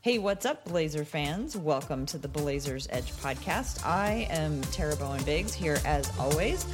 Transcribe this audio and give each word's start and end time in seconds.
Hey, 0.00 0.18
what's 0.18 0.46
up, 0.46 0.64
Blazer 0.64 1.04
fans? 1.04 1.56
Welcome 1.56 2.06
to 2.06 2.18
the 2.18 2.28
Blazers 2.28 2.86
Edge 2.90 3.12
podcast. 3.14 3.84
I 3.84 4.28
am 4.30 4.60
Tara 4.62 4.94
Bowen 4.96 5.22
Biggs 5.24 5.52
here 5.52 5.78
as 5.84 6.10
always 6.18 6.66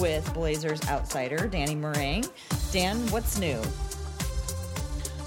with 0.00 0.32
Blazers 0.32 0.80
outsider 0.88 1.46
Danny 1.46 1.76
Marang. 1.76 2.28
Dan, 2.72 2.96
what's 3.08 3.38
new? 3.38 3.60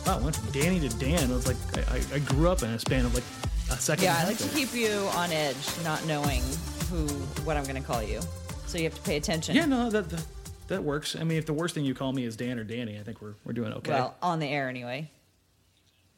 Wow, 0.06 0.18
I 0.20 0.24
went 0.24 0.36
from 0.36 0.52
Danny 0.52 0.80
to 0.80 0.90
Dan. 0.98 1.30
It 1.30 1.34
was 1.34 1.48
like 1.48 1.58
I, 1.92 2.02
I- 2.16 2.20
grew 2.20 2.50
up 2.50 2.64
in 2.64 2.72
a 2.72 2.80
span 2.80 3.06
of 3.06 3.14
like 3.14 3.24
a 3.72 3.80
second. 3.80 4.06
Yeah, 4.06 4.18
I 4.18 4.26
like 4.26 4.38
to 4.40 4.50
keep 4.50 4.74
you 4.74 4.90
on 5.14 5.32
edge, 5.32 5.56
not 5.84 6.04
knowing 6.08 6.42
who, 6.90 7.08
what 7.46 7.56
I'm 7.56 7.64
going 7.64 7.76
to 7.76 7.82
call 7.88 8.02
you. 8.02 8.20
So 8.66 8.80
you 8.80 8.86
have 8.86 8.96
to 8.96 9.02
pay 9.02 9.18
attention. 9.18 9.56
Yeah, 9.56 9.66
no, 9.66 9.92
that, 9.92 10.10
that 10.10 10.26
that 10.70 10.84
works. 10.84 11.16
I 11.16 11.24
mean, 11.24 11.38
if 11.38 11.46
the 11.46 11.54
worst 11.54 11.76
thing 11.76 11.86
you 11.86 11.94
call 11.94 12.14
me 12.14 12.26
is 12.26 12.36
Dan 12.36 12.58
or 12.58 12.64
Danny, 12.64 12.98
I 13.00 13.04
think 13.04 13.22
we're 13.22 13.36
we're 13.46 13.54
doing 13.54 13.72
okay. 13.74 13.92
Well, 13.92 14.16
on 14.24 14.40
the 14.40 14.48
air 14.48 14.68
anyway. 14.70 15.12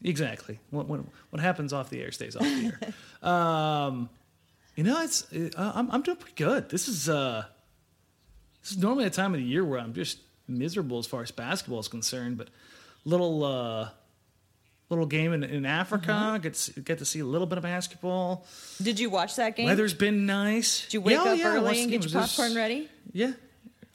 Exactly. 0.03 0.59
What, 0.69 0.87
what 0.87 1.01
what 1.29 1.41
happens 1.41 1.73
off 1.73 1.89
the 1.89 2.01
air 2.01 2.11
stays 2.11 2.35
off 2.35 2.43
the 2.43 2.71
air. 2.81 2.93
um, 3.29 4.09
you 4.75 4.83
know, 4.83 5.01
it's 5.01 5.31
uh, 5.33 5.71
I'm 5.75 5.89
I'm 5.91 6.01
doing 6.01 6.17
pretty 6.17 6.35
good. 6.35 6.69
This 6.69 6.87
is 6.87 7.09
uh, 7.09 7.45
this 8.61 8.71
is 8.71 8.77
normally 8.77 9.05
a 9.05 9.09
time 9.09 9.33
of 9.33 9.39
the 9.39 9.45
year 9.45 9.63
where 9.63 9.79
I'm 9.79 9.93
just 9.93 10.19
miserable 10.47 10.99
as 10.99 11.05
far 11.07 11.21
as 11.21 11.31
basketball 11.31 11.79
is 11.79 11.87
concerned, 11.87 12.37
but 12.37 12.49
little 13.05 13.43
uh. 13.43 13.89
Little 14.87 15.07
game 15.07 15.33
in, 15.33 15.43
in 15.43 15.65
Africa. 15.65 16.11
Mm-hmm. 16.11 16.41
Get 16.43 16.53
to, 16.53 16.79
get 16.79 16.97
to 16.99 17.05
see 17.05 17.19
a 17.19 17.25
little 17.25 17.47
bit 17.47 17.57
of 17.57 17.63
basketball. 17.63 18.45
Did 18.79 18.99
you 18.99 19.09
watch 19.09 19.35
that 19.37 19.55
game? 19.55 19.65
Weather's 19.65 19.95
been 19.95 20.27
nice. 20.27 20.83
Did 20.83 20.93
you 20.93 21.01
wake 21.01 21.13
Yeah, 21.15 21.23
up 21.23 21.37
yeah, 21.39 21.55
early 21.55 21.81
and 21.81 21.89
get 21.89 22.05
your 22.05 22.21
popcorn 22.21 22.53
ready? 22.53 22.87
Yeah. 23.11 23.31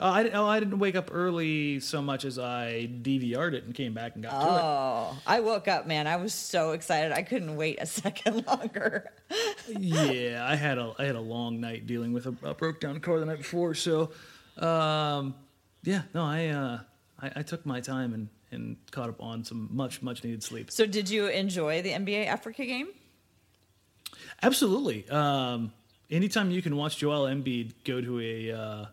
Oh, 0.02 0.08
I, 0.08 0.30
oh, 0.30 0.46
I 0.46 0.60
didn't 0.60 0.78
wake 0.78 0.96
up 0.96 1.10
early 1.12 1.78
so 1.78 2.00
much 2.00 2.24
as 2.24 2.38
I 2.38 2.88
DVR'd 3.02 3.52
it 3.52 3.64
and 3.64 3.74
came 3.74 3.92
back 3.92 4.14
and 4.14 4.24
got 4.24 4.30
to 4.30 4.46
it. 4.46 4.60
Oh, 4.62 5.18
I 5.26 5.40
woke 5.40 5.68
up, 5.68 5.86
man. 5.86 6.06
I 6.06 6.16
was 6.16 6.32
so 6.32 6.72
excited. 6.72 7.12
I 7.12 7.22
couldn't 7.22 7.54
wait 7.54 7.78
a 7.82 7.86
second 8.00 8.46
longer. 8.46 9.12
Yeah, 9.68 10.46
I 10.48 10.56
had 10.56 10.78
a 10.78 10.94
I 10.98 11.04
had 11.04 11.16
a 11.16 11.20
long 11.20 11.60
night 11.60 11.86
dealing 11.86 12.14
with 12.14 12.26
a, 12.26 12.34
a 12.42 12.54
broke 12.54 12.80
down 12.80 12.98
car 13.00 13.20
the 13.20 13.26
night 13.26 13.38
before, 13.38 13.74
so 13.74 14.10
um, 14.56 15.34
yeah, 15.82 16.02
no, 16.14 16.24
I, 16.24 16.46
uh, 16.48 16.78
I 17.20 17.32
I 17.36 17.42
took 17.42 17.66
my 17.66 17.80
time 17.80 18.14
and 18.14 18.28
and 18.52 18.76
caught 18.90 19.10
up 19.10 19.22
on 19.22 19.44
some 19.44 19.68
much 19.70 20.00
much 20.00 20.24
needed 20.24 20.42
sleep. 20.42 20.70
So, 20.70 20.86
did 20.86 21.10
you 21.10 21.26
enjoy 21.26 21.82
the 21.82 21.90
NBA 21.90 22.26
Africa 22.26 22.64
game? 22.64 22.88
Absolutely. 24.42 25.08
Um, 25.10 25.72
anytime 26.10 26.50
you 26.50 26.62
can 26.62 26.76
watch 26.76 26.96
Joel 26.96 27.26
Embiid 27.26 27.72
go 27.84 28.00
to 28.00 28.20
a 28.20 28.52
uh, 28.52 28.86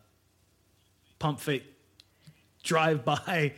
pump 1.20 1.40
fake 1.40 1.64
drive 2.64 3.06
by 3.06 3.54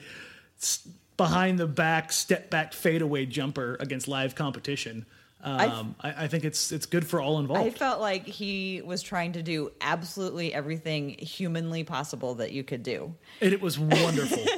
behind 1.18 1.60
the 1.60 1.68
back 1.68 2.12
step 2.12 2.50
back 2.50 2.74
fadeaway 2.74 3.26
jumper 3.26 3.78
against 3.80 4.08
live 4.08 4.36
competition. 4.36 5.06
Um, 5.42 5.96
I, 6.02 6.26
I 6.26 6.28
think 6.28 6.44
it's 6.44 6.72
it's 6.74 6.86
good 6.86 7.08
for 7.08 7.22
all 7.22 7.40
involved. 7.40 7.66
I 7.66 7.70
felt 7.70 8.02
like 8.02 8.26
he 8.26 8.82
was 8.84 9.02
trying 9.02 9.34
to 9.34 9.42
do 9.42 9.72
absolutely 9.80 10.54
everything 10.54 11.10
humanly 11.18 11.86
possible 11.86 12.36
that 12.36 12.52
you 12.52 12.64
could 12.64 12.84
do. 12.84 13.16
and 13.40 13.54
it 13.54 13.62
was 13.62 13.80
wonderful. 13.80 14.44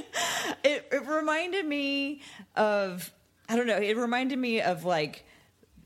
It, 0.63 0.85
it 0.91 1.07
reminded 1.07 1.65
me 1.65 2.21
of, 2.55 3.11
I 3.49 3.55
don't 3.55 3.65
know, 3.65 3.77
it 3.77 3.97
reminded 3.97 4.37
me 4.37 4.61
of 4.61 4.85
like 4.85 5.25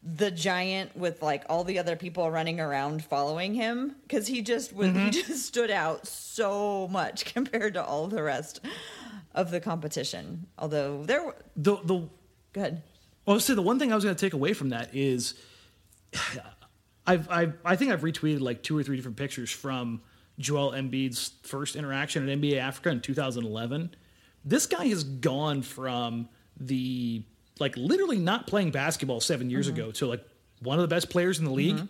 the 0.06 0.30
giant 0.30 0.96
with 0.96 1.24
like 1.24 1.44
all 1.50 1.64
the 1.64 1.80
other 1.80 1.96
people 1.96 2.30
running 2.30 2.60
around 2.60 3.04
following 3.04 3.56
him 3.56 3.96
because 4.04 4.28
he 4.28 4.44
just 4.44 4.72
was, 4.74 4.88
he 4.88 4.94
mm-hmm. 4.94 5.10
just 5.12 5.46
stood 5.46 5.72
out 5.72 6.06
so 6.08 6.88
much 6.90 7.26
compared 7.34 7.74
to 7.74 7.84
all 7.84 8.08
the 8.08 8.22
rest 8.22 8.62
of 9.34 9.50
the 9.50 9.60
competition. 9.60 10.46
Although 10.60 11.04
there, 11.04 11.26
were, 11.26 11.36
the 11.56 11.78
the 11.84 12.08
good. 12.54 12.84
Well, 13.26 13.40
so 13.40 13.56
the 13.56 13.64
one 13.64 13.80
thing 13.80 13.92
I 13.92 13.96
was 13.96 14.04
going 14.04 14.16
to 14.16 14.20
take 14.20 14.34
away 14.34 14.54
from 14.54 14.70
that 14.70 14.94
is, 14.94 15.34
I've, 17.08 17.30
I've 17.30 17.54
I 17.66 17.76
think 17.76 17.92
I've 17.92 18.02
retweeted 18.02 18.42
like 18.42 18.62
two 18.62 18.78
or 18.78 18.84
three 18.84 18.96
different 18.96 19.18
pictures 19.18 19.50
from 19.50 20.02
Joel 20.38 20.72
Embiid's 20.72 21.32
first 21.42 21.76
interaction 21.76 22.30
at 22.30 22.38
NBA 22.38 22.58
Africa 22.58 22.90
in 22.90 23.02
2011. 23.02 23.96
This 24.44 24.68
guy 24.68 24.86
has 24.88 25.04
gone 25.04 25.64
from 25.64 26.30
the 26.58 27.24
like 27.60 27.78
literally 27.78 28.20
not 28.20 28.48
playing 28.48 28.72
basketball 28.72 29.20
seven 29.20 29.50
years 29.50 29.68
mm-hmm. 29.68 29.78
ago 29.78 29.92
to 29.92 30.08
like 30.08 30.26
one 30.62 30.78
of 30.78 30.82
the 30.82 30.94
best 30.94 31.10
players 31.10 31.40
in 31.40 31.46
the 31.46 31.52
league. 31.52 31.76
Mm-hmm. 31.76 31.86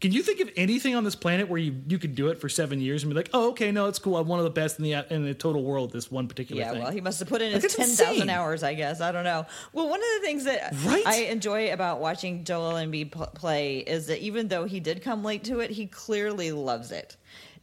Can 0.00 0.12
you 0.12 0.22
think 0.22 0.40
of 0.40 0.50
anything 0.56 0.94
on 0.96 1.04
this 1.04 1.14
planet 1.14 1.48
where 1.48 1.58
you, 1.58 1.80
you 1.88 1.98
could 1.98 2.14
do 2.14 2.28
it 2.28 2.38
for 2.38 2.48
seven 2.48 2.80
years 2.80 3.04
and 3.04 3.10
be 3.10 3.16
like, 3.16 3.30
oh, 3.32 3.50
okay, 3.50 3.70
no, 3.70 3.86
it's 3.86 3.98
cool. 3.98 4.16
I'm 4.18 4.26
one 4.26 4.38
of 4.38 4.44
the 4.44 4.50
best 4.50 4.78
in 4.78 4.84
the 4.84 5.06
in 5.08 5.24
the 5.24 5.32
total 5.34 5.62
world. 5.62 5.92
This 5.92 6.10
one 6.10 6.28
particular 6.28 6.60
Yeah, 6.60 6.72
thing. 6.72 6.82
well, 6.82 6.90
he 6.90 7.00
must 7.00 7.20
have 7.20 7.28
put 7.28 7.40
in 7.40 7.52
Like, 7.52 7.62
his 7.62 7.74
10,000 7.74 8.28
hours, 8.28 8.62
I 8.62 8.74
guess. 8.74 9.00
I 9.00 9.12
don't 9.12 9.24
know. 9.24 9.46
Well, 9.72 9.88
one 9.88 10.00
of 10.00 10.06
the 10.16 10.26
things 10.26 10.44
that 10.44 10.74
Right? 10.84 11.06
I 11.06 11.16
enjoy 11.26 11.72
about 11.72 12.00
watching 12.00 12.44
Joel 12.44 12.72
Embiid 12.72 13.12
pl- 13.12 13.28
play 13.28 13.78
is 13.78 14.08
that 14.08 14.18
even 14.20 14.48
though 14.48 14.64
he 14.64 14.80
did 14.80 15.00
come 15.00 15.24
late 15.24 15.44
to 15.44 15.60
it, 15.60 15.70
he 15.70 15.86
clearly 15.86 16.52
loves 16.52 16.90
it. 16.90 17.16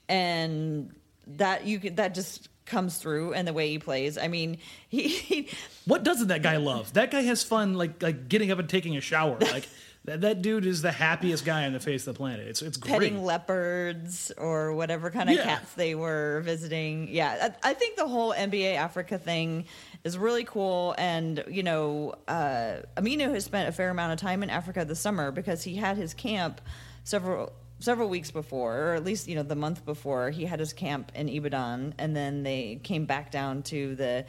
And 0.10 0.96
that 1.28 1.66
you 1.66 1.80
could, 1.80 1.98
that 1.98 2.16
just 2.16 2.50
comes 2.66 2.98
through 2.98 3.34
and 3.34 3.48
the 3.48 3.54
way 3.54 3.70
he 3.70 3.80
plays. 3.80 4.18
I 4.18 4.28
mean, 4.28 4.58
he, 4.90 5.08
he 5.08 5.50
What 5.86 6.04
doesn't 6.04 6.28
that 6.30 6.42
guy 6.44 6.58
love? 6.58 6.94
That 6.94 7.12
guy 7.12 7.22
has 7.22 7.44
fun, 7.44 7.74
like 7.76 8.02
like 8.02 8.28
getting 8.30 8.52
up 8.52 8.60
and 8.60 8.70
taking 8.70 8.96
a 8.98 9.02
shower. 9.02 9.38
Like 9.52 9.68
that, 10.06 10.22
that 10.22 10.42
dude 10.42 10.66
is 10.66 10.82
the 10.82 10.92
happiest 10.92 11.46
guy 11.46 11.66
on 11.68 11.74
the 11.74 11.80
face 11.80 12.08
of 12.08 12.16
the 12.16 12.18
planet. 12.18 12.48
It's 12.48 12.64
it's 12.64 12.78
great. 12.78 12.92
petting 12.94 13.24
leopards 13.24 14.32
or 14.38 14.74
whatever 14.74 15.12
kind 15.12 15.30
of 15.30 15.36
Yeah. 15.36 15.44
cats 15.44 15.74
they 15.74 15.94
were 15.94 16.42
visiting. 16.44 17.08
Yeah, 17.10 17.50
I, 17.64 17.70
I 17.70 17.74
think 17.76 17.98
the 17.98 18.08
whole 18.08 18.34
NBA 18.34 18.76
Africa 18.78 19.20
thing 19.20 19.66
is 20.04 20.18
really 20.18 20.44
cool. 20.44 20.96
And, 20.98 21.44
you 21.48 21.62
know, 21.62 22.16
uh, 22.28 22.78
Aminu 22.98 23.32
has 23.32 23.46
spent 23.46 23.70
a 23.70 23.72
fair 23.72 23.90
amount 23.92 24.14
of 24.14 24.20
time 24.20 24.42
in 24.42 24.50
Africa 24.50 24.86
this 24.86 25.00
summer 25.00 25.30
because 25.32 25.62
he 25.64 25.76
had 25.76 25.98
his 25.98 26.16
camp 26.16 26.62
several 27.04 27.52
several 27.82 28.10
weeks 28.10 28.30
before 28.30 28.78
or 28.78 28.94
at 28.94 29.04
least 29.04 29.28
you 29.28 29.36
know 29.36 29.44
the 29.44 29.56
month 29.56 29.84
before 29.86 30.30
he 30.30 30.46
had 30.46 30.60
his 30.60 30.72
camp 30.72 31.12
in 31.16 31.28
ibadan 31.28 31.94
and 31.98 32.16
then 32.16 32.44
they 32.44 32.80
came 32.84 33.06
back 33.06 33.32
down 33.32 33.64
to 33.64 33.96
the 33.96 34.24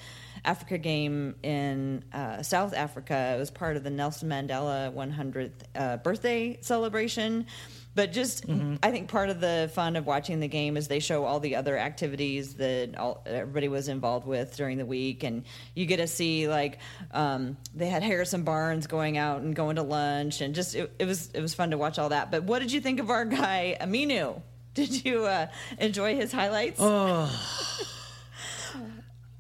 africa 0.45 0.79
game 0.79 1.35
in 1.43 2.03
uh, 2.13 2.43
south 2.43 2.75
africa. 2.75 3.35
It 3.37 3.39
was 3.39 3.51
part 3.51 3.77
of 3.77 3.85
the 3.85 3.91
nelson 3.91 4.31
mandela 4.31 4.93
100th 4.93 5.51
uh, 5.75 5.97
birthday 5.99 6.59
celebration 6.63 7.47
but 7.95 8.13
just 8.13 8.45
i 8.83 8.91
think 8.91 9.09
part 9.09 9.29
of 9.31 9.41
the 9.41 9.71
fun 9.75 9.97
of 9.97 10.07
watching 10.07 10.41
the 10.41 10.49
game 10.49 10.77
is 10.77 10.89
they 10.89 11.01
show 11.01 11.25
all 11.25 11.41
the 11.41 11.57
other 11.57 11.77
activities 11.77 12.55
that 12.55 12.97
all, 12.97 13.23
everybody 13.27 13.69
was 13.69 13.89
involved 13.89 14.27
with 14.27 14.57
during 14.57 14.79
the 14.79 14.87
week. 14.87 15.23
And 15.25 15.45
you 15.75 15.87
get 15.87 15.99
to 15.99 16.07
see 16.07 16.49
like 16.49 16.79
um, 17.13 17.57
they 17.75 17.87
had 17.87 18.03
harrison 18.03 18.43
barnes 18.45 18.87
going 18.87 19.19
out 19.19 19.43
and 19.43 19.55
going 19.55 19.77
to 19.77 19.83
lunch. 19.83 20.41
And 20.41 20.55
just 20.55 20.75
it, 20.75 20.93
it 20.99 21.07
was 21.07 21.31
it 21.33 21.41
was 21.41 21.55
fun 21.55 21.71
to 21.71 21.79
watch 21.79 21.99
all 21.99 22.11
that. 22.11 22.31
But 22.31 22.45
what 22.45 22.61
did 22.61 22.73
you 22.73 22.81
think 22.81 23.01
of 23.01 23.11
our 23.11 23.25
guy 23.25 23.77
aminu? 23.81 24.41
Did 24.75 25.05
you 25.05 25.27
uh, 25.27 25.49
enjoy 25.79 26.17
his 26.17 26.33
highlights? 26.33 26.81
Oh, 26.81 27.29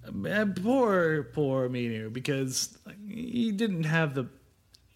poor 0.63 1.23
poor 1.23 1.71
Minu 1.71 2.13
because 2.13 2.77
he 3.09 3.51
didn't 3.51 3.85
have 3.85 4.13
the 4.13 4.29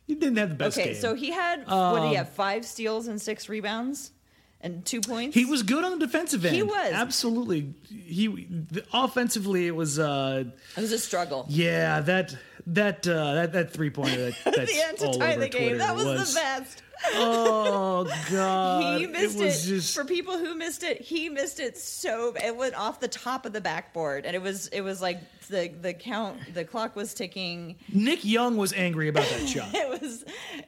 he 0.07 0.15
didn't 0.15 0.37
have 0.37 0.51
the 0.51 0.55
best 0.55 0.79
okay 0.79 0.93
game. 0.93 1.01
so 1.01 1.15
he 1.15 1.31
had 1.31 1.67
what 1.67 2.01
did 2.01 2.09
he 2.09 2.15
have 2.15 2.31
five 2.31 2.65
steals 2.65 3.07
and 3.09 3.21
six 3.21 3.49
rebounds 3.49 4.13
and 4.61 4.85
two 4.85 5.01
points 5.01 5.35
he 5.35 5.45
was 5.45 5.63
good 5.63 5.85
on 5.85 5.99
the 5.99 6.07
defensive 6.07 6.45
end. 6.45 6.55
He 6.55 6.63
was. 6.63 6.93
absolutely. 6.93 7.75
He 7.89 8.27
the, 8.27 8.85
offensively 8.93 9.67
it 9.67 9.75
was 9.77 9.99
uh 9.99 10.45
it 10.77 10.81
was 10.81 10.93
a 10.93 10.99
struggle 10.99 11.47
yeah 11.49 12.01
that 12.01 12.35
that 12.69 13.07
uh, 13.07 13.35
that 13.35 13.53
that 13.53 13.73
three 13.73 13.91
pointer 13.91 14.31
that, 14.31 14.35
that's 14.45 14.73
the 14.73 14.83
end 14.83 14.99
to 14.99 15.19
tie 15.19 15.37
the 15.37 15.49
game 15.49 15.69
Twitter 15.69 15.79
that 15.79 15.95
was, 15.95 16.35
the 16.35 16.41
best 16.41 16.83
Oh 17.15 18.05
god, 18.31 19.01
he 19.01 19.07
missed 19.07 19.41
it. 19.41 19.47
it, 19.47 19.67
just 19.67 19.95
for 19.95 20.05
people 20.05 20.39
who 20.39 20.55
missed 20.55 20.83
it 20.83 21.01
he 21.01 21.29
missed 21.29 21.61
it 21.61 21.77
so 21.77 22.35
it 22.43 22.57
went 22.57 22.75
off 22.75 23.01
the 23.01 23.09
top 23.09 23.47
of 23.47 23.53
the 23.53 23.61
backboard 23.61 24.25
and 24.27 24.35
it 24.35 24.43
was 24.43 24.69
it 24.69 24.81
was 24.81 25.01
like 25.01 25.21
the 25.49 25.69
the 25.81 25.93
count 25.93 26.39
the 26.55 26.65
clock 26.65 26.97
was 26.97 27.15
ticking 27.15 27.77
Nick 27.93 28.25
Young 28.25 28.57
was 28.57 28.73
angry 28.73 29.09
about 29.09 29.29
that 29.29 29.49
shot. 29.49 29.69
it 29.75 30.01
was 30.01 30.25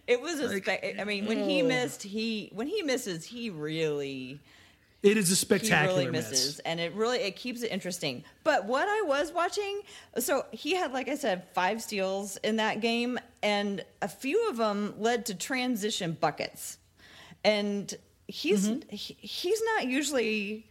it 0.07 0.21
was 0.21 0.41
a 0.41 1.01
i 1.01 1.05
mean 1.05 1.27
when 1.27 1.49
he 1.49 1.63
oh. 1.63 1.67
missed 1.67 2.03
he 2.03 2.51
when 2.53 2.67
he 2.67 2.83
misses 2.83 3.25
he 3.25 3.51
really 3.51 4.41
It 5.03 5.17
is 5.17 5.27
a 5.29 5.31
he 5.31 5.35
spectacular 5.37 5.99
really 6.01 6.11
misses 6.11 6.31
miss. 6.57 6.59
and 6.61 6.81
it 6.81 6.93
really 6.95 7.19
it 7.19 7.37
keeps 7.37 7.63
it 7.63 7.71
interesting 7.71 8.25
but 8.43 8.65
what 8.65 8.89
i 8.89 9.03
was 9.07 9.31
watching 9.33 9.81
so 10.19 10.45
he 10.51 10.75
had 10.75 10.93
like 10.93 11.09
i 11.09 11.15
said 11.15 11.45
five 11.55 11.81
steals 11.83 12.37
in 12.39 12.57
that 12.57 12.81
game 12.81 13.19
and 13.43 13.85
a 14.03 14.09
few 14.09 14.49
of 14.49 14.57
them 14.57 14.95
led 14.99 15.27
to 15.27 15.35
transition 15.37 16.17
buckets 16.21 16.79
and 17.45 17.95
he's 18.27 18.69
Mm-hmm. 18.69 18.89
he, 18.95 19.17
he's 19.21 19.63
not 19.75 19.87
usually 19.87 20.67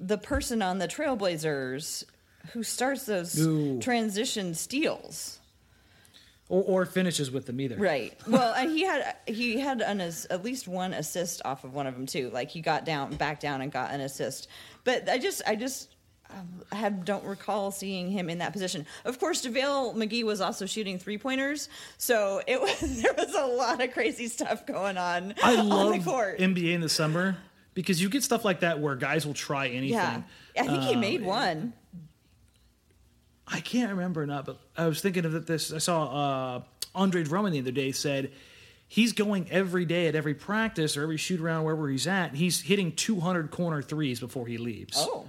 the 0.00 0.16
person 0.18 0.62
on 0.62 0.78
the 0.78 0.88
trailblazers 0.88 2.04
who 2.52 2.62
starts 2.62 3.04
those 3.04 3.36
No. 3.38 3.78
transition 3.80 4.54
steals 4.54 5.38
Or, 6.48 6.62
or 6.82 6.84
finishes 6.86 7.30
with 7.30 7.46
them 7.46 7.60
either. 7.60 7.76
Right. 7.76 8.14
Well, 8.26 8.52
and 8.54 8.70
he 8.70 8.84
had 8.84 9.16
he 9.26 9.58
had 9.58 9.80
an 9.80 10.00
ass- 10.02 10.26
at 10.28 10.44
least 10.44 10.68
one 10.68 10.92
assist 10.92 11.40
off 11.44 11.64
of 11.64 11.72
one 11.74 11.86
of 11.86 11.94
them 11.94 12.04
too. 12.06 12.30
Like 12.30 12.50
he 12.50 12.60
got 12.60 12.84
down, 12.84 13.14
back 13.16 13.40
down, 13.40 13.60
and 13.62 13.72
got 13.72 13.90
an 13.92 14.00
assist. 14.02 14.48
But 14.84 15.08
I 15.08 15.18
just 15.18 15.40
I 15.46 15.56
just 15.56 15.94
I 16.70 16.74
have, 16.74 17.04
don't 17.04 17.24
recall 17.24 17.70
seeing 17.70 18.10
him 18.10 18.28
in 18.30 18.38
that 18.38 18.52
position. 18.52 18.86
Of 19.04 19.18
course, 19.20 19.44
JaVale 19.46 19.94
McGee 19.94 20.24
was 20.24 20.40
also 20.40 20.66
shooting 20.66 20.98
three 20.98 21.16
pointers, 21.18 21.68
so 21.96 22.42
it 22.46 22.60
was 22.60 22.80
there 23.02 23.14
was 23.14 23.34
a 23.34 23.46
lot 23.46 23.82
of 23.82 23.92
crazy 23.92 24.28
stuff 24.28 24.66
going 24.66 24.96
on 24.98 25.34
I 25.42 25.56
on 25.56 25.68
love 25.68 25.92
the 25.92 26.10
court. 26.10 26.38
NBA 26.38 26.72
in 26.74 26.80
the 26.80 26.88
summer 26.88 27.36
because 27.74 28.02
you 28.02 28.08
get 28.10 28.22
stuff 28.24 28.44
like 28.44 28.60
that 28.60 28.78
where 28.80 28.94
guys 28.96 29.24
will 29.26 29.32
try 29.34 29.68
anything. 29.68 29.90
yeah, 29.92 30.22
I 30.58 30.66
think 30.66 30.82
he 30.82 30.94
Uh, 30.94 30.98
made 30.98 31.22
one. 31.24 31.72
I 33.52 33.60
can't 33.60 33.90
remember 33.90 34.22
or 34.22 34.26
not, 34.26 34.46
but 34.46 34.58
I 34.76 34.86
was 34.86 35.00
thinking 35.00 35.24
of 35.24 35.46
this. 35.46 35.72
I 35.72 35.78
saw 35.78 36.56
uh, 36.56 36.62
Andre 36.94 37.22
Drummond 37.22 37.54
the 37.54 37.60
other 37.60 37.70
day 37.70 37.92
said 37.92 38.30
he's 38.88 39.12
going 39.12 39.46
every 39.50 39.84
day 39.84 40.06
at 40.08 40.14
every 40.14 40.34
practice 40.34 40.96
or 40.96 41.02
every 41.02 41.16
shoot 41.18 41.40
around 41.40 41.64
wherever 41.64 41.88
he's 41.88 42.06
at. 42.06 42.34
He's 42.34 42.60
hitting 42.62 42.92
200 42.92 43.50
corner 43.50 43.82
threes 43.82 44.20
before 44.20 44.46
he 44.46 44.58
leaves. 44.58 44.96
Oh, 44.98 45.28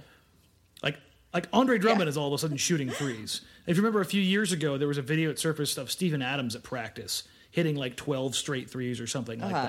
Like 0.82 0.96
like 1.32 1.48
Andre 1.52 1.78
Drummond 1.78 2.06
Yeah. 2.06 2.10
is 2.10 2.16
all 2.16 2.28
of 2.28 2.32
a 2.34 2.38
sudden 2.38 2.56
shooting 2.56 2.88
threes. 2.90 3.40
If 3.66 3.76
you 3.76 3.82
remember 3.82 4.00
a 4.00 4.04
few 4.06 4.20
years 4.22 4.52
ago, 4.52 4.76
there 4.78 4.88
was 4.88 4.98
a 4.98 5.02
video 5.02 5.28
that 5.30 5.38
surfaced 5.38 5.78
of 5.78 5.90
Steven 5.90 6.22
Adams 6.22 6.54
at 6.54 6.62
practice 6.62 7.24
hitting 7.50 7.76
like 7.76 7.96
12 7.96 8.34
straight 8.36 8.68
threes 8.70 9.00
or 9.00 9.06
something 9.06 9.40
like 9.40 9.54
Uh-huh. 9.54 9.68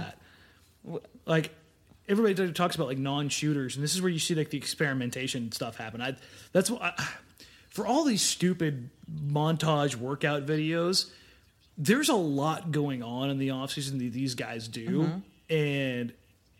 that. 0.91 1.01
Like 1.25 1.51
everybody 2.07 2.51
talks 2.53 2.75
about 2.75 2.87
like 2.87 2.97
non-shooters, 2.99 3.75
and 3.75 3.83
this 3.83 3.95
is 3.95 4.01
where 4.01 4.11
you 4.11 4.19
see 4.19 4.35
like 4.35 4.49
the 4.49 4.57
experimentation 4.57 5.51
stuff 5.51 5.75
happen. 5.77 6.01
I 6.01 6.15
that's 6.51 6.69
what 6.69 6.81
I, 6.83 6.93
for 7.75 7.85
all 7.85 8.05
these 8.05 8.21
stupid 8.21 8.89
montage 9.13 9.97
workout 9.97 10.45
videos. 10.45 11.11
There's 11.77 12.07
a 12.07 12.15
lot 12.15 12.71
going 12.71 13.03
on 13.03 13.29
in 13.29 13.37
the 13.37 13.49
offseason 13.49 13.99
that 13.99 14.13
these 14.13 14.33
guys 14.33 14.69
do, 14.69 15.01
mm-hmm. 15.01 15.53
and 15.53 16.13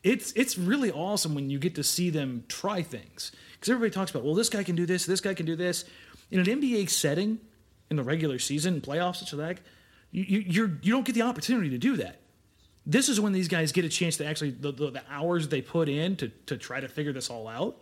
it's 0.04 0.34
it's 0.34 0.58
really 0.58 0.92
awesome 0.92 1.34
when 1.34 1.50
you 1.50 1.58
get 1.58 1.76
to 1.76 1.84
see 1.84 2.10
them 2.10 2.44
try 2.50 2.82
things. 2.82 3.32
Because 3.54 3.70
everybody 3.70 3.92
talks 3.92 4.12
about 4.12 4.26
well 4.26 4.36
this 4.36 4.50
guy 4.50 4.64
can 4.64 4.76
do 4.76 4.86
this 4.86 5.06
this 5.06 5.22
guy 5.22 5.34
can 5.34 5.46
do 5.46 5.56
this. 5.56 5.86
In 6.32 6.42
an 6.42 6.46
NBA 6.48 6.90
setting 6.90 7.40
in 7.90 7.96
the 7.96 8.04
regular 8.04 8.38
season 8.38 8.82
playoffs 8.82 9.18
such 9.18 9.32
like 9.32 9.62
you 10.12 10.24
you 10.24 10.40
you're, 10.40 10.72
you 10.82 10.92
don't 10.92 11.06
get 11.06 11.16
the 11.16 11.22
opportunity 11.22 11.70
to 11.70 11.78
do 11.78 11.96
that. 11.96 12.20
This 12.86 13.08
is 13.08 13.22
when 13.22 13.32
these 13.32 13.48
guys 13.48 13.72
get 13.72 13.86
a 13.86 13.90
chance 13.90 14.18
to 14.18 14.26
actually 14.26 14.52
the, 14.52 14.74
the, 14.74 14.92
the 14.92 15.04
hours 15.10 15.48
they 15.48 15.62
put 15.62 15.88
in 15.88 16.18
to 16.18 16.28
to 16.48 16.58
try 16.58 16.82
to 16.82 16.90
figure 16.90 17.14
this 17.14 17.30
all 17.30 17.48
out 17.48 17.78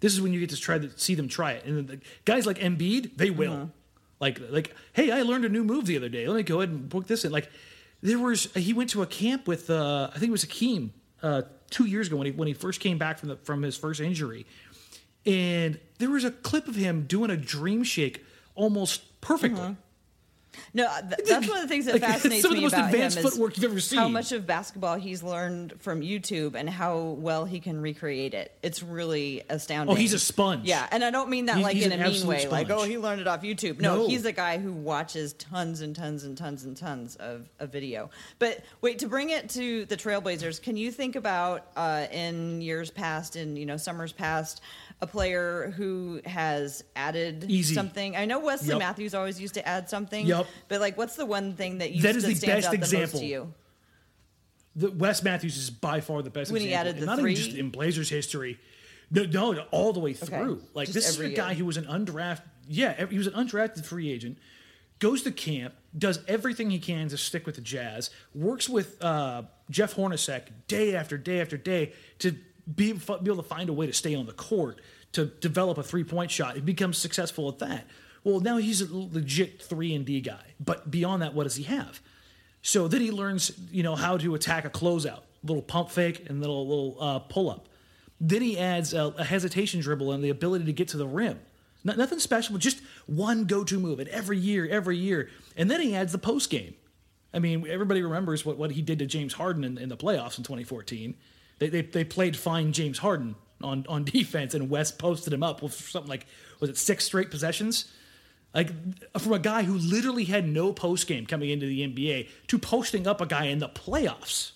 this 0.00 0.12
is 0.12 0.20
when 0.20 0.32
you 0.32 0.40
get 0.40 0.50
to 0.50 0.56
try 0.56 0.78
to 0.78 0.90
see 0.98 1.14
them 1.14 1.28
try 1.28 1.52
it. 1.52 1.64
And 1.64 1.86
the 1.86 2.00
guys 2.24 2.46
like 2.46 2.58
Embiid 2.58 3.16
they 3.16 3.30
will. 3.30 3.70
Like 4.18 4.40
like 4.50 4.74
hey 4.92 5.10
I 5.10 5.22
learned 5.22 5.44
a 5.44 5.48
new 5.48 5.64
move 5.64 5.86
the 5.86 5.96
other 5.96 6.08
day. 6.08 6.26
Let 6.26 6.36
me 6.36 6.42
go 6.42 6.58
ahead 6.60 6.70
and 6.70 6.88
book 6.88 7.06
this 7.06 7.24
in. 7.24 7.32
Like 7.32 7.48
there 8.02 8.18
was 8.18 8.52
he 8.54 8.72
went 8.72 8.90
to 8.90 9.02
a 9.02 9.06
camp 9.06 9.46
with 9.46 9.70
uh, 9.70 10.10
I 10.14 10.18
think 10.18 10.28
it 10.28 10.32
was 10.32 10.42
Hakeem 10.42 10.92
uh, 11.22 11.42
two 11.70 11.86
years 11.86 12.08
ago 12.08 12.16
when 12.16 12.26
he 12.26 12.32
when 12.32 12.48
he 12.48 12.54
first 12.54 12.80
came 12.80 12.98
back 12.98 13.18
from 13.18 13.30
the 13.30 13.36
from 13.36 13.62
his 13.62 13.76
first 13.76 14.00
injury, 14.00 14.46
and 15.24 15.78
there 15.98 16.10
was 16.10 16.24
a 16.24 16.30
clip 16.30 16.68
of 16.68 16.76
him 16.76 17.04
doing 17.06 17.30
a 17.30 17.36
dream 17.36 17.82
shake 17.82 18.24
almost 18.54 19.20
perfectly. 19.20 19.76
No, 20.74 20.88
th- 21.08 21.28
that's 21.28 21.48
one 21.48 21.58
of 21.58 21.62
the 21.62 21.68
things 21.68 21.86
that 21.86 21.94
Like, 21.94 22.02
fascinates 22.12 22.42
some 22.42 22.50
of 22.52 22.56
the 22.56 22.60
me 22.60 22.64
most 22.64 22.72
about 22.72 22.88
him 22.88 22.94
advanced 22.94 23.18
is 23.18 23.24
footwork 23.24 23.56
you've 23.56 23.64
ever 23.72 23.96
how 23.96 24.08
much 24.08 24.32
of 24.32 24.46
basketball 24.46 24.96
he's 24.96 25.22
learned 25.22 25.74
from 25.80 26.00
YouTube 26.00 26.54
and 26.54 26.68
how 26.68 26.98
well 26.98 27.44
he 27.44 27.60
can 27.60 27.80
recreate 27.80 28.34
it. 28.34 28.52
It's 28.62 28.82
really 28.82 29.42
astounding. 29.48 29.94
Oh, 29.94 29.96
he's 29.96 30.12
a 30.12 30.18
sponge. 30.18 30.66
Yeah, 30.66 30.86
and 30.90 31.04
I 31.04 31.10
don't 31.10 31.30
mean 31.30 31.46
that 31.46 31.56
He's- 31.56 31.64
like 31.64 31.76
he's 31.76 31.86
in 31.86 31.92
a 31.92 32.08
mean 32.08 32.26
way, 32.26 32.46
like 32.48 32.70
oh 32.70 32.82
he 32.84 32.98
learned 32.98 33.20
it 33.20 33.26
off 33.28 33.42
YouTube. 33.42 33.80
No, 33.80 33.96
No. 33.96 34.08
he's 34.08 34.24
a 34.24 34.32
guy 34.32 34.58
who 34.58 34.72
watches 34.72 35.32
tons 35.34 35.80
and 35.80 35.94
tons 35.94 36.24
and 36.24 36.36
tons 36.36 36.64
and 36.64 36.76
tons 36.76 37.16
of, 37.16 37.48
of 37.58 37.70
video. 37.70 38.10
But 38.38 38.64
wait, 38.80 38.98
to 39.00 39.06
bring 39.06 39.30
it 39.30 39.48
to 39.50 39.84
the 39.86 39.96
Trailblazers, 39.96 40.60
can 40.62 40.76
you 40.76 40.90
think 40.90 41.16
about 41.16 41.66
uh, 41.76 42.06
in 42.12 42.60
years 42.60 42.90
past, 42.90 43.36
in 43.36 43.56
you 43.56 43.66
know 43.66 43.76
summers 43.76 44.12
past, 44.12 44.60
a 45.02 45.06
player 45.06 45.72
who 45.76 46.20
has 46.26 46.84
added 46.94 47.46
Easy. 47.48 47.74
something? 47.74 48.16
I 48.16 48.24
know 48.26 48.38
Wesley 48.40 48.68
Yep. 48.68 48.78
Matthews 48.78 49.14
always 49.14 49.40
used 49.40 49.54
to 49.54 49.66
add 49.66 49.88
something. 49.88 50.26
Yep. 50.26 50.46
But 50.68 50.80
like, 50.80 50.98
what's 50.98 51.16
the 51.16 51.26
one 51.26 51.54
thing 51.54 51.78
that 51.78 51.92
you 51.92 52.02
That 52.02 52.16
is 52.16 52.24
the 52.24 52.34
stands 52.34 52.66
best 52.66 52.66
out 52.66 52.70
the 52.72 52.76
example. 52.78 53.20
most 53.20 53.20
to 53.20 53.26
you? 53.26 53.54
The 54.76 54.90
Wes 54.92 55.22
Matthews 55.22 55.56
is 55.56 55.70
by 55.70 56.00
far 56.00 56.22
the 56.22 56.30
best 56.30 56.52
When 56.52 56.60
he 56.60 56.68
example, 56.68 56.80
added 56.90 56.94
and 56.96 57.02
the 57.02 57.06
not 57.06 57.18
three? 57.18 57.32
even 57.32 57.44
just 57.44 57.56
in 57.56 57.70
Blazers 57.70 58.08
history. 58.08 58.58
No, 59.10 59.24
no, 59.24 59.52
no, 59.52 59.64
all 59.72 59.92
the 59.92 59.98
way 60.00 60.12
through. 60.12 60.62
Like 60.74 60.86
Just 60.86 60.94
this 60.94 61.08
is 61.08 61.18
a 61.18 61.24
every 61.24 61.34
guy 61.34 61.48
year. 61.50 61.58
who 61.60 61.64
was 61.64 61.76
an 61.76 61.84
undrafted. 61.86 62.42
Yeah, 62.68 63.06
he 63.06 63.18
was 63.18 63.26
an 63.26 63.32
undrafted 63.32 63.84
free 63.84 64.10
agent. 64.10 64.38
Goes 65.00 65.22
to 65.22 65.32
camp, 65.32 65.74
does 65.98 66.20
everything 66.28 66.70
he 66.70 66.78
can 66.78 67.08
to 67.08 67.16
stick 67.16 67.46
with 67.46 67.56
the 67.56 67.60
Jazz. 67.62 68.10
Works 68.34 68.68
with 68.68 69.02
uh, 69.02 69.42
Jeff 69.70 69.96
Hornacek 69.96 70.42
day 70.68 70.94
after 70.94 71.16
day 71.18 71.40
after 71.40 71.56
day 71.56 71.92
to 72.20 72.36
be, 72.74 72.92
be 72.92 73.12
able 73.24 73.36
to 73.36 73.42
find 73.42 73.68
a 73.68 73.72
way 73.72 73.86
to 73.86 73.92
stay 73.92 74.14
on 74.14 74.26
the 74.26 74.32
court 74.32 74.80
to 75.12 75.26
develop 75.26 75.78
a 75.78 75.82
three 75.82 76.04
point 76.04 76.30
shot. 76.30 76.54
He 76.54 76.60
becomes 76.60 76.98
successful 76.98 77.48
at 77.48 77.58
that. 77.58 77.86
Well, 78.22 78.40
now 78.40 78.58
he's 78.58 78.80
a 78.80 78.94
legit 78.94 79.62
three 79.62 79.94
and 79.94 80.04
D 80.04 80.20
guy. 80.20 80.54
But 80.58 80.90
beyond 80.90 81.22
that, 81.22 81.34
what 81.34 81.44
does 81.44 81.56
he 81.56 81.64
have? 81.64 82.00
So 82.62 82.88
then 82.88 83.00
he 83.00 83.10
learns, 83.10 83.52
you 83.70 83.82
know, 83.82 83.96
how 83.96 84.18
to 84.18 84.34
attack 84.34 84.64
a 84.64 84.70
closeout, 84.70 85.20
a 85.20 85.46
little 85.46 85.62
pump 85.62 85.90
fake 85.90 86.28
and 86.28 86.40
little 86.40 86.66
little 86.66 86.96
uh, 87.00 87.18
pull 87.20 87.50
up. 87.50 87.68
Then 88.20 88.42
he 88.42 88.58
adds 88.58 88.92
a, 88.92 89.14
a 89.16 89.24
hesitation 89.24 89.80
dribble 89.80 90.12
and 90.12 90.22
the 90.22 90.28
ability 90.28 90.66
to 90.66 90.72
get 90.72 90.88
to 90.88 90.98
the 90.98 91.06
rim. 91.06 91.40
No- 91.82 91.94
nothing 91.94 92.18
special, 92.18 92.52
but 92.52 92.60
just 92.60 92.82
one 93.06 93.44
go-to 93.44 93.80
move. 93.80 93.98
And 93.98 94.08
every 94.10 94.36
year, 94.36 94.68
every 94.68 94.98
year, 94.98 95.30
and 95.56 95.70
then 95.70 95.80
he 95.80 95.94
adds 95.94 96.12
the 96.12 96.18
post 96.18 96.50
game. 96.50 96.74
I 97.32 97.38
mean, 97.38 97.66
everybody 97.66 98.02
remembers 98.02 98.44
what, 98.44 98.58
what 98.58 98.72
he 98.72 98.82
did 98.82 98.98
to 98.98 99.06
James 99.06 99.34
Harden 99.34 99.64
in, 99.64 99.78
in 99.78 99.88
the 99.88 99.96
playoffs 99.96 100.36
in 100.36 100.44
2014. 100.44 101.14
They, 101.60 101.68
they, 101.68 101.82
they 101.82 102.04
played 102.04 102.36
fine 102.36 102.72
James 102.72 102.98
Harden 102.98 103.36
on, 103.62 103.86
on 103.88 104.04
defense, 104.04 104.54
and 104.54 104.68
Wes 104.68 104.90
posted 104.90 105.32
him 105.32 105.44
up 105.44 105.62
with 105.62 105.72
something 105.72 106.10
like, 106.10 106.26
was 106.58 106.68
it 106.68 106.76
six 106.76 107.04
straight 107.04 107.30
possessions? 107.30 107.92
Like 108.52 108.72
from 109.16 109.32
a 109.32 109.38
guy 109.38 109.62
who 109.62 109.74
literally 109.74 110.24
had 110.24 110.48
no 110.48 110.72
post 110.72 111.06
game 111.06 111.24
coming 111.24 111.50
into 111.50 111.66
the 111.66 111.86
NBA 111.86 112.28
to 112.48 112.58
posting 112.58 113.06
up 113.06 113.20
a 113.20 113.26
guy 113.26 113.44
in 113.44 113.60
the 113.60 113.68
playoffs. 113.68 114.52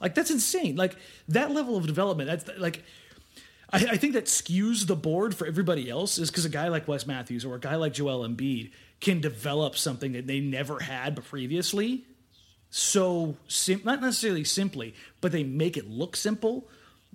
Like 0.00 0.14
that's 0.14 0.30
insane. 0.30 0.76
Like 0.76 0.96
that 1.28 1.50
level 1.50 1.76
of 1.76 1.86
development. 1.86 2.28
That's 2.28 2.58
like 2.60 2.82
I, 3.72 3.78
I 3.92 3.96
think 3.96 4.14
that 4.14 4.26
skews 4.26 4.86
the 4.86 4.96
board 4.96 5.34
for 5.34 5.46
everybody 5.46 5.88
else 5.88 6.18
is 6.18 6.30
because 6.30 6.44
a 6.44 6.50
guy 6.50 6.68
like 6.68 6.86
Wes 6.88 7.06
Matthews 7.06 7.44
or 7.44 7.54
a 7.54 7.60
guy 7.60 7.76
like 7.76 7.94
Joel 7.94 8.28
Embiid 8.28 8.72
can 9.00 9.20
develop 9.20 9.76
something 9.76 10.12
that 10.12 10.26
they 10.26 10.40
never 10.40 10.80
had 10.80 11.22
previously. 11.24 12.04
So 12.74 13.36
sim- 13.48 13.82
not 13.84 14.00
necessarily 14.00 14.44
simply, 14.44 14.94
but 15.20 15.30
they 15.30 15.44
make 15.44 15.76
it 15.76 15.90
look 15.90 16.16
simple. 16.16 16.68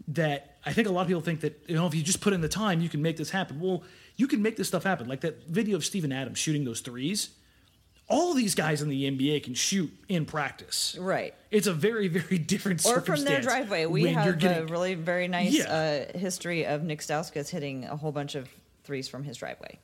That 0.10 0.58
I 0.64 0.72
think 0.74 0.88
a 0.88 0.92
lot 0.92 1.02
of 1.02 1.08
people 1.08 1.24
think 1.24 1.42
that 1.42 1.60
you 1.68 1.74
know 1.74 1.88
if 1.88 1.96
you 1.96 2.04
just 2.04 2.22
put 2.22 2.32
in 2.32 2.42
the 2.42 2.48
time, 2.48 2.80
you 2.80 2.90
can 2.90 3.02
make 3.02 3.18
this 3.18 3.32
happen. 3.32 3.60
Well, 3.60 3.82
you 4.16 4.28
can 4.28 4.44
make 4.44 4.56
this 4.56 4.68
stuff 4.68 4.84
happen. 4.84 5.08
Like 5.08 5.22
that 5.22 5.48
video 5.48 5.76
of 5.76 5.84
Steven 5.84 6.12
Adams 6.12 6.38
shooting 6.38 6.64
those 6.64 6.82
threes. 6.82 7.30
All 8.08 8.36
these 8.36 8.54
guys 8.54 8.84
in 8.84 8.88
the 8.90 9.10
NBA 9.10 9.44
can 9.44 9.56
shoot 9.56 9.92
in 10.08 10.26
practice. 10.26 10.96
Right. 11.00 11.34
It's 11.50 11.66
a 11.68 11.74
very, 11.74 12.08
very 12.08 12.38
different 12.38 12.86
Or 12.86 13.02
from 13.02 13.24
their 13.26 13.42
driveway. 13.42 13.86
We 13.88 14.14
have 14.14 14.42
a 14.44 14.66
really 14.68 14.94
very 14.94 15.28
nice 15.28 15.54
Yeah. 15.58 16.06
uh, 16.14 16.18
history 16.18 16.66
of 16.68 16.84
Nick 16.84 17.00
Stauskas 17.00 17.50
hitting 17.50 17.84
a 17.86 17.98
whole 17.98 18.12
bunch 18.14 18.36
of 18.36 18.48
threes 18.84 19.10
from 19.10 19.24
his 19.24 19.38
driveway. 19.38 19.80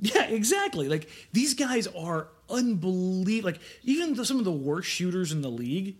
Yeah, 0.00 0.24
exactly. 0.24 0.88
Like 0.88 1.08
these 1.32 1.54
guys 1.54 1.86
are 1.86 2.28
unbelievable. 2.48 3.50
Like 3.52 3.60
even 3.84 4.14
the, 4.14 4.24
some 4.24 4.38
of 4.38 4.44
the 4.44 4.52
worst 4.52 4.88
shooters 4.88 5.32
in 5.32 5.42
the 5.42 5.50
league 5.50 5.96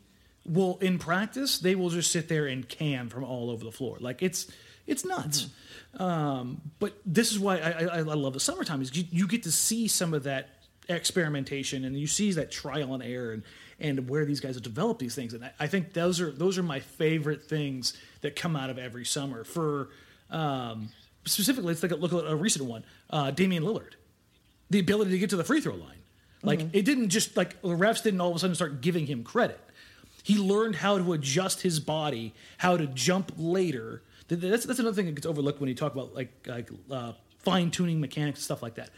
will, 0.46 0.78
in 0.80 0.98
practice, 0.98 1.58
they 1.58 1.74
will 1.74 1.90
just 1.90 2.10
sit 2.10 2.28
there 2.28 2.46
and 2.46 2.68
can 2.68 3.08
from 3.08 3.24
all 3.24 3.50
over 3.50 3.64
the 3.64 3.72
floor. 3.72 3.98
Like 4.00 4.22
it's 4.22 4.50
it's 4.86 5.04
nuts. 5.04 5.48
Um, 5.98 6.60
but 6.78 6.94
this 7.04 7.30
is 7.32 7.38
why 7.38 7.58
I, 7.58 7.70
I, 7.70 7.98
I 7.98 8.00
love 8.00 8.32
the 8.32 8.40
summertime 8.40 8.80
is 8.82 8.96
you, 8.96 9.04
you 9.10 9.28
get 9.28 9.44
to 9.44 9.52
see 9.52 9.86
some 9.88 10.14
of 10.14 10.24
that 10.24 10.48
experimentation 10.88 11.84
and 11.84 11.96
you 11.96 12.06
see 12.06 12.32
that 12.32 12.50
trial 12.50 12.94
and 12.94 13.02
error 13.02 13.32
and 13.32 13.42
and 13.78 14.08
where 14.08 14.24
these 14.24 14.40
guys 14.40 14.54
have 14.54 14.62
developed 14.62 15.00
these 15.00 15.14
things. 15.14 15.34
And 15.34 15.44
I, 15.44 15.52
I 15.60 15.66
think 15.66 15.92
those 15.92 16.20
are 16.20 16.30
those 16.30 16.58
are 16.58 16.62
my 16.62 16.80
favorite 16.80 17.44
things 17.44 17.94
that 18.22 18.36
come 18.36 18.56
out 18.56 18.70
of 18.70 18.78
every 18.78 19.04
summer 19.04 19.44
for. 19.44 19.90
Um, 20.30 20.88
specifically, 21.24 21.68
let's 21.68 21.82
look 21.82 22.12
at 22.12 22.30
a 22.30 22.36
recent 22.36 22.64
one. 22.64 22.84
Uh, 23.10 23.30
Damian 23.30 23.62
Lillard, 23.62 23.94
the 24.70 24.78
ability 24.78 25.10
to 25.12 25.18
get 25.18 25.30
to 25.30 25.36
the 25.36 25.44
free 25.44 25.60
throw 25.60 25.74
line. 25.74 26.02
Like 26.42 26.60
it 26.72 26.84
didn't 26.84 27.10
just 27.10 27.36
like 27.36 27.60
the 27.62 27.68
refs 27.68 28.02
didn't 28.02 28.20
all 28.20 28.30
of 28.30 28.36
a 28.36 28.38
sudden 28.38 28.54
start 28.54 28.80
giving 28.80 29.06
him 29.06 29.22
credit. 29.22 29.60
He 30.24 30.36
learned 30.38 30.76
how 30.76 30.98
to 30.98 31.12
adjust 31.12 31.62
his 31.62 31.80
body, 31.80 32.34
how 32.58 32.76
to 32.76 32.86
jump 32.86 33.32
later. 33.36 34.02
That's 34.28 34.64
that's 34.64 34.78
another 34.78 34.94
thing 34.94 35.06
that 35.06 35.14
gets 35.14 35.26
overlooked 35.26 35.60
when 35.60 35.68
you 35.68 35.74
talk 35.74 35.92
about 35.92 36.14
like 36.14 36.30
like 36.46 36.68
uh, 36.90 37.12
fine 37.38 37.70
tuning 37.70 38.00
mechanics 38.00 38.40
and 38.40 38.44
stuff 38.44 38.62
like 38.62 38.74
that. 38.74 38.90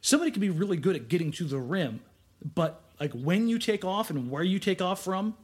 Somebody 0.00 0.30
can 0.30 0.40
be 0.40 0.50
really 0.50 0.76
good 0.76 0.94
at 0.94 1.08
getting 1.08 1.32
to 1.32 1.44
the 1.44 1.58
rim, 1.58 2.00
but 2.54 2.82
like 3.00 3.12
when 3.12 3.48
you 3.48 3.58
take 3.58 3.84
off 3.84 4.10
and 4.10 4.30
where 4.30 4.44
you 4.44 4.60
take 4.60 4.80
off 4.80 5.02
from, 5.02 5.34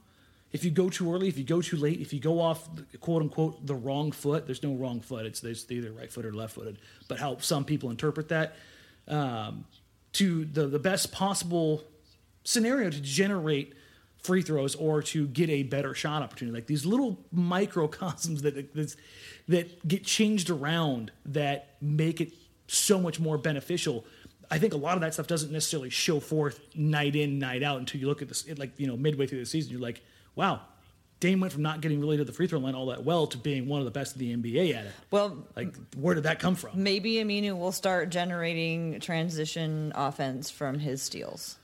if 0.54 0.64
you 0.64 0.70
go 0.70 0.88
too 0.88 1.12
early, 1.12 1.26
if 1.26 1.36
you 1.36 1.42
go 1.42 1.60
too 1.60 1.76
late, 1.76 2.00
if 2.00 2.12
you 2.12 2.20
go 2.20 2.40
off 2.40 2.68
quote 3.00 3.22
unquote 3.22 3.66
the 3.66 3.74
wrong 3.74 4.12
foot, 4.12 4.46
there's 4.46 4.62
no 4.62 4.72
wrong 4.72 5.00
foot. 5.00 5.26
It's 5.26 5.40
there's 5.40 5.68
either 5.68 5.90
right 5.90 6.10
footed 6.10 6.32
or 6.32 6.36
left 6.36 6.54
footed. 6.54 6.78
But 7.08 7.18
how 7.18 7.38
some 7.38 7.64
people 7.64 7.90
interpret 7.90 8.28
that 8.28 8.54
um, 9.08 9.64
to 10.12 10.44
the 10.44 10.68
the 10.68 10.78
best 10.78 11.10
possible 11.10 11.82
scenario 12.44 12.88
to 12.88 13.00
generate 13.00 13.74
free 14.18 14.42
throws 14.42 14.76
or 14.76 15.02
to 15.02 15.26
get 15.26 15.50
a 15.50 15.64
better 15.64 15.92
shot 15.92 16.22
opportunity. 16.22 16.54
Like 16.54 16.68
these 16.68 16.86
little 16.86 17.18
microcosms 17.32 18.42
that 18.42 18.54
that, 18.74 18.94
that 19.48 19.88
get 19.88 20.04
changed 20.04 20.50
around 20.50 21.10
that 21.26 21.74
make 21.80 22.20
it 22.20 22.32
so 22.68 23.00
much 23.00 23.18
more 23.18 23.38
beneficial. 23.38 24.04
I 24.52 24.58
think 24.58 24.72
a 24.72 24.76
lot 24.76 24.94
of 24.94 25.00
that 25.00 25.14
stuff 25.14 25.26
doesn't 25.26 25.50
necessarily 25.50 25.90
show 25.90 26.20
forth 26.20 26.60
night 26.76 27.16
in, 27.16 27.40
night 27.40 27.64
out 27.64 27.80
until 27.80 28.00
you 28.00 28.06
look 28.06 28.22
at 28.22 28.28
this, 28.28 28.46
like 28.56 28.78
you 28.78 28.86
know, 28.86 28.96
midway 28.96 29.26
through 29.26 29.40
the 29.40 29.46
season. 29.46 29.72
You're 29.72 29.80
like, 29.80 30.00
wow, 30.36 30.60
Dame 31.20 31.40
went 31.40 31.52
from 31.52 31.62
not 31.62 31.80
getting 31.80 32.00
really 32.00 32.16
to 32.18 32.24
the 32.24 32.32
free 32.32 32.46
throw 32.46 32.58
line 32.58 32.74
all 32.74 32.86
that 32.86 33.04
well 33.04 33.26
to 33.28 33.38
being 33.38 33.66
one 33.66 33.80
of 33.80 33.84
the 33.86 33.90
best 33.90 34.16
in 34.16 34.20
the 34.20 34.36
NBA 34.36 34.74
at 34.74 34.86
it. 34.86 34.92
Well, 35.10 35.46
like 35.56 35.74
where 35.96 36.14
did 36.14 36.24
that 36.24 36.38
come 36.38 36.54
from? 36.54 36.82
maybe 36.82 37.14
Aminu 37.14 37.58
will 37.58 37.72
start 37.72 38.10
generating 38.10 39.00
transition 39.00 39.92
offense 39.94 40.50
from 40.50 40.78
his 40.78 41.02
steals. 41.02 41.56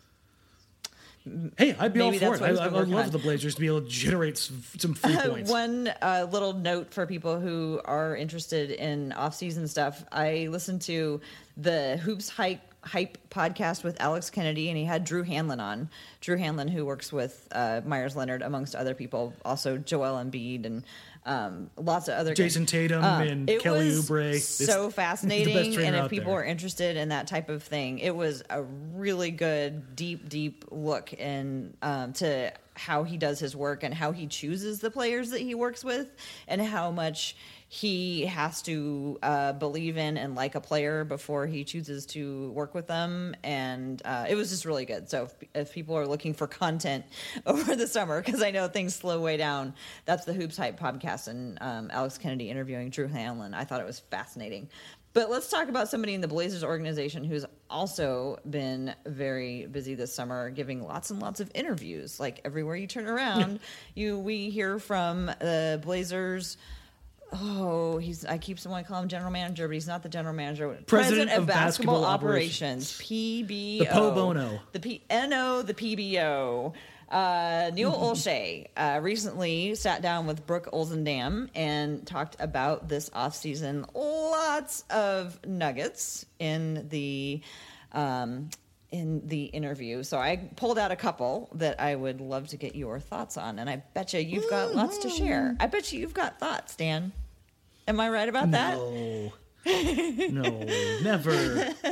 Hey, 1.58 1.76
I'd 1.78 1.92
be 1.92 1.98
Maybe 1.98 2.24
all 2.24 2.34
for 2.34 2.46
it. 2.46 2.58
I, 2.58 2.64
I 2.64 2.68
would 2.68 2.88
love 2.88 3.06
on. 3.06 3.10
the 3.10 3.18
Blazers 3.18 3.54
to 3.54 3.60
be 3.60 3.66
able 3.66 3.82
to 3.82 3.88
generate 3.88 4.38
some, 4.38 4.62
some 4.78 4.94
free 4.94 5.14
points. 5.22 5.50
One 5.50 5.92
uh, 6.00 6.26
little 6.30 6.54
note 6.54 6.94
for 6.94 7.06
people 7.06 7.38
who 7.38 7.78
are 7.84 8.16
interested 8.16 8.70
in 8.70 9.12
off-season 9.12 9.68
stuff. 9.68 10.02
I 10.10 10.48
listened 10.50 10.80
to 10.82 11.20
the 11.58 11.98
Hoops 11.98 12.30
Hype 12.30 12.69
Hype 12.82 13.18
podcast 13.30 13.84
with 13.84 14.00
Alex 14.00 14.30
Kennedy, 14.30 14.68
and 14.68 14.78
he 14.78 14.84
had 14.84 15.04
Drew 15.04 15.22
Hanlon 15.22 15.60
on. 15.60 15.90
Drew 16.20 16.36
Hanlon, 16.36 16.68
who 16.68 16.86
works 16.86 17.12
with 17.12 17.46
uh, 17.52 17.82
Meyers 17.84 18.16
Leonard, 18.16 18.42
amongst 18.42 18.74
other 18.74 18.94
people, 18.94 19.34
also 19.44 19.76
Joel 19.76 20.22
Embiid 20.22 20.64
and 20.64 20.84
um, 21.26 21.70
lots 21.76 22.08
of 22.08 22.14
other 22.14 22.34
Jayson 22.34 22.62
guys. 22.62 22.70
Tatum 22.70 23.04
Uh, 23.04 23.20
and 23.20 23.50
it 23.50 23.60
Kelly 23.60 23.86
was 23.86 24.08
Oubre. 24.08 24.40
So 24.40 24.86
the 24.86 24.92
fascinating, 24.92 25.72
trainer 25.74 25.96
and 25.98 26.06
if 26.06 26.10
people 26.10 26.32
there. 26.32 26.40
are 26.40 26.44
interested 26.44 26.96
in 26.96 27.10
that 27.10 27.26
type 27.26 27.50
of 27.50 27.62
thing, 27.62 27.98
it 27.98 28.16
was 28.16 28.42
a 28.48 28.62
really 28.62 29.30
good, 29.30 29.94
deep, 29.94 30.28
deep 30.28 30.64
look 30.70 31.12
in 31.12 31.76
um, 31.82 32.14
to 32.14 32.52
how 32.74 33.02
he 33.04 33.18
does 33.18 33.38
his 33.38 33.54
work 33.54 33.82
and 33.82 33.92
how 33.92 34.12
he 34.12 34.26
chooses 34.26 34.80
the 34.80 34.90
players 34.90 35.30
that 35.30 35.40
he 35.40 35.54
works 35.54 35.84
with, 35.84 36.08
and 36.48 36.62
how 36.62 36.90
much 36.90 37.36
he 37.72 38.26
has 38.26 38.62
to 38.62 39.16
uh, 39.22 39.52
believe 39.52 39.96
in 39.96 40.16
and 40.16 40.34
like 40.34 40.56
a 40.56 40.60
player 40.60 41.04
before 41.04 41.46
he 41.46 41.62
chooses 41.62 42.04
to 42.04 42.50
work 42.50 42.74
with 42.74 42.88
them. 42.88 43.36
And 43.44 44.02
uh, 44.04 44.26
it 44.28 44.34
was 44.34 44.50
just 44.50 44.64
really 44.64 44.84
good. 44.84 45.08
So 45.08 45.26
if, 45.26 45.34
if 45.54 45.72
people 45.72 45.96
are 45.96 46.04
looking 46.04 46.34
for 46.34 46.48
content 46.48 47.04
over 47.46 47.76
the 47.76 47.86
summer, 47.86 48.20
because 48.20 48.42
I 48.42 48.50
know 48.50 48.66
things 48.66 48.96
slow 48.96 49.20
way 49.20 49.36
down, 49.36 49.74
that's 50.04 50.24
the 50.24 50.32
Hoops 50.32 50.56
Hype 50.56 50.80
podcast 50.80 51.28
and 51.28 51.58
um, 51.60 51.90
Alex 51.92 52.18
Kennedy 52.18 52.50
interviewing 52.50 52.90
Drew 52.90 53.06
Hanlon. 53.06 53.54
I 53.54 53.62
thought 53.62 53.80
it 53.80 53.86
was 53.86 54.00
fascinating. 54.00 54.68
But 55.12 55.30
let's 55.30 55.48
talk 55.48 55.68
about 55.68 55.88
somebody 55.88 56.14
in 56.14 56.22
the 56.22 56.28
Blazers 56.28 56.64
organization 56.64 57.22
who's 57.22 57.46
also 57.68 58.40
been 58.50 58.96
very 59.06 59.66
busy 59.66 59.94
this 59.94 60.12
summer, 60.12 60.50
giving 60.50 60.82
lots 60.82 61.12
and 61.12 61.20
lots 61.20 61.38
of 61.38 61.52
interviews. 61.54 62.18
Like 62.18 62.40
everywhere 62.44 62.74
you 62.74 62.88
turn 62.88 63.06
around, 63.06 63.60
you 63.94 64.18
we 64.18 64.50
hear 64.50 64.80
from 64.80 65.26
the 65.26 65.80
Blazers. 65.84 66.56
Oh, 67.32 67.98
he's 67.98 68.24
I 68.24 68.38
keep 68.38 68.58
someone 68.58 68.84
call 68.84 69.02
him 69.02 69.08
general 69.08 69.30
manager, 69.30 69.68
but 69.68 69.74
he's 69.74 69.86
not 69.86 70.02
the 70.02 70.08
general 70.08 70.34
manager. 70.34 70.78
President 70.86 71.30
of, 71.30 71.40
of 71.40 71.46
basketball, 71.46 72.02
Basketball 72.02 72.04
operations, 72.04 72.92
PBO. 72.98 73.78
The 73.80 73.86
po 73.86 74.10
bono. 74.12 74.60
The 74.72 74.80
P- 74.80 75.02
NO, 75.10 75.62
the 75.62 75.74
PBO. 75.74 76.72
Uh, 77.10 77.72
Neil 77.74 77.92
Olshey 77.92 78.68
uh, 78.76 79.00
recently 79.02 79.74
sat 79.74 80.00
down 80.00 80.26
with 80.28 80.46
Brooke 80.46 80.68
Olzendam 80.72 81.48
and 81.56 82.06
talked 82.06 82.36
about 82.38 82.88
this 82.88 83.10
offseason. 83.10 83.84
Lots 83.94 84.84
of 84.90 85.44
nuggets 85.44 86.24
in 86.38 86.86
the 86.88 87.40
um, 87.92 88.50
in 88.92 89.26
the 89.26 89.44
interview. 89.44 90.02
So 90.02 90.18
I 90.18 90.36
pulled 90.56 90.78
out 90.78 90.90
a 90.92 90.96
couple 90.96 91.48
that 91.54 91.80
I 91.80 91.94
would 91.94 92.20
love 92.20 92.48
to 92.48 92.56
get 92.56 92.74
your 92.76 92.98
thoughts 93.00 93.36
on, 93.36 93.58
and 93.58 93.68
I 93.68 93.82
bet 93.94 94.12
you 94.12 94.20
you've 94.20 94.50
got 94.50 94.74
lots 94.74 94.98
to 94.98 95.10
share. 95.10 95.56
I 95.58 95.66
bet 95.66 95.92
you 95.92 96.00
you've 96.00 96.14
got 96.14 96.38
thoughts, 96.38 96.76
Dan. 96.76 97.12
Am 97.90 97.98
I 97.98 98.08
right 98.08 98.28
about 98.28 98.52
that? 98.52 98.76
No. 98.78 99.32
no, 99.66 100.66
never. 101.02 101.68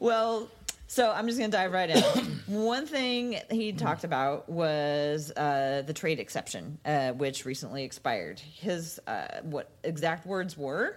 Well, 0.00 0.48
so 0.86 1.10
I'm 1.10 1.26
just 1.26 1.38
going 1.38 1.50
to 1.50 1.56
dive 1.56 1.70
right 1.70 1.90
in. 1.90 2.02
One 2.46 2.86
thing 2.86 3.38
he 3.50 3.74
talked 3.74 4.04
about 4.04 4.48
was 4.48 5.30
uh, 5.32 5.82
the 5.86 5.92
trade 5.92 6.18
exception, 6.18 6.78
uh, 6.86 7.12
which 7.12 7.44
recently 7.44 7.84
expired. 7.84 8.40
His 8.40 8.98
uh, 9.06 9.42
what 9.42 9.68
exact 9.84 10.26
words 10.26 10.56
were? 10.56 10.96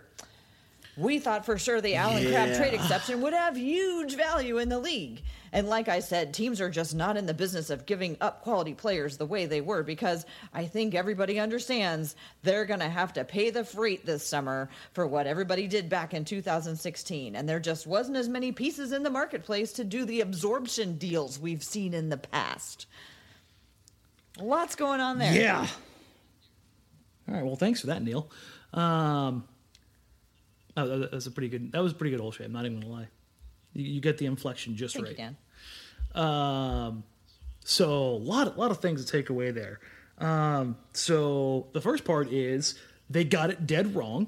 We 0.98 1.20
thought 1.20 1.46
for 1.46 1.58
sure 1.58 1.82
the 1.82 1.96
Allen 1.96 2.26
Crabbe 2.32 2.56
trade 2.56 2.74
exception 2.74 3.22
would 3.22 3.34
have 3.34 3.58
huge 3.58 4.16
value 4.16 4.60
in 4.60 4.70
the 4.70 4.80
league. 4.80 5.22
And 5.52 5.68
like 5.68 5.88
I 5.88 6.00
said, 6.00 6.34
teams 6.34 6.60
are 6.62 6.70
just 6.70 6.96
not 6.96 7.18
in 7.18 7.26
the 7.26 7.34
business 7.34 7.70
of 7.70 7.86
giving 7.86 8.18
up 8.22 8.42
quality 8.42 8.74
players 8.74 9.18
the 9.18 9.26
way 9.26 9.46
they 9.46 9.62
were 9.62 9.84
because 9.84 10.26
I 10.54 10.66
think 10.66 10.96
everybody 10.96 11.40
understands 11.40 12.16
they're 12.44 12.66
going 12.66 12.80
to 12.80 12.90
have 12.90 13.14
to 13.14 13.24
pay 13.24 13.50
the 13.50 13.64
freight 13.64 14.06
this 14.06 14.26
summer 14.26 14.70
for 14.94 15.06
what 15.08 15.28
everybody 15.28 15.68
did 15.68 15.90
back 15.90 16.14
in 16.14 16.26
2016. 16.26 17.36
And 17.36 17.48
there 17.48 17.60
just 17.60 17.88
wasn't 17.88 18.18
as 18.18 18.30
many 18.30 18.52
pieces 18.52 18.92
in 18.92 19.04
the 19.04 19.10
marketplace 19.10 19.74
to 19.74 19.84
do 19.84 20.06
the 20.06 20.22
absorption 20.22 20.98
deals 20.98 21.40
we've 21.40 21.64
seen 21.64 21.94
in 21.94 22.10
the 22.10 22.18
past. 22.18 22.86
Lots 24.40 24.76
going 24.76 25.00
on 25.00 25.20
there. 25.20 25.34
Yeah. 25.34 25.68
All 27.28 27.34
right. 27.34 27.46
Well, 27.46 27.56
thanks 27.56 27.82
for 27.82 27.88
that, 27.88 28.04
Neil. 28.04 28.30
Um, 28.74 29.46
oh, 30.78 30.88
that 30.88 30.98
that 30.98 31.12
was 31.14 31.28
a 31.28 31.32
pretty 31.32 31.50
good. 31.50 31.72
That 31.72 31.82
was 31.84 31.92
a 31.92 31.96
pretty 31.96 32.12
good 32.12 32.22
old 32.22 32.36
shape. 32.36 32.46
I'm 32.48 32.54
not 32.54 32.66
even 32.66 32.80
gonna 32.80 32.92
lie. 32.94 33.08
You, 33.74 33.84
you 33.86 34.02
get 34.02 34.18
the 34.18 34.26
inflection 34.26 34.76
just 34.76 34.96
Thank 34.96 35.06
right. 35.08 35.12
you, 35.18 35.18
Dan. 35.18 35.38
Um, 36.24 37.04
so 37.64 37.92
a 37.92 38.18
lot, 38.18 38.48
a 38.56 38.60
lot 38.60 38.72
of 38.72 38.80
things 38.80 39.04
to 39.04 39.12
take 39.12 39.30
away 39.30 39.52
there. 39.52 39.80
Um, 40.18 40.78
so 40.94 41.68
the 41.74 41.82
first 41.82 42.06
part 42.06 42.32
is 42.32 42.76
they 43.10 43.24
got 43.24 43.50
it 43.50 43.68
dead 43.68 43.96
wrong. 43.96 44.28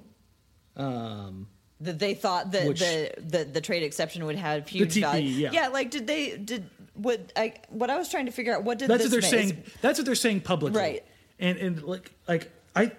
Um, 0.76 1.48
that 1.82 2.00
they 2.00 2.14
thought 2.14 2.52
that 2.52 2.68
Which- 2.68 2.80
the, 2.80 3.12
the 3.18 3.46
the 3.46 3.62
trade 3.62 3.84
exception 3.84 4.26
would 4.26 4.36
have 4.36 4.68
huge 4.68 4.96
TP, 4.96 5.02
value. 5.02 5.50
yeah. 5.52 5.68
like 5.70 5.92
did 5.92 6.08
they 6.08 6.36
did 6.38 6.70
what 6.96 7.32
I 7.36 7.54
what 7.70 7.90
I 7.90 7.98
was 7.98 8.10
trying 8.10 8.26
to 8.26 8.32
figure 8.32 8.56
out 8.56 8.64
what 8.64 8.80
did 8.80 8.90
that's 8.90 9.04
what 9.04 9.12
they're 9.12 9.22
mean? 9.22 9.30
saying. 9.30 9.64
That's 9.82 10.00
what 10.00 10.06
they're 10.06 10.16
saying 10.16 10.42
publicly. 10.42 10.80
Right. 10.80 11.06
And 11.40 11.58
and 11.58 11.84
like 11.84 12.12
like 12.28 12.52
I 12.76 12.92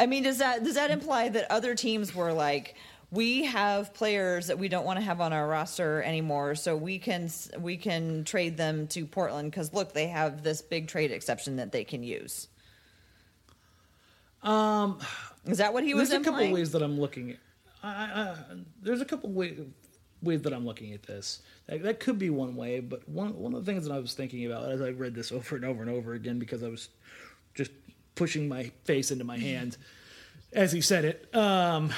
I 0.00 0.06
mean, 0.06 0.22
does 0.22 0.38
that 0.38 0.64
does 0.64 0.74
that 0.74 0.90
imply 0.90 1.28
that 1.30 1.50
other 1.50 1.74
teams 1.74 2.14
were 2.14 2.32
like, 2.32 2.76
we 3.10 3.44
have 3.44 3.94
players 3.94 4.48
that 4.48 4.58
we 4.58 4.68
don't 4.68 4.84
want 4.84 4.98
to 4.98 5.04
have 5.04 5.20
on 5.20 5.32
our 5.32 5.46
roster 5.46 6.02
anymore, 6.02 6.54
so 6.54 6.76
we 6.76 6.98
can 6.98 7.30
we 7.58 7.76
can 7.76 8.24
trade 8.24 8.56
them 8.56 8.86
to 8.88 9.06
Portland 9.06 9.50
because 9.50 9.72
look, 9.72 9.92
they 9.92 10.08
have 10.08 10.42
this 10.42 10.62
big 10.62 10.88
trade 10.88 11.10
exception 11.10 11.56
that 11.56 11.72
they 11.72 11.84
can 11.84 12.02
use. 12.02 12.48
Um, 14.42 15.00
is 15.46 15.58
that 15.58 15.72
what 15.72 15.82
he 15.82 15.94
was 15.94 16.10
there's 16.10 16.22
a 16.26 16.30
couple 16.30 16.52
ways 16.52 16.70
that 16.72 16.82
I'm 16.82 17.00
looking 17.00 17.30
at. 17.32 17.38
I, 17.82 17.88
I, 17.88 18.36
there's 18.82 19.00
a 19.00 19.04
couple 19.04 19.30
ways 19.30 19.58
ways 20.22 20.42
that 20.42 20.52
I'm 20.52 20.66
looking 20.66 20.92
at 20.92 21.02
this. 21.02 21.42
That, 21.66 21.82
that 21.82 22.00
could 22.00 22.18
be 22.18 22.30
one 22.30 22.56
way, 22.56 22.80
but 22.80 23.08
one 23.08 23.36
one 23.38 23.54
of 23.54 23.64
the 23.64 23.72
things 23.72 23.86
that 23.86 23.92
I 23.92 23.98
was 23.98 24.14
thinking 24.14 24.46
about 24.46 24.70
as 24.70 24.80
I 24.80 24.90
read 24.90 25.14
this 25.14 25.32
over 25.32 25.56
and 25.56 25.64
over 25.64 25.82
and 25.82 25.90
over 25.90 26.14
again 26.14 26.38
because 26.38 26.62
I 26.62 26.68
was 26.68 26.88
pushing 28.18 28.48
my 28.48 28.72
face 28.84 29.10
into 29.10 29.24
my 29.24 29.38
hand 29.38 29.76
as 30.52 30.72
he 30.72 30.80
said 30.80 31.04
it. 31.04 31.34
Um, 31.34 31.90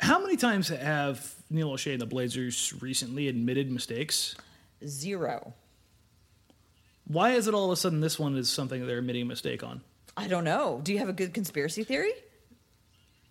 how 0.00 0.20
many 0.20 0.36
times 0.36 0.68
have 0.68 1.34
Neil 1.50 1.70
Olshey 1.70 1.92
and 1.92 2.00
the 2.00 2.06
Blazers 2.06 2.74
recently 2.80 3.28
admitted 3.28 3.70
mistakes? 3.70 4.34
Zero. 4.84 5.54
Why 7.06 7.32
is 7.32 7.46
it 7.46 7.54
all 7.54 7.66
of 7.66 7.72
a 7.72 7.76
sudden 7.76 8.00
this 8.00 8.18
one 8.18 8.36
is 8.36 8.48
something 8.48 8.86
they're 8.86 8.98
admitting 8.98 9.22
a 9.22 9.26
mistake 9.26 9.62
on? 9.62 9.82
I 10.16 10.28
don't 10.28 10.44
know. 10.44 10.80
Do 10.82 10.92
you 10.92 10.98
have 10.98 11.08
a 11.08 11.12
good 11.12 11.34
conspiracy 11.34 11.84
theory? 11.84 12.12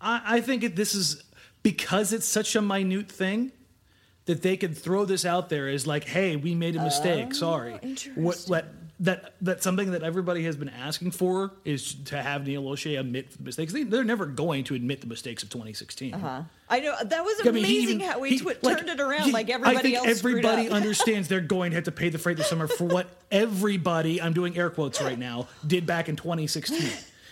I, 0.00 0.22
I 0.24 0.40
think 0.40 0.62
it, 0.62 0.76
this 0.76 0.94
is 0.94 1.22
because 1.62 2.12
it's 2.12 2.26
such 2.26 2.56
a 2.56 2.62
minute 2.62 3.10
thing 3.10 3.52
that 4.26 4.42
they 4.42 4.56
could 4.56 4.76
throw 4.78 5.04
this 5.04 5.24
out 5.24 5.48
there 5.48 5.68
as 5.68 5.86
like, 5.86 6.04
"Hey, 6.04 6.36
we 6.36 6.54
made 6.54 6.76
a 6.76 6.82
mistake. 6.82 7.34
Sorry." 7.34 7.72
What, 7.72 7.84
interesting. 7.84 8.50
what 8.50 8.66
that 9.02 9.34
that's 9.40 9.62
something 9.64 9.90
that 9.90 10.02
everybody 10.02 10.44
has 10.44 10.56
been 10.56 10.68
asking 10.68 11.10
for 11.10 11.50
is 11.64 11.94
to 12.04 12.22
have 12.22 12.46
Neil 12.46 12.62
Olshey 12.62 12.98
admit 12.98 13.36
the 13.36 13.42
mistakes. 13.42 13.72
They, 13.72 13.82
they're 13.82 14.04
never 14.04 14.26
going 14.26 14.62
to 14.64 14.74
admit 14.74 15.00
the 15.00 15.08
mistakes 15.08 15.42
of 15.42 15.50
2016. 15.50 16.12
Huh? 16.12 16.42
I 16.70 16.80
know 16.80 16.94
that 17.04 17.24
was 17.24 17.40
I 17.40 17.50
mean, 17.50 17.64
amazing 17.64 17.96
even- 17.96 18.00
how 18.08 18.20
we 18.20 18.30
he- 18.30 18.38
twi- 18.38 18.56
like, 18.62 18.78
turned 18.78 18.88
it 18.90 19.00
around 19.00 19.24
he- 19.24 19.32
like 19.32 19.50
everybody 19.50 19.76
I 19.76 19.82
think 19.82 19.96
else. 19.96 20.06
everybody 20.18 20.68
understands 20.78 21.26
they're 21.28 21.40
going 21.40 21.72
to 21.72 21.74
have 21.74 21.84
to 21.84 21.92
pay 21.92 22.08
the 22.10 22.18
freight 22.18 22.36
this 22.36 22.48
summer 22.48 22.66
for 22.68 22.84
what 22.84 23.08
everybody, 23.30 24.22
I'm 24.22 24.32
doing 24.32 24.56
air 24.56 24.70
quotes 24.70 25.00
right 25.02 25.18
now, 25.18 25.48
did 25.66 25.84
back 25.86 26.08
in 26.08 26.16
2016. 26.16 26.88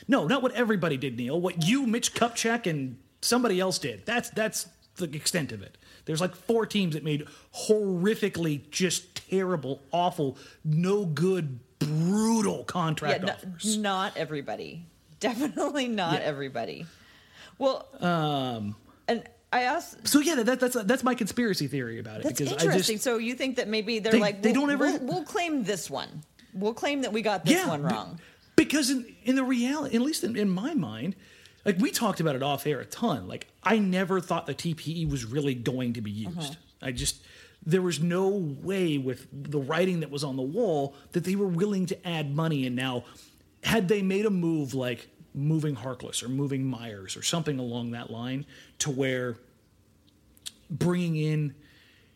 No, 0.08 0.26
not 0.26 0.42
what 0.42 0.52
everybody 0.52 0.96
did, 0.96 1.16
Neil. 1.16 1.40
What 1.40 1.64
you, 1.66 1.86
Mitch 1.86 2.14
Kupchak, 2.14 2.66
and 2.68 2.98
somebody 3.22 3.60
else 3.60 3.78
did. 3.78 4.04
That's 4.06 4.28
that's 4.30 4.66
the 4.96 5.04
extent 5.14 5.52
of 5.52 5.62
it. 5.62 5.78
There's 6.04 6.20
like 6.20 6.34
four 6.34 6.66
teams 6.66 6.94
that 6.94 7.04
made 7.04 7.26
horrifically 7.68 8.68
just 8.70 9.14
terrible, 9.30 9.80
awful, 9.92 10.36
no 10.64 11.04
good, 11.04 11.60
brutal 11.78 12.64
contract 12.64 13.22
no- 13.24 13.32
offers. 13.32 13.76
not 13.78 14.16
everybody. 14.16 14.84
Definitely 15.20 15.88
not 15.88 16.14
Yeah. 16.20 16.26
everybody. 16.26 16.86
Well, 17.58 17.86
um, 18.00 18.74
and 19.06 19.22
I 19.52 19.62
asked. 19.62 20.06
So 20.08 20.20
yeah, 20.20 20.36
that, 20.42 20.60
that's 20.60 20.76
that's 20.84 21.02
my 21.04 21.14
conspiracy 21.14 21.66
theory 21.66 21.98
about 21.98 22.20
it 22.20 22.22
That's 22.24 22.38
because 22.40 22.52
I 22.54 22.64
interesting. 22.66 22.94
just 22.96 23.04
so 23.04 23.18
you 23.18 23.34
think 23.34 23.56
that 23.56 23.68
maybe 23.68 23.98
they're 23.98 24.12
They- 24.12 24.20
like, 24.20 24.42
they 24.42 24.52
we'll, 24.52 24.62
don't 24.62 24.70
ever- 24.70 24.84
We'll, 24.86 25.00
we'll 25.16 25.24
claim 25.24 25.64
this 25.64 25.90
one. 25.90 26.22
we'll 26.54 26.74
claim 26.74 27.02
that 27.02 27.12
we 27.12 27.20
got 27.22 27.44
this 27.44 27.66
one 27.66 27.82
wrong. 27.82 28.18
because 28.56 28.90
in 28.90 29.14
in 29.24 29.36
the 29.36 29.44
reality, 29.44 29.94
at 29.96 30.02
least 30.02 30.24
in, 30.24 30.36
in 30.36 30.48
my 30.48 30.72
mind, 30.74 31.16
like 31.64 31.78
we 31.78 31.90
talked 31.90 32.20
about 32.20 32.36
it 32.36 32.42
off 32.42 32.66
air 32.66 32.80
a 32.80 32.84
ton. 32.84 33.28
Like 33.28 33.48
I 33.62 33.78
never 33.78 34.20
thought 34.20 34.46
the 34.46 34.54
TPE 34.54 35.10
was 35.10 35.24
really 35.24 35.54
going 35.54 35.94
to 35.94 36.00
be 36.00 36.10
used. 36.10 36.38
Uh-huh. 36.38 36.54
I 36.82 36.92
just 36.92 37.22
there 37.64 37.82
was 37.82 38.00
no 38.00 38.28
way 38.28 38.98
with 38.98 39.26
the 39.32 39.60
writing 39.60 40.00
that 40.00 40.10
was 40.10 40.24
on 40.24 40.36
the 40.36 40.42
wall 40.42 40.94
that 41.12 41.24
they 41.24 41.36
were 41.36 41.46
willing 41.46 41.86
to 41.86 42.08
add 42.08 42.34
money. 42.34 42.66
And 42.66 42.74
now, 42.74 43.04
had 43.62 43.88
they 43.88 44.02
made 44.02 44.24
a 44.24 44.30
move 44.30 44.72
like 44.72 45.08
moving 45.34 45.76
Harkless 45.76 46.22
or 46.22 46.28
moving 46.28 46.64
Meyers 46.64 47.16
or 47.16 47.22
something 47.22 47.58
along 47.58 47.90
that 47.90 48.10
line, 48.10 48.46
to 48.78 48.90
where 48.90 49.36
bringing 50.70 51.16
in 51.16 51.54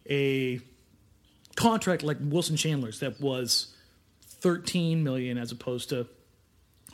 a 0.09 0.61
contract 1.57 2.03
like 2.03 2.17
Wilson 2.21 2.57
Chandler's 2.57 3.01
that 3.01 3.21
was 3.21 3.75
13 4.23 5.05
million 5.05 5.39
as 5.39 5.53
opposed 5.53 5.91
to 5.91 6.07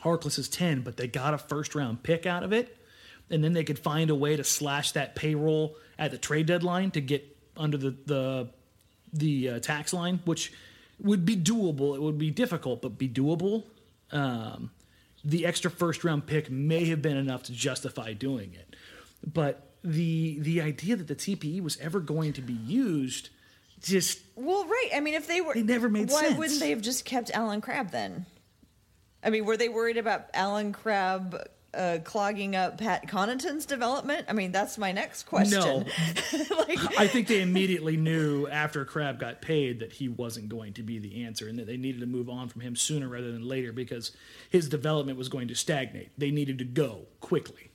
Harkless's 0.03 0.49
10, 0.49 0.81
but 0.81 0.97
they 0.97 1.07
got 1.07 1.33
a 1.33 1.37
first 1.37 1.75
round 1.75 2.03
pick 2.03 2.25
out 2.25 2.43
of 2.43 2.53
it. 2.53 2.77
And 3.29 3.43
then 3.43 3.53
they 3.53 3.63
could 3.63 3.79
find 3.79 4.09
a 4.09 4.15
way 4.15 4.35
to 4.35 4.43
slash 4.43 4.91
that 4.91 5.15
payroll 5.15 5.75
at 5.97 6.11
the 6.11 6.17
trade 6.17 6.47
deadline 6.47 6.91
to 6.91 7.01
get 7.01 7.25
under 7.55 7.77
the 7.77 7.95
the, 8.05 8.49
the 9.13 9.49
uh, 9.49 9.59
tax 9.59 9.93
line, 9.93 10.19
which 10.25 10.51
would 10.99 11.25
be 11.25 11.35
doable. 11.37 11.95
It 11.95 12.01
would 12.01 12.17
be 12.17 12.29
difficult, 12.29 12.81
but 12.81 12.97
be 12.97 13.07
doable. 13.07 13.63
Um, 14.11 14.71
the 15.23 15.45
extra 15.45 15.71
first 15.71 16.03
round 16.03 16.25
pick 16.25 16.49
may 16.49 16.85
have 16.85 17.01
been 17.01 17.15
enough 17.15 17.43
to 17.43 17.53
justify 17.53 18.13
doing 18.13 18.53
it. 18.53 18.75
But 19.25 19.69
the 19.83 20.37
the 20.39 20.61
idea 20.61 20.95
that 20.97 21.07
the 21.07 21.15
TPE 21.15 21.61
was 21.63 21.77
ever 21.79 21.99
going 21.99 22.33
to 22.33 22.41
be 22.41 22.53
used 22.53 23.29
just 23.81 24.19
Well, 24.35 24.65
right. 24.65 24.89
I 24.93 24.99
mean, 24.99 25.13
if 25.13 25.27
they 25.27 25.41
were, 25.41 25.55
It 25.55 25.65
never 25.65 25.89
made 25.89 26.09
why 26.09 26.21
sense. 26.27 26.37
wouldn't 26.37 26.59
they 26.59 26.69
have 26.71 26.81
just 26.81 27.05
kept 27.05 27.31
Allen 27.33 27.61
Crabbe 27.61 27.91
then? 27.91 28.25
I 29.23 29.29
mean, 29.29 29.45
were 29.45 29.57
they 29.57 29.69
worried 29.69 29.97
about 29.97 30.25
Allen 30.33 30.73
Crabbe 30.73 31.35
uh, 31.73 31.99
clogging 32.03 32.55
up 32.55 32.77
Pat 32.79 33.07
Connaughton's 33.07 33.65
development? 33.65 34.25
I 34.27 34.33
mean, 34.33 34.51
that's 34.51 34.77
my 34.77 34.91
next 34.91 35.23
question. 35.23 35.59
No. 35.59 35.77
like, 36.67 36.99
I 36.99 37.07
think 37.07 37.27
they 37.27 37.41
immediately 37.41 37.97
knew 37.97 38.47
after 38.47 38.83
Crabbe 38.83 39.19
got 39.19 39.41
paid 39.41 39.79
that 39.79 39.93
he 39.93 40.09
wasn't 40.09 40.49
going 40.49 40.73
to 40.73 40.83
be 40.83 40.99
the 40.99 41.23
answer 41.23 41.47
and 41.47 41.59
that 41.59 41.67
they 41.67 41.77
needed 41.77 42.01
to 42.01 42.07
move 42.07 42.29
on 42.29 42.49
from 42.49 42.61
him 42.61 42.75
sooner 42.75 43.07
rather 43.07 43.31
than 43.31 43.47
later 43.47 43.71
because 43.71 44.11
his 44.49 44.67
development 44.67 45.17
was 45.17 45.29
going 45.29 45.47
to 45.49 45.55
stagnate. 45.55 46.09
They 46.17 46.31
needed 46.31 46.57
to 46.57 46.65
go 46.65 47.05
quickly 47.19 47.69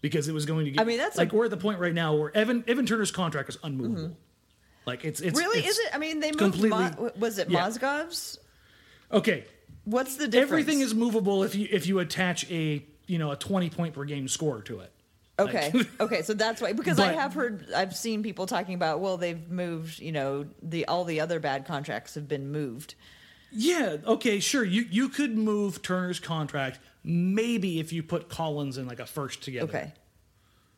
because 0.00 0.26
it 0.28 0.32
was 0.32 0.46
going 0.46 0.64
to 0.64 0.70
get. 0.72 0.80
I 0.80 0.84
mean, 0.84 0.98
that's 0.98 1.16
like 1.18 1.32
a- 1.32 1.36
we're 1.36 1.44
at 1.44 1.50
the 1.50 1.56
point 1.56 1.78
right 1.80 1.94
now 1.94 2.14
where 2.14 2.34
Evan 2.36 2.64
Evan 2.66 2.86
Turner's 2.86 3.10
contract 3.10 3.48
is 3.50 3.58
unmovable. 3.62 4.16
Like 4.86 5.04
it's 5.04 5.20
it's 5.20 5.38
really, 5.38 5.58
it's 5.60 5.68
is 5.70 5.78
it? 5.80 5.94
I 5.94 5.98
mean, 5.98 6.20
they 6.20 6.28
moved. 6.28 6.38
completely- 6.38 6.70
Mo- 6.70 7.10
was 7.18 7.38
it 7.38 7.50
yeah. 7.50 7.66
Mozgov's? 7.68 8.38
okay. 9.12 9.44
What's 9.86 10.16
the 10.16 10.28
difference? 10.28 10.50
Everything 10.50 10.80
is 10.80 10.94
movable 10.94 11.42
if 11.42 11.54
you 11.54 11.66
if 11.70 11.86
you 11.86 12.00
attach 12.00 12.48
a 12.50 12.84
you 13.06 13.18
know 13.18 13.30
a 13.30 13.36
twenty 13.36 13.70
point 13.70 13.94
per 13.94 14.04
game 14.04 14.28
score 14.28 14.60
to 14.62 14.80
it. 14.80 14.92
Okay. 15.38 15.72
okay. 16.00 16.22
So 16.22 16.34
that's 16.34 16.60
why, 16.60 16.72
because 16.72 16.98
I 16.98 17.12
have 17.12 17.34
heard, 17.34 17.66
I've 17.74 17.94
seen 17.94 18.22
people 18.22 18.46
talking 18.46 18.74
about, 18.74 19.00
well, 19.00 19.18
they've 19.18 19.50
moved, 19.50 19.98
you 19.98 20.12
know, 20.12 20.46
the 20.62 20.86
all 20.86 21.04
the 21.04 21.20
other 21.20 21.40
bad 21.40 21.66
contracts 21.66 22.14
have 22.14 22.26
been 22.26 22.50
moved. 22.50 22.94
Yeah, 23.52 23.98
okay, 24.04 24.40
sure. 24.40 24.64
You 24.64 24.86
you 24.90 25.08
could 25.08 25.36
move 25.36 25.82
Turner's 25.82 26.20
contract 26.20 26.80
maybe 27.06 27.78
if 27.78 27.92
you 27.92 28.02
put 28.02 28.28
Collins 28.28 28.76
in 28.76 28.86
like 28.86 28.98
a 28.98 29.06
first 29.06 29.42
together. 29.42 29.68
Okay. 29.68 29.92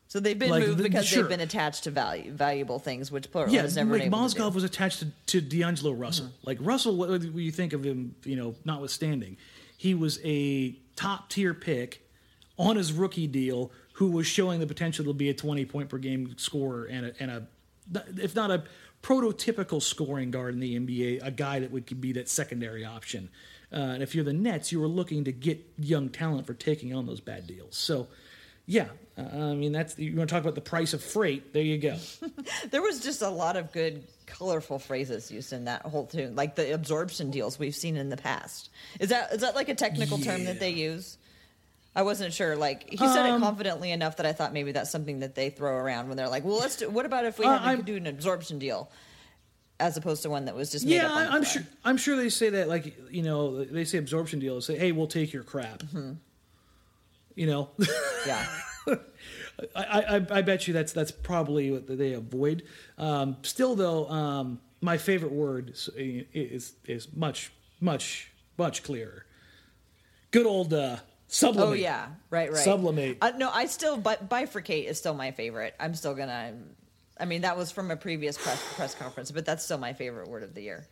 So 0.09 0.19
they've 0.19 0.37
been 0.37 0.49
Like, 0.49 0.65
moved 0.65 0.83
because 0.83 1.05
sure. 1.05 1.21
they've 1.21 1.29
been 1.29 1.39
attached 1.39 1.85
to 1.85 1.91
value, 1.91 2.31
valuable 2.31 2.79
things, 2.79 3.11
which 3.11 3.31
Portland 3.31 3.53
Yeah, 3.55 3.61
has 3.61 3.75
never 3.75 3.91
like 3.91 4.01
been 4.01 4.07
able 4.13 4.27
to 4.27 4.33
do. 4.33 4.41
Mozgov 4.41 4.53
was 4.55 4.63
attached 4.63 4.99
to, 4.99 5.07
to 5.27 5.39
D'Angelo 5.39 5.93
Russell. 5.93 6.25
Mm-hmm. 6.25 6.47
Like 6.47 6.57
Russell, 6.61 6.95
what 6.95 7.21
do 7.21 7.39
you 7.39 7.51
think 7.51 7.73
of 7.73 7.83
him? 7.83 8.15
You 8.23 8.35
know, 8.35 8.55
notwithstanding, 8.65 9.37
he 9.77 9.93
was 9.93 10.19
a 10.25 10.75
top 10.95 11.29
tier 11.29 11.53
pick 11.53 12.01
on 12.57 12.75
his 12.75 12.91
rookie 12.91 13.27
deal 13.27 13.71
who 13.93 14.09
was 14.09 14.25
showing 14.25 14.59
the 14.59 14.67
potential 14.67 15.05
to 15.05 15.13
be 15.13 15.29
a 15.29 15.33
twenty 15.33 15.63
point 15.63 15.89
per 15.89 15.99
game 15.99 16.35
scorer 16.37 16.85
and 16.85 17.05
a, 17.05 17.13
and 17.19 17.31
a 17.31 17.47
if 18.17 18.35
not 18.35 18.49
a 18.49 18.63
prototypical 19.03 19.81
scoring 19.81 20.31
guard 20.31 20.53
in 20.53 20.59
the 20.59 20.77
NBA, 20.77 21.25
a 21.25 21.31
guy 21.31 21.59
that 21.59 21.71
would 21.71 22.01
be 22.01 22.13
that 22.13 22.27
secondary 22.29 22.83
option. 22.83 23.29
Uh, 23.71 23.75
and 23.75 24.03
if 24.03 24.15
you're 24.15 24.23
the 24.23 24.33
Nets, 24.33 24.71
you 24.71 24.79
were 24.79 24.87
looking 24.87 25.23
to 25.25 25.31
get 25.31 25.59
young 25.77 26.09
talent 26.09 26.47
for 26.47 26.53
taking 26.53 26.93
on 26.93 27.05
those 27.05 27.19
bad 27.19 27.45
deals. 27.47 27.77
So, 27.77 28.07
yeah, 28.65 28.87
I 29.33 29.53
mean 29.55 29.71
that's 29.71 29.97
you 29.99 30.15
want 30.15 30.29
to 30.29 30.33
talk 30.33 30.41
about 30.43 30.55
the 30.55 30.61
price 30.61 30.93
of 30.93 31.03
freight. 31.03 31.53
There 31.53 31.63
you 31.63 31.77
go. 31.77 31.97
There 32.71 32.81
was 32.81 32.99
just 33.01 33.21
a 33.21 33.29
lot 33.29 33.55
of 33.57 33.71
good, 33.71 34.03
colorful 34.25 34.79
phrases 34.79 35.31
used 35.31 35.53
in 35.53 35.65
that 35.65 35.81
whole 35.83 36.05
tune, 36.05 36.35
like 36.35 36.55
the 36.55 36.73
absorption 36.73 37.31
deals 37.31 37.57
we've 37.57 37.75
seen 37.75 37.97
in 37.97 38.09
the 38.09 38.17
past. 38.17 38.69
Is 38.99 39.09
that 39.09 39.33
is 39.33 39.41
that 39.41 39.55
like 39.55 39.69
a 39.69 39.75
technical 39.75 40.17
term 40.19 40.45
that 40.45 40.59
they 40.59 40.71
use? 40.71 41.17
I 41.95 42.03
wasn't 42.03 42.33
sure. 42.33 42.55
Like 42.55 42.89
he 42.89 42.97
said 42.97 43.25
Um, 43.25 43.41
it 43.41 43.45
confidently 43.45 43.91
enough 43.91 44.17
that 44.17 44.25
I 44.25 44.33
thought 44.33 44.53
maybe 44.53 44.71
that's 44.71 44.91
something 44.91 45.19
that 45.21 45.33
they 45.35 45.49
throw 45.49 45.73
around 45.75 46.07
when 46.07 46.17
they're 46.17 46.29
like, 46.29 46.43
"Well, 46.45 46.57
let's 46.59 46.75
do. 46.77 46.89
What 46.89 47.05
about 47.05 47.25
if 47.25 47.39
we 47.39 47.45
Uh, 47.45 47.57
had 47.57 47.77
to 47.77 47.83
do 47.83 47.95
an 47.95 48.05
absorption 48.07 48.59
deal, 48.59 48.91
as 49.79 49.97
opposed 49.97 50.21
to 50.23 50.29
one 50.29 50.45
that 50.45 50.55
was 50.55 50.71
just 50.71 50.85
made 50.85 50.95
Yeah, 50.95 51.07
up 51.07 51.15
on 51.17 51.25
I, 51.27 51.35
I'm 51.35 51.43
sure. 51.43 51.63
I'm 51.83 51.97
sure 51.97 52.15
they 52.15 52.29
say 52.29 52.49
that. 52.51 52.67
Like 52.69 52.95
you 53.11 53.23
know, 53.23 53.63
they 53.65 53.85
say 53.85 53.97
absorption 53.97 54.39
deals. 54.39 54.65
Say, 54.67 54.77
hey, 54.77 54.91
we'll 54.91 55.07
take 55.07 55.33
your 55.33 55.43
crap. 55.43 55.79
Mm-hmm. 55.83 56.13
You 57.35 57.47
know, 57.47 57.69
Yeah, 58.27 58.45
I, 59.75 60.17
I 60.17 60.25
I 60.31 60.41
bet 60.41 60.67
you 60.67 60.73
that's 60.73 60.93
that's 60.93 61.11
probably 61.11 61.71
what 61.71 61.87
they 61.87 62.13
avoid. 62.13 62.63
Um, 62.97 63.37
still, 63.41 63.75
though, 63.75 64.09
um, 64.09 64.59
my 64.81 64.97
favorite 64.97 65.31
word 65.31 65.71
is, 65.71 65.89
is 65.97 66.73
is 66.85 67.07
much 67.15 67.51
much 67.79 68.31
much 68.57 68.83
clearer. 68.83 69.25
Good 70.31 70.45
old 70.45 70.73
uh, 70.73 70.97
sublimate. 71.27 71.69
Oh 71.69 71.73
yeah, 71.73 72.07
right, 72.29 72.51
right. 72.51 72.57
Sublimate. 72.57 73.17
Uh, 73.21 73.31
no, 73.37 73.49
I 73.51 73.65
still 73.65 73.97
bi- 73.97 74.17
bifurcate 74.17 74.85
is 74.85 74.97
still 74.97 75.13
my 75.13 75.31
favorite. 75.31 75.75
I'm 75.79 75.95
still 75.95 76.13
gonna. 76.13 76.53
I 77.19 77.25
mean, 77.25 77.41
that 77.41 77.57
was 77.57 77.71
from 77.71 77.91
a 77.91 77.97
previous 77.97 78.37
press 78.37 78.63
press 78.75 78.95
conference, 78.95 79.31
but 79.31 79.45
that's 79.45 79.63
still 79.63 79.77
my 79.77 79.93
favorite 79.93 80.29
word 80.29 80.43
of 80.43 80.53
the 80.53 80.61
year. 80.61 80.87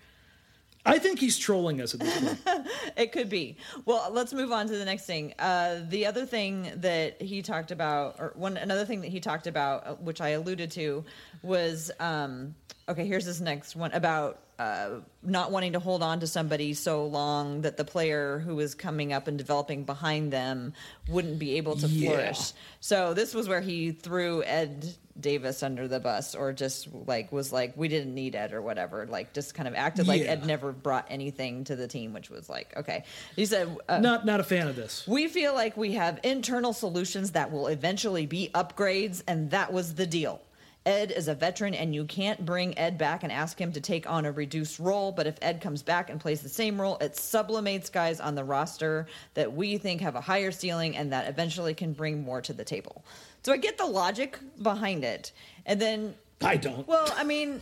I 0.88 1.00
think 1.00 1.20
he's 1.20 1.38
trolling 1.38 1.82
us 1.82 1.94
at 1.94 2.00
this 2.00 2.20
point. 2.20 2.68
It 2.98 3.12
could 3.12 3.30
be. 3.30 3.58
Well, 3.86 4.10
let's 4.12 4.34
move 4.34 4.52
on 4.52 4.68
to 4.68 4.78
the 4.78 4.86
next 4.86 5.06
thing. 5.06 5.34
Uh, 5.38 5.82
the 5.88 6.06
other 6.06 6.26
thing 6.26 6.72
that 6.78 7.22
he 7.22 7.42
talked 7.42 7.72
about, 7.72 8.16
or 8.20 8.34
one 8.36 8.58
another 8.58 8.86
thing 8.86 9.02
that 9.02 9.10
he 9.10 9.20
talked 9.20 9.46
about, 9.46 9.86
uh, 9.86 9.96
which 9.96 10.20
I 10.22 10.30
alluded 10.30 10.72
to, 10.72 11.04
was 11.44 11.92
um, 12.00 12.56
okay. 12.90 13.06
Here's 13.06 13.26
this 13.26 13.40
next 13.40 13.76
one 13.76 13.92
about 13.92 14.40
uh, 14.60 14.90
not 15.24 15.52
wanting 15.52 15.74
to 15.74 15.80
hold 15.80 16.02
on 16.02 16.20
to 16.20 16.28
somebody 16.28 16.74
so 16.74 17.06
long 17.06 17.62
that 17.62 17.78
the 17.78 17.86
player 17.86 18.40
who 18.40 18.56
was 18.56 18.74
coming 18.74 19.14
up 19.14 19.28
and 19.28 19.38
developing 19.38 19.84
behind 19.84 20.34
them 20.34 20.74
wouldn't 21.08 21.38
be 21.38 21.58
able 21.58 21.76
to 21.76 21.88
Yeah. 21.88 22.10
flourish. 22.12 22.54
So 22.80 23.14
this 23.14 23.34
was 23.36 23.48
where 23.48 23.62
he 23.62 23.92
threw 23.92 24.44
Ed 24.44 24.96
Davis 25.20 25.64
under 25.64 25.88
the 25.88 26.00
bus, 26.00 26.36
or 26.36 26.54
just 26.54 26.88
like 27.08 27.32
was 27.32 27.52
like, 27.52 27.76
we 27.76 27.88
didn't 27.88 28.14
need 28.14 28.36
Ed 28.36 28.54
or 28.54 28.62
whatever. 28.62 29.06
Like 29.08 29.34
just 29.34 29.54
kind 29.56 29.68
of 29.68 29.74
acted 29.76 30.08
like 30.08 30.22
Yeah. 30.24 30.32
Ed 30.32 30.46
never 30.46 30.72
brought 30.72 31.06
anything 31.10 31.64
to 31.66 31.76
the 31.76 31.88
team, 31.88 32.14
which 32.14 32.30
was 32.30 32.50
like, 32.50 32.76
okay. 32.78 33.04
He 33.36 33.46
said, 33.46 33.78
uh, 33.90 34.00
not 34.00 34.26
not 34.26 34.40
a 34.40 34.44
fan 34.44 34.68
of 34.68 34.76
this. 34.76 35.06
we 35.08 35.28
feel 35.28 35.54
like 35.54 35.76
we 35.78 35.94
have 35.94 36.20
internal 36.24 36.74
solutions 36.74 37.32
that 37.32 37.52
will 37.52 37.68
eventually 37.68 38.26
be 38.26 38.50
upgrades, 38.56 39.22
and 39.28 39.52
that 39.52 39.72
was 39.74 39.96
the 39.96 40.06
deal. 40.08 40.40
Ed 40.88 41.12
is 41.12 41.28
a 41.28 41.36
veteran, 41.36 41.74
and 41.74 41.94
you 41.94 42.06
can't 42.06 42.46
bring 42.46 42.78
Ed 42.80 42.98
back 42.98 43.24
and 43.24 43.32
ask 43.32 43.60
him 43.60 43.74
to 43.74 43.82
take 43.82 44.10
on 44.10 44.24
a 44.26 44.32
reduced 44.32 44.80
role. 44.80 45.12
But 45.12 45.28
if 45.28 45.38
Ed 45.42 45.60
comes 45.60 45.84
back 45.84 46.10
and 46.10 46.18
plays 46.18 46.40
the 46.42 46.48
same 46.48 46.80
role, 46.80 46.98
it 47.00 47.18
sublimates 47.18 47.92
guys 47.92 48.22
on 48.22 48.36
the 48.36 48.44
roster 48.46 49.06
that 49.34 49.52
we 49.52 49.78
think 49.78 50.00
have 50.00 50.16
a 50.16 50.22
higher 50.22 50.50
ceiling 50.50 50.96
and 50.96 51.12
that 51.12 51.28
eventually 51.28 51.74
can 51.74 51.92
bring 51.92 52.24
more 52.24 52.42
to 52.42 52.54
the 52.54 52.64
table. 52.64 53.04
So 53.44 53.52
I 53.52 53.58
get 53.58 53.78
the 53.78 53.86
logic 53.86 54.40
behind 54.62 55.04
it. 55.04 55.34
And 55.66 55.82
then 55.82 56.16
I 56.42 56.56
don't. 56.56 56.88
well, 56.88 57.14
I 57.18 57.26
mean, 57.26 57.60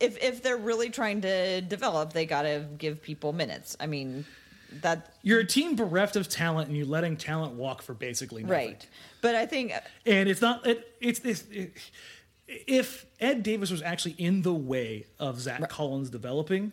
if 0.00 0.20
if 0.20 0.42
they're 0.42 0.56
really 0.56 0.90
trying 0.90 1.20
to 1.20 1.60
develop, 1.60 2.12
they 2.12 2.26
got 2.26 2.42
to 2.42 2.66
give 2.78 3.00
people 3.00 3.32
minutes. 3.32 3.76
I 3.78 3.86
mean, 3.86 4.24
that 4.82 5.14
You're 5.22 5.40
a 5.40 5.46
team 5.46 5.76
bereft 5.76 6.16
of 6.16 6.28
talent, 6.28 6.68
and 6.68 6.76
you're 6.76 6.86
letting 6.86 7.16
talent 7.16 7.54
walk 7.54 7.82
for 7.82 7.94
basically 7.94 8.42
nothing. 8.42 8.68
right. 8.68 8.86
But 9.20 9.34
I 9.34 9.46
think 9.46 9.72
uh, 9.74 9.80
and 10.06 10.28
it's 10.28 10.40
not 10.40 10.66
it, 10.66 10.94
it's 11.00 11.18
this 11.20 11.44
it, 11.50 11.72
if 12.46 13.04
ed 13.20 13.42
davis 13.42 13.70
was 13.70 13.82
actually 13.82 14.14
in 14.18 14.42
the 14.42 14.54
way 14.54 15.04
of 15.18 15.38
zach 15.40 15.68
collins 15.68 16.08
developing 16.08 16.72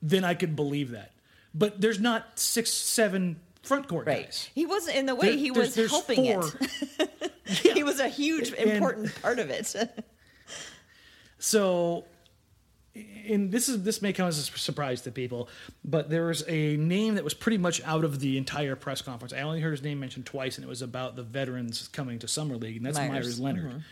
then 0.00 0.24
i 0.24 0.34
could 0.34 0.56
believe 0.56 0.90
that 0.90 1.12
but 1.54 1.80
there's 1.80 2.00
not 2.00 2.36
six 2.36 2.70
seven 2.72 3.38
front 3.62 3.86
court 3.86 4.06
right, 4.08 4.24
guys 4.24 4.48
he 4.54 4.66
wasn't 4.66 4.96
in 4.96 5.06
the 5.06 5.14
way. 5.14 5.28
There- 5.28 5.36
he 5.38 5.50
was 5.52 5.74
there's 5.76 5.90
helping 5.92 6.24
four. 6.24 6.50
it. 6.98 7.32
Yeah. 7.62 7.74
he 7.74 7.84
was 7.84 8.00
a 8.00 8.08
huge, 8.08 8.52
And- 8.52 8.70
important 8.70 9.22
part 9.22 9.38
of 9.38 9.50
it. 9.50 9.72
so 11.38 12.04
and 12.94 13.50
this 13.50 13.68
is 13.68 13.84
this 13.84 14.02
may 14.02 14.12
come 14.12 14.28
as 14.28 14.38
a 14.38 14.42
surprise 14.58 15.00
to 15.00 15.10
people 15.10 15.48
but 15.84 16.10
there 16.10 16.26
was 16.26 16.44
a 16.46 16.76
name 16.76 17.14
that 17.14 17.24
was 17.24 17.32
pretty 17.32 17.56
much 17.56 17.82
out 17.84 18.04
of 18.04 18.20
the 18.20 18.36
entire 18.36 18.76
press 18.76 19.00
conference 19.00 19.32
i 19.32 19.40
only 19.40 19.60
heard 19.60 19.70
his 19.70 19.82
name 19.82 19.98
mentioned 19.98 20.26
twice 20.26 20.58
and 20.58 20.64
it 20.64 20.68
was 20.68 20.82
about 20.82 21.16
the 21.16 21.22
veterans 21.22 21.88
coming 21.88 22.18
to 22.18 22.28
summer 22.28 22.56
league 22.56 22.76
and 22.76 22.84
that's 22.84 22.98
Meyers. 22.98 23.10
meyers, 23.10 23.40
leonard 23.40 23.82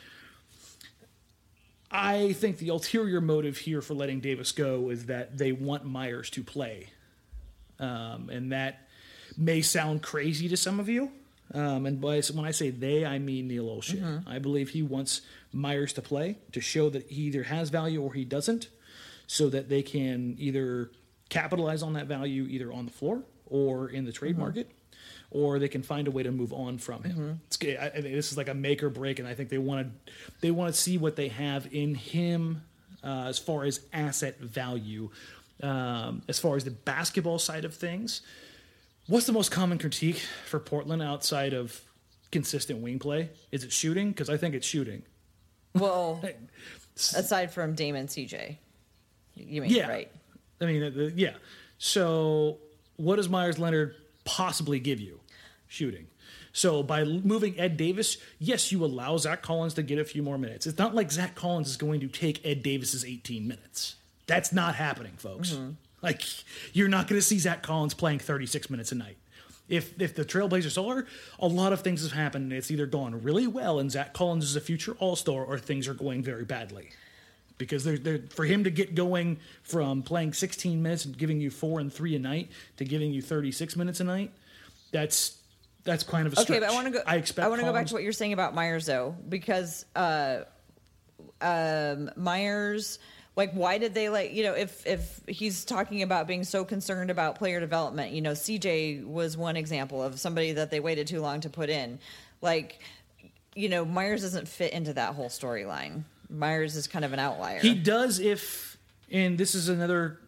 I 1.90 2.34
think 2.34 2.58
the 2.58 2.68
ulterior 2.68 3.20
motive 3.20 3.56
here 3.58 3.82
for 3.82 3.94
letting 3.94 4.20
Davis 4.20 4.52
go 4.52 4.90
is 4.90 5.06
that 5.06 5.36
they 5.36 5.50
want 5.52 5.84
Meyers 5.84 6.30
to 6.30 6.44
play. 6.44 6.88
Um, 7.80 8.30
and 8.30 8.52
that 8.52 8.86
may 9.36 9.60
sound 9.60 10.02
crazy 10.02 10.48
to 10.48 10.56
some 10.56 10.78
of 10.78 10.88
you. 10.88 11.10
Um, 11.52 11.86
and 11.86 12.00
by, 12.00 12.20
when 12.32 12.44
I 12.44 12.52
say 12.52 12.70
they, 12.70 13.04
I 13.04 13.18
mean 13.18 13.48
Neil 13.48 13.64
Olshey. 13.64 14.00
I 14.24 14.38
believe 14.38 14.68
he 14.68 14.82
wants 14.82 15.22
Meyers 15.52 15.92
to 15.94 16.02
play 16.02 16.36
to 16.52 16.60
show 16.60 16.90
that 16.90 17.10
he 17.10 17.22
either 17.22 17.42
has 17.44 17.70
value 17.70 18.00
or 18.00 18.12
he 18.14 18.24
doesn't, 18.24 18.68
so 19.30 19.48
that 19.48 19.68
they 19.68 19.80
can 19.80 20.34
either 20.40 20.90
capitalize 21.28 21.84
on 21.84 21.92
that 21.92 22.08
value 22.08 22.48
either 22.50 22.72
on 22.72 22.86
the 22.86 22.90
floor 22.90 23.22
or 23.46 23.88
in 23.88 24.04
the 24.04 24.10
trade 24.10 24.36
market, 24.36 24.68
or 25.30 25.60
they 25.60 25.68
can 25.68 25.84
find 25.84 26.08
a 26.08 26.10
way 26.10 26.24
to 26.24 26.32
move 26.32 26.52
on 26.52 26.78
from 26.78 27.04
him. 27.04 27.40
It's, 27.46 27.56
I, 27.62 27.92
I 27.94 28.00
this 28.00 28.32
is 28.32 28.36
like 28.36 28.48
a 28.48 28.54
make 28.54 28.82
or 28.82 28.90
break, 28.90 29.20
and 29.20 29.28
I 29.28 29.34
think 29.34 29.48
they 29.48 29.58
want 29.58 29.86
to 29.86 30.12
they 30.40 30.50
want 30.50 30.74
to 30.74 30.80
see 30.80 30.98
what 30.98 31.14
they 31.14 31.28
have 31.28 31.72
in 31.72 31.94
him 31.94 32.62
uh, 33.04 33.26
as 33.28 33.38
far 33.38 33.62
as 33.62 33.78
asset 33.92 34.40
value. 34.40 35.10
Um, 35.62 36.22
as 36.26 36.40
far 36.40 36.56
as 36.56 36.64
the 36.64 36.72
basketball 36.72 37.38
side 37.38 37.64
of 37.64 37.72
things, 37.72 38.22
what's 39.06 39.26
the 39.26 39.32
most 39.32 39.52
common 39.52 39.78
critique 39.78 40.24
for 40.46 40.58
Portland 40.58 41.02
outside 41.02 41.52
of 41.52 41.80
consistent 42.32 42.80
wing 42.80 42.98
play? 42.98 43.30
Is 43.52 43.62
it 43.62 43.70
shooting? 43.70 44.08
Because 44.08 44.28
I 44.28 44.36
think 44.38 44.56
it's 44.56 44.66
shooting. 44.66 45.02
Well, 45.72 46.20
aside 46.96 47.52
from 47.52 47.74
Damon 47.74 48.08
CJ, 48.08 48.56
you 49.48 49.62
mean 49.62 49.70
Yeah. 49.70 49.88
right? 49.88 50.11
I 50.61 50.66
mean, 50.66 50.81
the- 50.94 51.12
yeah. 51.16 51.35
So, 51.79 52.59
what 52.96 53.16
does 53.16 53.29
Meyers 53.29 53.59
Leonard 53.59 53.94
possibly 54.24 54.79
give 54.81 55.00
you? 55.00 55.20
Shooting. 55.68 56.07
So, 56.53 56.83
by 56.83 57.05
moving 57.05 57.59
Ed 57.59 57.76
Davis, 57.76 58.18
yes, 58.38 58.70
you 58.72 58.85
allow 58.85 59.16
Zach 59.16 59.40
Collins 59.42 59.74
to 59.74 59.83
get 59.83 59.98
a 59.98 60.05
few 60.05 60.22
more 60.22 60.37
minutes. 60.37 60.66
It's 60.66 60.79
not 60.79 60.94
like 60.94 61.11
Zach 61.12 61.35
Collins 61.35 61.68
is 61.70 61.76
going 61.76 62.00
to 62.00 62.09
take 62.09 62.44
Ed 62.44 62.62
Davis's 62.62 63.05
18 63.05 63.46
minutes. 63.48 63.96
That's 64.26 64.53
not 64.53 64.74
happening, 64.74 65.12
folks. 65.16 65.53
Mm-hmm. 65.53 65.70
Like, 66.03 66.22
you're 66.72 66.88
not 66.88 67.09
going 67.09 67.20
to 67.20 67.26
see 67.26 67.38
Zach 67.38 67.62
Collins 67.62 67.94
playing 67.94 68.18
36 68.18 68.68
minutes 68.68 68.90
a 68.92 68.94
night. 68.96 69.16
If, 69.68 70.00
if 70.00 70.14
the 70.16 70.24
Trailblazers 70.24 70.76
are, 70.83 71.07
a 71.38 71.46
lot 71.46 71.72
of 71.72 71.83
things 71.83 72.03
have 72.03 72.12
happened. 72.12 72.44
and 72.44 72.53
It's 72.53 72.70
either 72.72 72.87
gone 72.87 73.22
really 73.22 73.46
well 73.46 73.79
and 73.79 73.90
Zach 73.90 74.12
Collins 74.12 74.44
is 74.44 74.57
a 74.57 74.61
future 74.61 74.96
All 74.98 75.14
Star, 75.14 75.44
or 75.44 75.59
things 75.59 75.87
are 75.87 75.94
going 75.94 76.22
very 76.22 76.44
badly 76.44 76.90
because 77.61 77.85
they're, 77.85 77.99
they're, 77.99 78.23
for 78.31 78.46
him 78.46 78.64
to 78.64 78.70
get 78.70 78.94
going 78.94 79.38
from 79.62 80.03
playing 80.03 80.33
16 80.33 80.83
minutes 80.83 81.05
and 81.05 81.16
giving 81.16 81.40
you 81.40 81.51
four 81.51 81.79
and 81.79 81.92
three 81.92 82.16
a 82.16 82.18
night 82.18 82.51
to 82.79 82.85
giving 82.87 83.12
you 83.12 83.20
36 83.20 83.77
minutes 83.77 84.01
a 84.01 84.05
night, 84.05 84.33
that's 84.92 85.37
that's 85.85 86.03
kind 86.03 86.27
of 86.27 86.33
a 86.33 86.37
stretch. 86.37 86.51
Okay, 86.51 86.61
but 86.61 86.70
I 86.70 86.75
want 86.75 86.87
to 86.87 86.92
go. 86.92 87.01
I 87.07 87.16
expect. 87.16 87.44
I 87.44 87.49
want 87.49 87.61
to 87.61 87.66
go 87.66 87.73
back 87.73 87.87
to 87.87 87.94
what 87.94 88.03
you're 88.03 88.12
saying 88.12 88.33
about 88.33 88.55
Meyers, 88.55 88.87
though, 88.87 89.14
because 89.29 89.85
uh, 89.94 90.40
um, 91.40 92.11
Meyers, 92.16 92.99
like, 93.37 93.53
why 93.53 93.79
did 93.79 93.94
they 93.94 94.09
like? 94.09 94.33
You 94.33 94.44
know, 94.44 94.55
if 94.55 94.87
if 94.87 95.20
he's 95.29 95.64
talking 95.64 96.03
about 96.03 96.27
being 96.27 96.44
so 96.44 96.64
concerned 96.64 97.11
about 97.11 97.37
player 97.37 97.61
development, 97.61 98.12
you 98.12 98.20
know, 98.20 98.33
CJ 98.33 99.05
was 99.05 99.37
one 99.37 99.57
example 99.57 100.03
of 100.03 100.18
somebody 100.18 100.53
that 100.53 100.70
they 100.70 100.81
waited 100.81 101.07
too 101.07 101.20
long 101.20 101.40
to 101.40 101.51
put 101.51 101.70
in. 101.70 101.99
Like, 102.42 102.81
you 103.55 103.68
know, 103.68 103.85
Meyers 103.85 104.23
doesn't 104.23 104.49
fit 104.49 104.73
into 104.73 104.94
that 104.94 105.14
whole 105.14 105.29
storyline. 105.29 106.05
Meyers 106.30 106.76
is 106.76 106.86
kind 106.86 107.04
of 107.04 107.12
an 107.12 107.18
outlier. 107.18 107.60
He 107.60 107.74
does 107.74 108.18
if, 108.20 108.76
and 109.10 109.36
this 109.36 109.54
is 109.54 109.68
another 109.68 110.20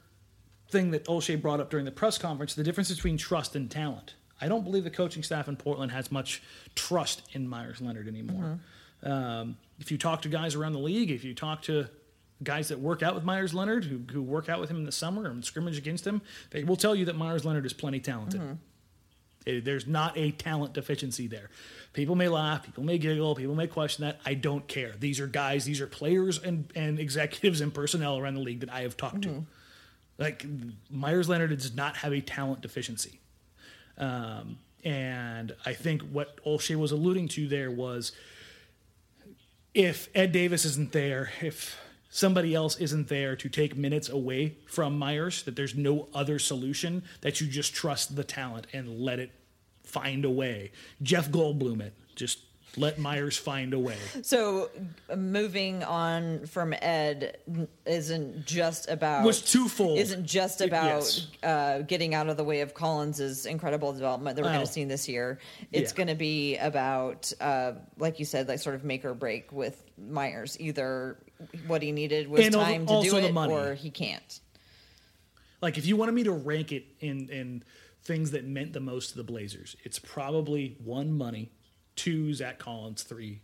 thing 0.71 0.91
that 0.93 1.05
Olshey 1.07 1.41
brought 1.41 1.61
up 1.61 1.71
during 1.71 1.85
the 1.85 1.93
press 1.93 2.19
conference: 2.19 2.55
the 2.55 2.63
difference 2.65 2.91
between 2.93 3.17
trust 3.17 3.55
and 3.57 3.71
talent. 3.71 4.15
I 4.41 4.49
don't 4.49 4.65
believe 4.65 4.83
the 4.83 4.91
coaching 4.91 5.23
staff 5.23 5.47
in 5.47 5.57
Portland 5.57 5.93
has 5.93 6.11
much 6.11 6.43
trust 6.75 7.23
in 7.33 7.47
Meyers 7.49 7.81
Leonard 7.81 8.09
anymore. 8.09 8.59
Um, 9.05 9.57
if 9.79 9.93
you 9.93 9.99
talk 9.99 10.23
to 10.23 10.29
guys 10.29 10.55
around 10.57 10.73
the 10.73 10.81
league, 10.81 11.11
if 11.11 11.23
you 11.23 11.33
talk 11.35 11.63
to 11.63 11.89
guys 12.43 12.69
that 12.69 12.81
work 12.81 13.03
out 13.05 13.15
with 13.15 13.23
Meyers 13.23 13.55
Leonard, 13.55 13.85
who, 13.85 14.01
who 14.13 14.21
work 14.21 14.49
out 14.49 14.59
with 14.59 14.69
him 14.69 14.79
in 14.79 14.85
the 14.85 14.91
summer 14.93 15.27
and 15.27 15.45
scrimmage 15.45 15.79
against 15.79 16.05
him, 16.05 16.23
they 16.51 16.65
will 16.65 16.75
tell 16.77 16.95
you 16.97 17.05
that 17.05 17.15
Meyers 17.17 17.45
Leonard 17.45 17.65
is 17.67 17.73
plenty 17.73 18.01
talented. 18.01 18.41
It- 19.47 19.65
there's 19.65 19.87
not 19.87 20.17
a 20.17 20.31
talent 20.33 20.73
deficiency 20.75 21.27
there. 21.27 21.51
People 21.93 22.15
may 22.17 22.29
laugh, 22.29 22.63
people 22.65 22.85
may 22.85 22.97
giggle, 22.99 23.35
people 23.35 23.55
may 23.55 23.67
question 23.67 24.05
that. 24.05 24.19
I 24.25 24.35
don't 24.35 24.67
care. 24.67 24.93
These 24.99 25.21
are 25.21 25.27
guys, 25.27 25.65
these 25.65 25.81
are 25.81 25.87
players 25.87 26.39
and, 26.39 26.71
and 26.75 26.99
executives 26.99 27.61
and 27.61 27.73
personnel 27.75 28.17
around 28.19 28.35
the 28.35 28.41
league 28.41 28.61
that 28.61 28.73
I 28.73 28.81
have 28.83 28.97
talked 28.97 29.23
to. 29.23 29.45
Like 30.19 30.47
Meyers 30.91 31.29
Leonard 31.29 31.51
does 31.51 31.75
not 31.75 31.97
have 31.97 32.13
a 32.13 32.21
talent 32.21 32.61
deficiency. 32.63 33.19
Um, 33.99 34.59
and 34.85 35.55
I 35.67 35.75
think 35.75 36.03
what 36.03 36.43
Olshey 36.45 36.77
was 36.77 36.93
alluding 36.93 37.29
to 37.29 37.47
there 37.49 37.71
was 37.71 38.13
if 39.75 40.09
Ed 40.15 40.33
Davis 40.33 40.65
isn't 40.65 40.93
there, 40.93 41.31
if 41.41 41.79
somebody 42.15 42.55
else 42.55 42.77
isn't 42.77 43.09
there 43.09 43.35
to 43.35 43.49
take 43.49 43.75
minutes 43.77 44.09
away 44.11 44.55
from 44.67 44.99
Meyers, 44.99 45.43
that 45.45 45.57
there's 45.57 45.75
no 45.75 46.09
other 46.15 46.39
solution, 46.39 47.03
that 47.23 47.41
you 47.41 47.47
just 47.47 47.75
trust 47.75 48.15
the 48.15 48.23
talent 48.23 48.67
and 48.75 49.01
let 49.01 49.19
it 49.19 49.31
find 49.83 50.25
a 50.27 50.31
way. 50.31 50.71
Jeff 51.03 51.31
Goldblum 51.31 51.81
it. 51.81 51.95
Just 52.15 52.39
let 52.77 52.99
Meyers 52.99 53.37
find 53.37 53.73
a 53.75 53.79
way. 53.79 53.97
so 54.23 54.71
moving 55.17 55.83
on 55.85 56.47
from 56.47 56.73
Ed 56.81 57.37
isn't 57.87 58.47
just 58.47 58.89
about 58.91 59.25
Was 59.25 59.43
twofold. 59.43 59.99
isn't 59.99 60.25
just 60.27 60.61
It- 60.63 60.69
about 60.69 61.01
yes. 61.03 61.27
uh, 61.43 61.79
getting 61.81 62.15
out 62.15 62.29
of 62.29 62.37
the 62.37 62.45
way 62.45 62.61
of 62.61 62.73
Collins's 62.75 63.45
incredible 63.47 63.93
development 63.93 64.37
that 64.37 64.43
we're 64.43 64.49
going 64.51 64.63
Oh. 64.63 64.67
to 64.67 64.73
see 64.73 64.85
this 64.85 65.07
year. 65.09 65.39
It's 65.73 65.93
Yeah. 65.93 65.97
going 65.97 66.09
to 66.09 66.15
be 66.15 66.57
about, 66.59 67.31
uh, 67.41 67.73
like 67.99 68.19
you 68.19 68.25
said, 68.27 68.49
like 68.49 68.59
sort 68.59 68.75
of 68.75 68.85
make 68.85 69.05
or 69.05 69.15
break 69.15 69.51
with 69.53 69.83
Meyers. 69.99 70.57
Either 70.61 71.19
what 71.67 71.83
he 71.83 71.93
needed 71.93 72.29
was 72.29 72.45
And 72.45 72.55
time 72.55 72.87
to 72.87 72.93
also 72.93 73.17
do 73.17 73.21
the 73.21 73.29
it, 73.29 73.33
money. 73.33 73.53
or 73.53 73.75
he 73.75 73.91
can't. 73.91 74.41
Like 75.61 75.79
if 75.79 75.87
you 75.87 75.97
wanted 75.97 76.13
me 76.13 76.25
to 76.25 76.33
rank 76.33 76.73
it 76.73 76.85
in 77.01 77.29
in 77.29 77.63
things 78.03 78.33
that 78.33 78.45
meant 78.45 78.73
the 78.73 78.81
most 78.81 79.11
to 79.11 79.17
the 79.17 79.25
Blazers, 79.25 79.77
it's 79.85 79.99
probably 79.99 80.77
one 80.83 81.13
money, 81.17 81.51
two 81.95 82.35
Zach 82.35 82.59
Collins, 82.59 83.03
three 83.05 83.41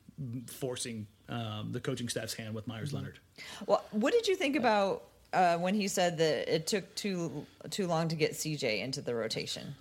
forcing 0.47 1.07
um, 1.29 1.71
the 1.73 1.81
coaching 1.81 2.09
staff's 2.09 2.35
hand 2.35 2.55
with 2.55 2.67
Meyers 2.67 2.93
Leonard. 2.93 3.19
Well, 3.67 3.85
what 3.93 4.13
did 4.13 4.27
you 4.27 4.35
think 4.35 4.57
about 4.57 5.05
uh, 5.33 5.59
when 5.59 5.75
he 5.75 5.87
said 5.89 6.19
that 6.19 6.53
it 6.53 6.67
took 6.67 6.93
too 6.95 7.47
too 7.71 7.87
long 7.87 8.09
to 8.09 8.17
get 8.17 8.33
CJ 8.33 8.81
into 8.81 9.01
the 9.01 9.15
rotation? 9.15 9.75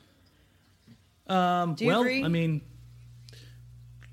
Um, 1.28 1.74
do 1.76 1.86
you 1.86 1.92
well, 1.92 2.02
agree? 2.02 2.24
I 2.24 2.28
mean, 2.28 2.62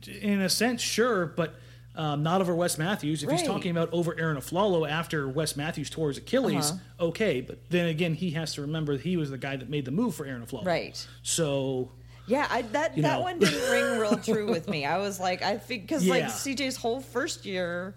in 0.06 0.40
a 0.40 0.48
sense, 0.48 0.80
sure, 0.80 1.26
but 1.26 1.54
um, 1.96 2.22
not 2.22 2.40
over 2.40 2.54
Wes 2.54 2.76
Matthews. 2.78 3.22
If 3.22 3.30
he's 3.30 3.42
talking 3.42 3.70
about 3.70 3.88
over 3.92 4.18
Arron 4.18 4.36
Afflalo 4.36 4.88
after 4.88 5.28
Wes 5.28 5.56
Matthews 5.56 5.90
tore 5.90 6.08
his 6.08 6.18
Achilles, 6.18 6.72
Uh-huh. 6.72 7.06
okay. 7.06 7.40
But 7.40 7.58
then 7.70 7.86
again, 7.86 8.14
he 8.14 8.30
has 8.32 8.54
to 8.54 8.62
remember 8.62 8.94
that 8.96 9.02
he 9.02 9.16
was 9.16 9.30
the 9.30 9.38
guy 9.38 9.56
that 9.56 9.68
made 9.70 9.84
the 9.84 9.90
move 9.92 10.14
for 10.14 10.26
Arron 10.26 10.44
Afflalo. 10.44 10.64
Right. 10.66 11.06
So 11.22 11.90
Yeah, 12.26 12.46
I, 12.50 12.62
that 12.62 12.94
that 12.96 12.96
know. 12.96 13.20
one 13.20 13.38
didn't 13.38 13.70
ring 13.70 14.00
real 14.00 14.16
true 14.24 14.50
with 14.50 14.68
me. 14.68 14.84
I 14.84 14.98
was 14.98 15.20
like, 15.20 15.42
I 15.42 15.56
think 15.58 15.82
because 15.82 16.06
like 16.06 16.24
CJ's 16.24 16.76
whole 16.76 17.00
first 17.00 17.44
year, 17.46 17.94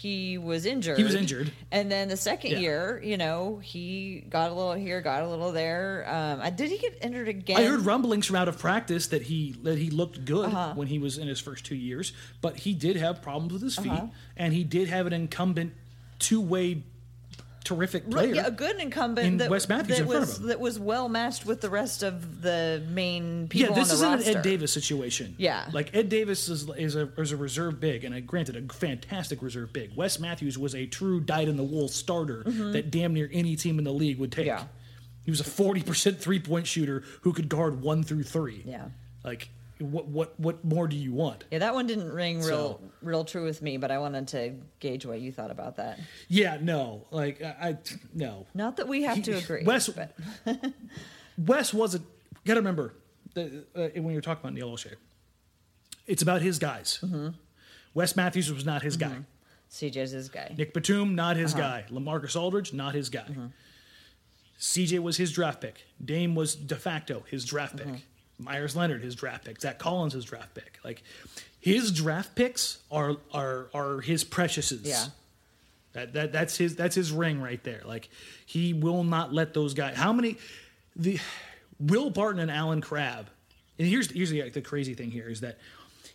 he 0.00 0.38
was 0.38 0.64
injured. 0.64 0.96
He 0.96 1.02
was 1.04 1.14
injured. 1.14 1.50
and 1.72 1.90
then 1.90 2.08
the 2.08 2.16
second 2.16 2.52
Yeah. 2.52 2.58
year, 2.58 3.02
you 3.04 3.16
know, 3.16 3.58
he 3.62 4.24
got 4.28 4.50
a 4.50 4.54
little 4.54 4.74
here, 4.74 5.00
got 5.00 5.22
a 5.24 5.28
little 5.28 5.50
there. 5.50 6.04
Um, 6.08 6.54
did 6.54 6.70
he 6.70 6.78
get 6.78 6.98
injured 7.02 7.28
again? 7.28 7.56
I 7.58 7.64
heard 7.64 7.80
rumblings 7.80 8.26
from 8.26 8.36
out 8.36 8.46
of 8.48 8.58
practice 8.58 9.08
that 9.08 9.22
he 9.22 9.56
that 9.64 9.78
he 9.78 9.90
looked 9.90 10.24
good 10.24 10.46
Uh-huh. 10.46 10.72
when 10.76 10.86
he 10.88 10.98
was 10.98 11.18
in 11.18 11.26
his 11.26 11.40
first 11.40 11.64
two 11.64 11.74
years, 11.74 12.12
but 12.40 12.58
he 12.58 12.74
did 12.74 12.96
have 12.96 13.22
problems 13.22 13.52
with 13.52 13.62
his 13.62 13.76
feet, 13.76 13.90
Uh-huh. 13.90 14.06
and 14.36 14.52
he 14.54 14.62
did 14.62 14.88
have 14.88 15.06
an 15.06 15.12
incumbent 15.12 15.72
two 16.20 16.40
way 16.40 16.82
terrific 17.68 18.04
Right, 18.06 18.12
player. 18.12 18.34
yeah, 18.34 18.46
a 18.46 18.50
good 18.50 18.80
incumbent 18.80 19.26
in 19.26 19.36
that, 19.38 19.50
Wes 19.50 19.68
Matthews 19.68 19.98
that 19.98 20.02
in 20.04 20.08
front 20.08 20.22
of 20.22 20.28
was 20.28 20.38
him. 20.38 20.46
that 20.48 20.60
was 20.60 20.78
well 20.78 21.08
matched 21.08 21.44
with 21.46 21.60
the 21.60 21.70
rest 21.70 22.02
of 22.02 22.40
the 22.42 22.82
main 22.90 23.48
people. 23.48 23.70
yeah, 23.76 23.80
this 23.80 23.90
on 24.02 24.18
isn't 24.18 24.24
the 24.24 24.30
an. 24.32 24.36
Ed 24.38 24.42
Davis 24.42 24.72
situation. 24.72 25.34
Yeah. 25.38 25.68
like 25.72 25.94
Ed 25.94 26.08
Davis 26.08 26.48
is 26.48 26.68
is 26.76 26.96
a 26.96 27.10
is 27.18 27.32
a 27.32 27.36
reserve 27.36 27.80
big, 27.80 28.04
and 28.04 28.14
I 28.14 28.20
granted 28.20 28.56
a 28.56 28.72
fantastic 28.72 29.42
reserve 29.42 29.72
big. 29.72 29.94
Wes 29.96 30.18
Matthews 30.18 30.56
was 30.58 30.74
a 30.74 30.86
true 30.86 31.20
dyed 31.20 31.48
in 31.48 31.56
the 31.56 31.62
wool 31.64 31.88
starter 31.88 32.42
that 32.44 32.90
damn 32.90 33.12
near 33.14 33.28
any 33.32 33.54
team 33.56 33.78
in 33.78 33.84
the 33.84 33.92
league 33.92 34.18
would 34.18 34.32
take. 34.32 34.46
Mm-hmm. 34.46 34.58
Yeah. 34.62 34.68
He 35.24 35.30
was 35.30 35.40
a 35.40 35.44
forty 35.44 35.82
percent 35.82 36.18
three 36.20 36.38
point 36.40 36.66
shooter 36.66 37.02
who 37.22 37.32
could 37.32 37.48
guard 37.48 37.82
one 37.82 38.02
through 38.02 38.22
three. 38.22 38.62
Yeah. 38.64 38.86
like 39.24 39.50
what 39.80 40.08
what 40.08 40.38
what 40.40 40.64
more 40.64 40.88
do 40.88 40.96
you 40.96 41.12
want? 41.12 41.44
Yeah, 41.50 41.58
that 41.60 41.74
one 41.74 41.86
didn't 41.86 42.10
ring 42.12 42.38
real 42.38 42.46
So- 42.46 42.80
real 43.02 43.24
true 43.24 43.44
with 43.44 43.62
me, 43.62 43.76
but 43.76 43.90
I 43.90 43.98
wanted 43.98 44.28
to 44.28 44.54
gauge 44.80 45.06
what 45.06 45.20
you 45.20 45.32
thought 45.32 45.50
about 45.50 45.76
that. 45.76 45.98
Yeah, 46.28 46.58
no, 46.60 47.06
like 47.10 47.42
I, 47.42 47.56
I 47.60 47.78
no. 48.14 48.46
Not 48.54 48.76
that 48.78 48.88
we 48.88 49.02
have 49.02 49.22
to 49.22 49.32
agree. 49.32 49.62
Wes- 49.64 49.88
but 49.88 50.16
Wes 51.38 51.72
wasn't. 51.72 52.04
Got 52.44 52.54
to 52.54 52.60
remember 52.60 52.94
the, 53.34 53.64
uh, 53.74 53.88
when 54.00 54.12
you're 54.12 54.22
talking 54.22 54.40
about 54.42 54.54
Neil 54.54 54.70
Olshey, 54.72 54.94
it's 56.06 56.22
about 56.22 56.42
his 56.42 56.58
guys. 56.58 56.98
Mm-hmm. 57.02 57.28
Wes 57.94 58.16
Matthews 58.16 58.52
was 58.52 58.64
not 58.64 58.82
his 58.82 58.96
guy. 58.96 59.18
CJ's 59.70 60.12
his 60.12 60.28
guy. 60.30 60.54
Nic 60.56 60.72
Batum, 60.72 61.14
not 61.14 61.36
his 61.36 61.52
Uh-huh. 61.52 61.62
guy. 61.62 61.84
Lamarcus 61.90 62.40
Aldridge, 62.40 62.72
not 62.72 62.94
his 62.94 63.10
guy. 63.10 63.26
Mm-hmm. 63.28 63.46
CJ 64.58 65.00
was 65.00 65.16
his 65.18 65.30
draft 65.30 65.60
pick. 65.60 65.84
Dame 66.04 66.34
was 66.34 66.54
de 66.56 66.74
facto 66.76 67.24
his 67.30 67.44
draft 67.44 67.76
pick. 67.76 67.86
Mm-hmm. 68.40 68.44
Meyers 68.44 68.76
Leonard, 68.76 69.02
his 69.02 69.14
draft 69.14 69.44
pick. 69.44 69.60
Zach 69.60 69.78
Collins, 69.78 70.12
his 70.12 70.24
draft 70.24 70.54
pick. 70.54 70.78
Like 70.84 71.02
his 71.60 71.92
draft 71.92 72.34
picks 72.34 72.78
are 72.90 73.16
are 73.32 73.68
are 73.74 74.00
his 74.00 74.24
preciouses. 74.24 74.86
Yeah. 74.86 75.04
That, 75.92 76.12
that 76.12 76.32
that's 76.32 76.56
his 76.56 76.76
that's 76.76 76.94
his 76.94 77.10
ring 77.12 77.40
right 77.40 77.62
there. 77.64 77.82
Like 77.84 78.08
he 78.46 78.72
will 78.72 79.04
not 79.04 79.32
let 79.32 79.54
those 79.54 79.74
guys. 79.74 79.96
How 79.96 80.12
many? 80.12 80.36
The 80.94 81.18
Will 81.80 82.10
Barton 82.10 82.40
and 82.40 82.50
Allen 82.50 82.80
Crabbe. 82.80 83.26
And 83.78 83.88
here's 83.88 84.10
here's 84.10 84.30
the, 84.30 84.48
the 84.50 84.60
crazy 84.60 84.94
thing 84.94 85.10
here 85.10 85.28
is 85.28 85.40
that 85.40 85.58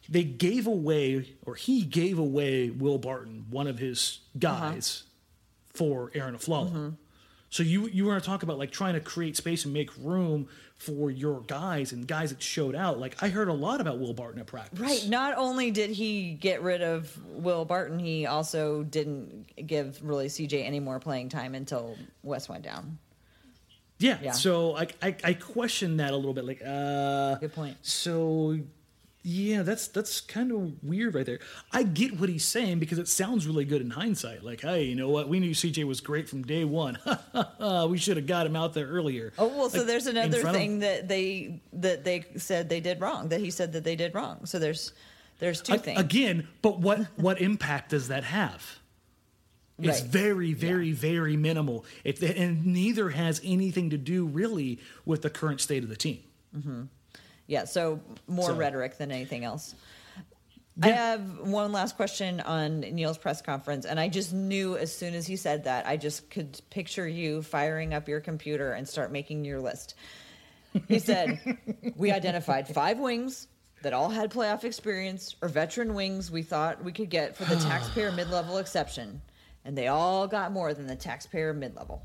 they 0.10 0.24
gave 0.24 0.68
away 0.68 1.30
or 1.46 1.56
he 1.56 1.82
gave 1.82 2.20
away 2.20 2.70
Will 2.70 2.98
Barton, 2.98 3.46
one 3.50 3.68
of 3.68 3.80
his 3.80 4.20
guys, 4.38 5.04
for 5.74 6.12
Arron 6.14 6.36
Afflalo. 6.38 6.96
So 7.54 7.62
you 7.62 7.86
you 7.86 8.08
want 8.08 8.24
to 8.24 8.28
talk 8.28 8.42
about 8.42 8.58
like 8.58 8.72
trying 8.72 8.96
to 8.96 9.00
create 9.00 9.38
space 9.38 9.64
and 9.64 9.72
make 9.76 9.92
room 10.00 10.48
for 10.76 11.12
your 11.12 11.42
guys 11.42 11.92
and 11.92 12.08
guys 12.08 12.32
that 12.32 12.42
showed 12.42 12.74
out. 12.74 13.00
Like 13.00 13.22
I 13.22 13.30
heard 13.30 13.48
a 13.48 13.54
lot 13.54 13.80
about 13.80 14.00
Will 14.00 14.16
Barton 14.16 14.40
at 14.42 14.48
practice. 14.48 14.80
Right. 14.80 15.06
Not 15.08 15.38
only 15.38 15.70
did 15.70 15.92
he 15.92 16.34
get 16.34 16.64
rid 16.64 16.82
of 16.82 17.16
Will 17.28 17.64
Barton, 17.64 18.00
he 18.00 18.26
also 18.26 18.82
didn't 18.82 19.46
give 19.68 20.00
really 20.02 20.30
CJ 20.30 20.66
any 20.66 20.80
more 20.80 21.00
playing 21.00 21.30
time 21.30 21.54
until 21.54 21.96
Wes 22.24 22.50
went 22.50 22.64
down. 22.64 22.98
Yeah. 24.00 24.18
Yeah. 24.20 24.32
So 24.32 24.76
I, 24.76 24.88
I 25.04 25.16
I 25.24 25.34
question 25.34 25.98
that 25.98 26.12
a 26.12 26.16
little 26.16 26.34
bit. 26.34 26.46
Like, 26.46 26.64
uh, 26.66 27.36
Good 27.36 27.54
point. 27.54 27.78
So 27.84 28.58
yeah, 29.24 29.62
that's 29.64 29.88
that's 29.88 30.20
kind 30.22 30.52
of 30.52 30.84
weird 30.84 31.16
right 31.16 31.26
there. 31.26 31.40
I 31.72 31.84
get 31.84 32.20
what 32.20 32.28
he's 32.30 32.44
saying 32.44 32.80
because 32.80 33.00
it 33.00 33.08
sounds 33.08 33.48
really 33.48 33.64
good 33.66 33.82
in 33.82 33.90
hindsight. 33.90 34.44
Like, 34.44 34.62
hey, 34.62 34.84
you 34.84 34.96
know 34.96 35.10
what? 35.10 35.30
We 35.30 35.40
knew 35.40 35.52
CJ 35.52 35.86
was 35.86 36.02
great 36.02 36.28
from 36.28 36.44
day 36.44 36.66
one. 36.66 36.98
we 37.90 37.98
should 37.98 38.18
have 38.18 38.28
got 38.28 38.46
him 38.46 38.56
out 38.58 38.74
there 38.74 38.88
earlier. 38.88 39.32
Oh 39.38 39.48
well, 39.48 39.70
so 39.70 39.84
there's 39.84 40.08
another 40.08 40.40
front 40.42 40.56
of- 40.56 40.62
thing 40.62 40.80
that 40.80 41.08
they 41.08 41.62
that 41.74 42.04
they 42.04 42.26
said 42.38 42.68
they 42.70 42.82
did 42.82 43.00
wrong. 43.00 43.30
That 43.30 43.40
he 43.40 43.50
said 43.50 43.72
that 43.74 43.84
they 43.86 43.96
did 43.96 44.14
wrong. 44.14 44.46
So 44.46 44.60
there's 44.60 44.92
there's 45.40 45.62
two 45.62 45.76
A- 45.76 45.78
things. 45.78 46.00
Again, 46.00 46.48
but 46.62 46.80
what 46.80 47.00
what 47.16 47.40
impact 47.42 47.92
does 47.92 48.10
that 48.10 48.24
have? 48.26 48.80
It's 49.80 50.02
Right. 50.02 50.10
very, 50.12 50.54
very, 50.54 50.92
very 50.92 51.36
minimal. 51.36 51.84
It, 52.04 52.22
and 52.22 52.64
neither 52.66 53.10
has 53.10 53.42
anything 53.44 53.90
to 53.90 53.98
do 53.98 54.26
really 54.26 54.80
with 55.04 55.24
the 55.24 55.32
current 55.32 55.62
state 55.62 55.82
of 55.84 55.90
the 55.90 55.96
team. 55.96 56.20
Mm-hmm. 56.56 56.84
Yeah, 57.48 57.66
so 57.66 58.00
more 58.28 58.48
So- 58.50 58.56
rhetoric 58.56 58.98
than 58.98 59.12
anything 59.12 59.44
else. 59.44 59.76
I 60.82 60.90
have 60.90 61.40
one 61.42 61.72
last 61.72 61.96
question 61.98 62.40
on 62.40 62.80
Neil's 62.80 63.20
press 63.20 63.44
conference, 63.44 63.86
and 63.86 64.00
I 64.00 64.10
just 64.10 64.34
knew 64.34 64.76
as 64.76 64.92
soon 64.96 65.14
as 65.14 65.28
he 65.28 65.36
said 65.36 65.66
that, 65.66 65.86
I 65.86 65.98
just 65.98 66.32
could 66.32 66.60
picture 66.72 67.08
you 67.08 67.44
firing 67.44 67.94
up 67.94 68.08
your 68.10 68.20
computer 68.20 68.74
and 68.74 68.90
start 68.90 69.12
making 69.12 69.46
your 69.46 69.60
list. 69.62 69.94
He 70.88 70.98
said, 70.98 71.40
We 71.96 72.12
identified 72.12 72.68
five 72.68 72.98
wings 72.98 73.48
that 73.84 73.94
all 73.94 74.10
had 74.10 74.32
playoff 74.32 74.64
experience 74.64 75.36
or 75.44 75.48
veteran 75.48 75.94
wings 75.94 76.32
we 76.32 76.42
thought 76.42 76.84
we 76.84 76.92
could 76.92 77.12
get 77.12 77.38
for 77.38 77.46
the 77.46 77.56
taxpayer 77.70 78.12
mid 78.12 78.32
level 78.32 78.58
exception, 78.58 79.22
and 79.66 79.78
they 79.78 79.90
all 79.90 80.26
got 80.26 80.52
more 80.52 80.74
than 80.74 80.88
the 80.88 80.96
taxpayer 80.96 81.54
mid 81.54 81.76
level. 81.76 82.02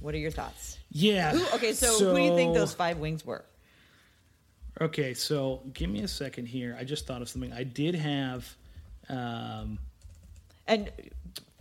What 0.00 0.14
are 0.14 0.18
your 0.18 0.30
thoughts? 0.30 0.78
Yeah. 0.90 1.32
Who, 1.32 1.44
okay, 1.56 1.72
so, 1.72 1.98
who 2.10 2.16
do 2.16 2.22
you 2.22 2.34
think 2.36 2.54
those 2.54 2.74
five 2.74 2.98
wings 2.98 3.24
were? 3.24 3.44
Okay, 4.80 5.14
so 5.14 5.62
give 5.72 5.88
me 5.88 6.02
a 6.02 6.08
second 6.08 6.46
here. 6.46 6.76
I 6.78 6.84
just 6.84 7.06
thought 7.06 7.22
of 7.22 7.28
something. 7.28 7.52
I 7.52 7.62
did 7.64 7.94
have. 7.94 8.54
Um, 9.08 9.78
And 10.66 10.90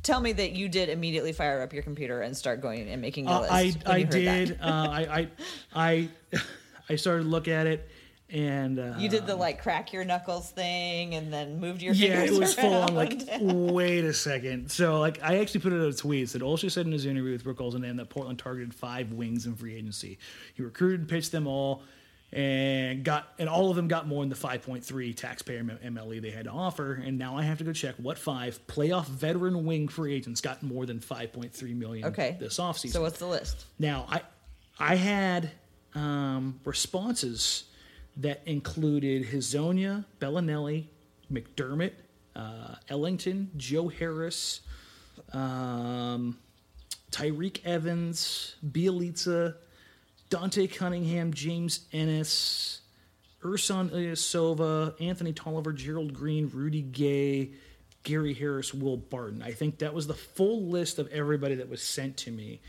tell 0.04 0.20
me 0.20 0.34
that 0.34 0.52
you 0.52 0.68
did 0.68 0.90
immediately 0.90 1.32
fire 1.32 1.62
up 1.62 1.72
your 1.72 1.84
computer 1.84 2.22
and 2.22 2.36
start 2.36 2.60
going 2.62 2.90
and 2.90 3.02
making 3.02 3.26
your 3.26 3.36
uh, 3.36 3.42
list. 3.42 3.54
I 3.54 3.58
I 3.86 3.98
you 3.98 4.06
heard 4.06 4.12
that. 4.14 4.46
did. 4.48 4.52
uh, 4.62 4.66
I 4.66 5.02
I 5.20 5.28
I 5.74 6.10
I 6.90 6.96
started 6.98 7.24
to 7.24 7.30
look 7.30 7.48
at 7.48 7.68
it, 7.68 7.88
and 8.30 8.80
uh, 8.80 8.96
You 8.98 9.08
did 9.10 9.28
the 9.28 9.36
like 9.36 9.62
crack 9.62 9.94
your 9.94 10.04
knuckles 10.04 10.50
thing 10.50 11.14
and 11.16 11.32
then 11.32 11.60
moved 11.60 11.82
your 11.82 11.94
fingers. 11.94 12.30
yeah, 12.32 12.36
it 12.36 12.40
was 12.40 12.54
full 12.56 12.74
on. 12.74 12.96
Like, 12.96 13.22
wait 13.42 14.04
a 14.04 14.14
second. 14.14 14.72
So, 14.72 15.00
like, 15.00 15.20
I 15.24 15.38
actually 15.40 15.62
put 15.62 15.74
it 15.74 15.76
in 15.78 15.82
a 15.84 15.94
tweet 15.94 16.30
that 16.30 16.42
Olshey 16.42 16.72
said 16.72 16.86
in 16.86 16.92
his 16.92 17.06
interview 17.06 17.32
with 17.34 17.44
Brooke 17.44 17.62
Olsen 17.62 17.96
that 17.98 18.10
Portland 18.10 18.40
targeted 18.40 18.74
five 18.74 19.12
wings 19.12 19.46
in 19.46 19.56
free 19.56 19.76
agency. 19.76 20.18
He 20.56 20.64
recruited 20.64 21.02
and 21.02 21.10
pitched 21.10 21.32
them 21.32 21.46
all, 21.46 21.84
and 22.34 23.04
got 23.06 23.28
and 23.38 23.48
all 23.48 23.70
of 23.70 23.76
them 23.76 23.88
got 23.88 24.08
more 24.08 24.24
than 24.24 24.30
the 24.30 24.36
5.3 24.36 25.16
taxpayer 25.16 25.64
MLE 25.64 26.22
they 26.22 26.32
had 26.32 26.46
to 26.46 26.52
offer. 26.52 26.94
And 26.94 27.20
now 27.20 27.38
I 27.38 27.44
have 27.44 27.60
to 27.60 27.64
go 27.64 27.72
check 27.74 27.94
what 27.98 28.18
five 28.18 28.60
playoff 28.68 29.06
veteran 29.06 29.66
wing 29.66 29.88
free 29.88 30.16
agents 30.16 30.42
got 30.42 30.64
more 30.64 30.86
than 30.88 31.00
5.3 31.00 31.76
million 31.78 32.08
Okay. 32.08 32.36
this 32.40 32.58
offseason. 32.58 32.92
So 32.94 33.02
what's 33.04 33.20
the 33.20 33.28
list? 33.28 33.66
Now, 33.78 34.08
I 34.10 34.22
I 34.80 34.96
had 34.96 35.52
um, 35.94 36.60
responses 36.66 37.66
that 38.18 38.42
included 38.46 39.26
Hezonja, 39.26 40.06
Belinelli, 40.20 40.86
McDermott, 41.32 41.94
uh, 42.36 42.76
Ellington, 42.90 43.52
Joe 43.58 43.88
Harris, 43.88 44.62
um, 45.34 46.38
Tyreke 47.12 47.66
Evans, 47.66 48.56
Bjelica, 48.66 49.56
Dante 50.30 50.68
Cunningham, 50.68 51.34
James 51.34 51.86
Ennis, 51.92 52.82
Ersan 53.44 53.90
Ilyasova, 53.90 55.00
Anthony 55.00 55.34
Tolliver, 55.34 55.72
Gerald 55.72 56.14
Green, 56.14 56.50
Rudy 56.54 56.82
Gay, 56.82 57.52
Gary 58.04 58.34
Harris, 58.34 58.74
Will 58.74 58.98
Barton. 58.98 59.42
I 59.42 59.52
think 59.52 59.80
that 59.80 59.94
was 59.94 60.08
the 60.08 60.14
full 60.14 60.68
list 60.68 61.00
of 61.00 61.08
everybody 61.10 61.56
that 61.56 61.70
was 61.70 61.82
sent 61.82 62.18
to 62.18 62.32
me. 62.32 62.62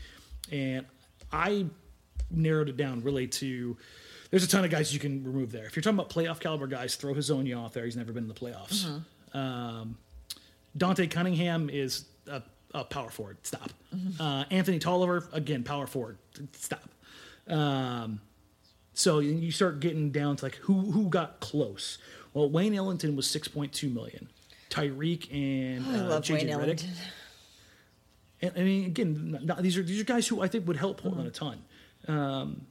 And 0.51 0.85
I 1.31 1.65
narrowed 2.29 2.69
it 2.69 2.77
down 2.77 3.03
really 3.03 3.27
to 3.27 3.77
there's 4.31 4.43
a 4.43 4.47
ton 4.47 4.63
of 4.65 4.71
guys 4.71 4.93
you 4.93 4.99
can 4.99 5.23
remove 5.23 5.51
there. 5.51 5.65
If 5.65 5.75
you're 5.75 5.83
talking 5.83 5.97
about 5.99 6.09
playoff 6.09 6.39
caliber 6.39 6.67
guys, 6.67 6.95
throw 6.95 7.13
Hezonja 7.13 7.57
off 7.57 7.73
there. 7.73 7.85
He's 7.85 7.95
never 7.95 8.11
been 8.11 8.23
in 8.23 8.27
the 8.27 8.33
playoffs. 8.33 9.01
Um, 9.33 9.97
Dante 10.75 11.07
Cunningham 11.07 11.69
is 11.69 12.05
a, 12.29 12.41
a 12.73 12.83
power 12.83 13.09
forward. 13.09 13.37
Stop. 13.43 13.71
Uh, 14.19 14.43
Anthony 14.51 14.79
Tolliver, 14.79 15.27
again, 15.33 15.63
power 15.63 15.87
forward. 15.87 16.17
Stop. 16.53 16.89
Um, 17.47 18.19
so 18.93 19.19
you- 19.19 19.51
start 19.51 19.79
getting 19.79 20.11
down 20.11 20.35
to 20.37 20.45
like 20.45 20.55
who 20.55 20.91
who 20.91 21.09
got 21.09 21.39
close. 21.39 21.97
Well, 22.33 22.49
Wayne 22.49 22.75
Ellington 22.75 23.15
was 23.15 23.27
six 23.27 23.47
point 23.47 23.71
two 23.73 23.89
million. 23.89 24.29
Tyreke 24.69 25.31
and 25.33 25.85
I 25.87 25.99
uh, 25.99 26.09
love 26.09 26.23
JJ 26.23 26.49
Redick. 26.49 26.85
And, 28.41 28.51
I 28.55 28.59
mean, 28.61 28.85
again, 28.85 29.39
not, 29.43 29.63
these 29.63 29.77
are 29.77 29.83
these 29.83 29.99
are 30.01 30.03
guys 30.03 30.27
who 30.27 30.41
I 30.41 30.47
think 30.47 30.67
would 30.67 30.77
help 30.77 31.01
Portland 31.01 31.27
a 31.27 31.31
ton. 31.31 31.63
Um, 32.07 32.67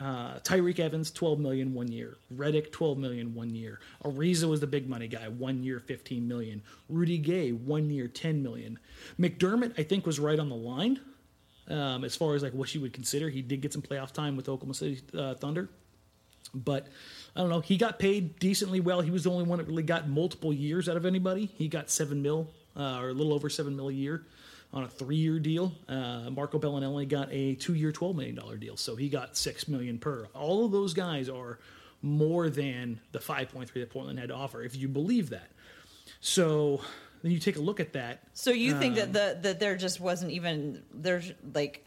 uh, 0.00 0.38
Tyreke 0.40 0.78
Evans, 0.78 1.10
12 1.10 1.40
million 1.40 1.74
one 1.74 1.90
year. 1.90 2.16
Redick, 2.34 2.70
12 2.70 2.98
million 2.98 3.34
one 3.34 3.54
year. 3.54 3.80
Ariza 4.04 4.48
was 4.48 4.60
the 4.60 4.66
big 4.66 4.88
money 4.88 5.08
guy, 5.08 5.28
one 5.28 5.62
year, 5.62 5.80
15 5.80 6.26
million. 6.26 6.62
Rudy 6.88 7.18
Gay, 7.18 7.50
one 7.50 7.90
year, 7.90 8.06
10 8.06 8.42
million. 8.42 8.78
McDermott, 9.18 9.78
I 9.78 9.82
think, 9.82 10.06
was 10.06 10.20
right 10.20 10.38
on 10.38 10.48
the 10.48 10.56
line 10.56 11.00
um, 11.68 12.04
as 12.04 12.16
far 12.16 12.34
as 12.34 12.42
like 12.42 12.54
what 12.54 12.74
you 12.74 12.80
would 12.80 12.92
consider. 12.92 13.28
He 13.28 13.42
did 13.42 13.60
get 13.60 13.72
some 13.72 13.82
playoff 13.82 14.12
time 14.12 14.36
with 14.36 14.48
Oklahoma 14.48 14.74
City 14.74 15.00
uh, 15.16 15.34
Thunder, 15.34 15.68
but 16.54 16.86
I 17.34 17.40
don't 17.40 17.50
know. 17.50 17.60
He 17.60 17.76
got 17.76 17.98
paid 17.98 18.38
decently 18.38 18.80
well. 18.80 19.00
He 19.00 19.10
was 19.10 19.24
the 19.24 19.30
only 19.30 19.44
one 19.44 19.58
that 19.58 19.66
really 19.66 19.82
got 19.82 20.08
multiple 20.08 20.52
years 20.52 20.88
out 20.88 20.96
of 20.96 21.06
anybody. 21.06 21.46
He 21.46 21.68
got 21.68 21.90
seven 21.90 22.22
mil 22.22 22.48
uh, 22.76 23.00
or 23.00 23.10
a 23.10 23.12
little 23.12 23.32
over 23.32 23.50
seven 23.50 23.76
mil 23.76 23.88
a 23.88 23.92
year 23.92 24.24
on 24.72 24.84
a 24.84 24.88
three-year 24.88 25.38
deal. 25.38 25.72
Uh, 25.88 26.28
Marco 26.30 26.58
Belinelli 26.58 27.08
got 27.08 27.28
a 27.32 27.54
two-year, 27.54 27.92
twelve 27.92 28.16
million 28.16 28.34
dollar 28.34 28.56
deal, 28.56 28.76
so 28.76 28.96
he 28.96 29.08
got 29.08 29.36
six 29.36 29.66
million 29.68 29.98
per. 29.98 30.28
All 30.34 30.64
of 30.64 30.72
those 30.72 30.94
guys 30.94 31.28
are 31.28 31.58
more 32.02 32.48
than 32.50 33.00
the 33.12 33.20
five 33.20 33.50
point 33.50 33.70
three 33.70 33.80
that 33.80 33.90
Portland 33.90 34.18
had 34.18 34.28
to 34.28 34.34
offer, 34.34 34.62
if 34.62 34.76
you 34.76 34.88
believe 34.88 35.30
that. 35.30 35.50
So 36.20 36.80
then 37.22 37.32
you 37.32 37.38
take 37.38 37.56
a 37.56 37.60
look 37.60 37.80
at 37.80 37.94
that. 37.94 38.22
So 38.34 38.50
you 38.50 38.78
think 38.78 38.98
Um, 38.98 39.12
that 39.12 39.12
the 39.12 39.48
that 39.48 39.60
there 39.60 39.76
just 39.76 40.00
wasn't 40.00 40.32
even 40.32 40.82
there's 40.92 41.32
like 41.54 41.86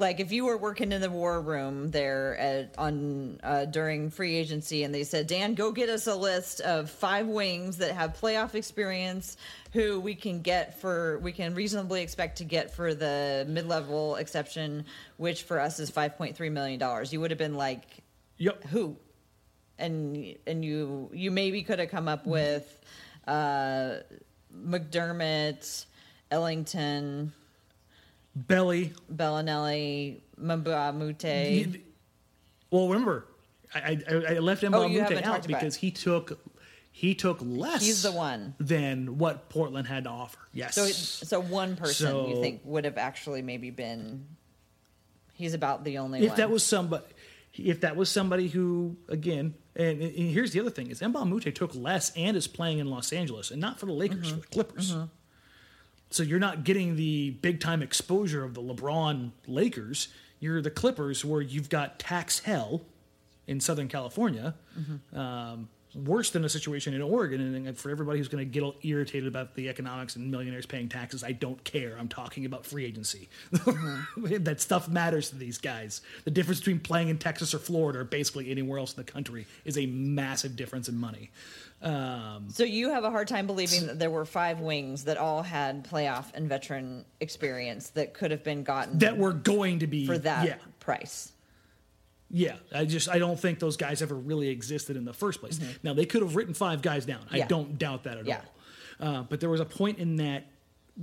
like 0.00 0.18
if 0.18 0.32
you 0.32 0.46
were 0.46 0.56
working 0.56 0.90
in 0.92 1.00
the 1.00 1.10
war 1.10 1.40
room 1.40 1.90
there 1.90 2.36
at, 2.38 2.74
on 2.78 3.38
uh, 3.44 3.66
during 3.66 4.10
free 4.10 4.34
agency 4.36 4.82
and 4.82 4.94
they 4.94 5.04
said 5.04 5.26
Dan 5.26 5.54
go 5.54 5.70
get 5.70 5.88
us 5.88 6.06
a 6.06 6.16
list 6.16 6.60
of 6.62 6.90
five 6.90 7.26
wings 7.26 7.76
that 7.76 7.92
have 7.92 8.18
playoff 8.20 8.54
experience 8.54 9.36
who 9.72 10.00
we 10.00 10.14
can 10.14 10.40
get 10.40 10.80
for 10.80 11.18
we 11.20 11.32
can 11.32 11.54
reasonably 11.54 12.02
expect 12.02 12.38
to 12.38 12.44
get 12.44 12.74
for 12.74 12.94
the 12.94 13.44
mid 13.48 13.66
level 13.68 14.16
exception 14.16 14.84
which 15.18 15.42
for 15.44 15.60
us 15.60 15.78
is 15.78 15.90
five 15.90 16.16
point 16.16 16.34
three 16.36 16.50
million 16.50 16.80
dollars. 16.80 17.12
You 17.12 17.20
would 17.20 17.30
have 17.30 17.38
been 17.38 17.54
like 17.54 17.84
Yep. 18.38 18.64
who? 18.64 18.96
And 19.78 20.34
and 20.46 20.64
you 20.64 21.10
you 21.12 21.30
maybe 21.30 21.62
could 21.62 21.78
have 21.78 21.90
come 21.90 22.08
up 22.08 22.26
with 22.26 22.66
uh 23.28 23.96
mcdermott 24.66 25.84
ellington 26.30 27.32
Belly. 28.34 28.92
belinelli 29.12 30.20
mbamute 30.38 31.80
Well, 32.70 32.88
remember, 32.88 33.26
I, 33.74 33.98
I, 34.08 34.14
I 34.34 34.38
left 34.38 34.62
Oh, 34.64 34.68
Mbah 34.68 34.84
a 34.86 34.88
Moute 34.88 35.00
haven't 35.02 35.24
out 35.24 35.46
because 35.46 35.76
he 35.76 35.90
took 35.90 36.38
he 36.92 37.14
took 37.14 37.38
less. 37.40 37.82
He's 37.84 38.02
the 38.02 38.12
one. 38.12 38.54
than 38.58 39.18
what 39.18 39.48
Portland 39.48 39.86
had 39.88 40.04
to 40.04 40.10
offer. 40.10 40.38
Yes. 40.52 40.74
so 40.74 40.86
so 40.86 41.40
one 41.40 41.76
person 41.76 42.28
you 42.28 42.40
think 42.40 42.60
would 42.64 42.84
have 42.84 42.98
actually 42.98 43.42
maybe 43.42 43.70
been 43.70 44.26
he's 45.34 45.54
about 45.54 45.84
the 45.84 45.98
only 45.98 46.20
if 46.20 46.28
one 46.30 46.36
that 46.38 46.50
was 46.50 46.62
somebody, 46.62 47.04
if 47.54 47.80
that 47.80 47.96
was 47.96 48.08
somebody 48.10 48.48
who 48.48 48.96
again 49.08 49.54
And, 49.76 50.02
and 50.02 50.12
here's 50.30 50.50
the 50.52 50.60
other 50.60 50.70
thing: 50.70 50.90
is 50.90 51.00
Mbah 51.00 51.22
a 51.22 51.24
Moute 51.24 51.54
took 51.54 51.74
less 51.74 52.12
and 52.16 52.36
is 52.36 52.46
playing 52.48 52.78
in 52.78 52.88
Los 52.90 53.12
Angeles, 53.12 53.50
and 53.50 53.60
not 53.60 53.78
for 53.80 53.86
the 53.86 53.92
Lakers, 53.92 54.32
Mm-hmm. 54.32 54.40
for 54.40 54.40
the 54.40 54.46
Clippers. 54.48 54.94
So 56.10 56.22
you're 56.22 56.40
not 56.40 56.64
getting 56.64 56.96
the 56.96 57.30
big 57.30 57.60
time 57.60 57.82
exposure 57.82 58.44
of 58.44 58.54
the 58.54 58.60
LeBron 58.62 59.30
Lakers. 59.46 60.08
You're 60.40 60.60
the 60.60 60.70
Clippers, 60.70 61.24
where 61.24 61.40
you've 61.40 61.68
got 61.68 61.98
tax 61.98 62.40
hell 62.40 62.82
in 63.46 63.60
Southern 63.60 63.88
California, 63.88 64.54
um, 65.12 65.68
worse 65.94 66.30
than 66.30 66.44
a 66.44 66.48
situation 66.48 66.94
in 66.94 67.02
Oregon. 67.02 67.66
And 67.66 67.76
for 67.76 67.90
everybody 67.90 68.18
who's 68.18 68.28
going 68.28 68.44
to 68.44 68.50
get 68.50 68.62
all 68.62 68.76
irritated 68.82 69.26
about 69.26 69.54
the 69.54 69.68
economics 69.68 70.16
and 70.16 70.30
millionaires 70.30 70.66
paying 70.66 70.88
taxes, 70.88 71.24
I 71.24 71.32
don't 71.32 71.62
care. 71.64 71.96
I'm 71.98 72.08
talking 72.08 72.46
about 72.46 72.64
free 72.64 72.84
agency. 72.84 73.28
Mm-hmm. 73.52 74.34
that 74.44 74.60
stuff 74.60 74.88
matters 74.88 75.30
to 75.30 75.36
these 75.36 75.58
guys. 75.58 76.00
The 76.24 76.30
difference 76.30 76.60
between 76.60 76.80
playing 76.80 77.08
in 77.08 77.18
Texas 77.18 77.54
or 77.54 77.58
Florida 77.58 78.00
or 78.00 78.04
basically 78.04 78.50
anywhere 78.50 78.78
else 78.78 78.94
in 78.94 79.04
the 79.04 79.10
country 79.10 79.46
is 79.64 79.76
a 79.78 79.86
massive 79.86 80.56
difference 80.56 80.88
in 80.88 80.96
money. 80.96 81.30
Um, 81.82 82.48
so 82.50 82.62
you 82.62 82.90
have 82.90 83.04
a 83.04 83.10
hard 83.10 83.26
time 83.26 83.46
believing 83.46 83.86
that 83.86 83.98
there 83.98 84.10
were 84.10 84.26
five 84.26 84.60
wings 84.60 85.04
that 85.04 85.16
all 85.16 85.42
had 85.42 85.84
playoff 85.88 86.26
and 86.34 86.48
veteran 86.48 87.04
experience 87.20 87.90
that 87.90 88.12
could 88.12 88.30
have 88.30 88.44
been 88.44 88.64
gotten 88.64 88.98
That 88.98 89.16
we're 89.16 89.32
going 89.32 89.78
to 89.78 89.86
be 89.86 90.06
for 90.06 90.18
that 90.18 90.46
Yeah, 90.46 90.56
price. 90.78 91.32
Yeah, 92.30 92.56
I 92.72 92.84
just 92.84 93.08
I 93.08 93.18
don't 93.18 93.38
think 93.38 93.58
those 93.58 93.76
guys 93.76 94.02
ever 94.02 94.14
really 94.14 94.48
existed 94.48 94.96
in 94.96 95.04
the 95.04 95.12
first 95.12 95.40
place. 95.40 95.58
Now 95.82 95.94
they 95.94 96.06
could 96.06 96.22
have 96.22 96.36
written 96.36 96.54
five 96.54 96.80
guys 96.82 97.04
down. 97.04 97.20
I 97.30 97.40
Mm-hmm. 97.40 97.48
Don't 97.48 97.78
doubt 97.78 98.04
that 98.04 98.18
at 98.18 98.26
Yeah. 98.26 98.40
all. 99.00 99.08
Uh, 99.08 99.22
but 99.22 99.40
there 99.40 99.50
was 99.50 99.60
a 99.60 99.64
point 99.64 99.98
in 99.98 100.16
that 100.16 100.46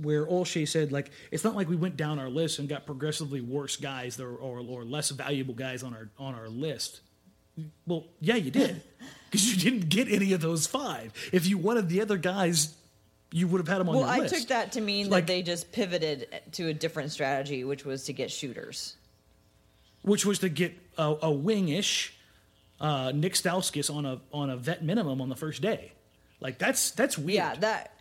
where 0.00 0.24
Olshey 0.26 0.66
said 0.66 0.92
like 0.92 1.10
it's 1.30 1.44
not 1.44 1.54
like 1.56 1.68
we 1.68 1.76
went 1.76 1.96
down 1.96 2.18
our 2.18 2.28
list 2.30 2.58
and 2.60 2.68
got 2.68 2.86
progressively 2.86 3.40
worse 3.40 3.76
guys 3.76 4.18
are, 4.20 4.34
or 4.36 4.60
or 4.60 4.84
less 4.84 5.10
valuable 5.10 5.54
guys 5.54 5.82
on 5.82 5.92
our 5.94 6.08
on 6.18 6.34
our 6.34 6.48
list. 6.48 7.00
Well, 7.86 8.06
yeah, 8.20 8.36
you 8.36 8.50
did 8.50 8.82
because 9.30 9.50
you 9.52 9.58
didn't 9.70 9.88
get 9.88 10.08
any 10.10 10.32
of 10.32 10.40
those 10.40 10.66
five. 10.66 11.12
If 11.32 11.46
you 11.46 11.58
wanted 11.58 11.88
the 11.88 12.00
other 12.00 12.16
guys, 12.16 12.74
you 13.32 13.48
would 13.48 13.58
have 13.58 13.68
had 13.68 13.78
them 13.78 13.88
on 13.88 13.96
Well, 13.96 14.04
I 14.04 14.18
list. 14.20 14.34
took 14.34 14.48
that 14.48 14.72
to 14.72 14.80
mean 14.80 15.10
Like- 15.10 15.26
that 15.26 15.32
they 15.32 15.42
just 15.42 15.72
pivoted 15.72 16.28
to 16.52 16.68
a 16.68 16.72
different 16.74 17.10
strategy, 17.10 17.64
which 17.64 17.84
was 17.84 18.04
to 18.04 18.12
get 18.12 18.30
shooters. 18.30 18.94
Which 20.02 20.24
was 20.24 20.38
to 20.40 20.48
get 20.48 20.76
a, 20.96 21.10
a 21.10 21.28
wingish 21.28 22.10
uh, 22.80 23.12
Nick 23.14 23.34
Stauskas 23.34 23.94
on 23.94 24.06
a 24.06 24.20
on 24.32 24.50
a 24.50 24.56
vet 24.56 24.84
minimum 24.84 25.20
on 25.20 25.28
the 25.28 25.36
first 25.36 25.62
day. 25.62 25.92
Like 26.40 26.58
that's 26.58 26.90
that's 26.92 27.18
weird. 27.18 27.34
Yeah, 27.34 27.54
that. 27.56 27.94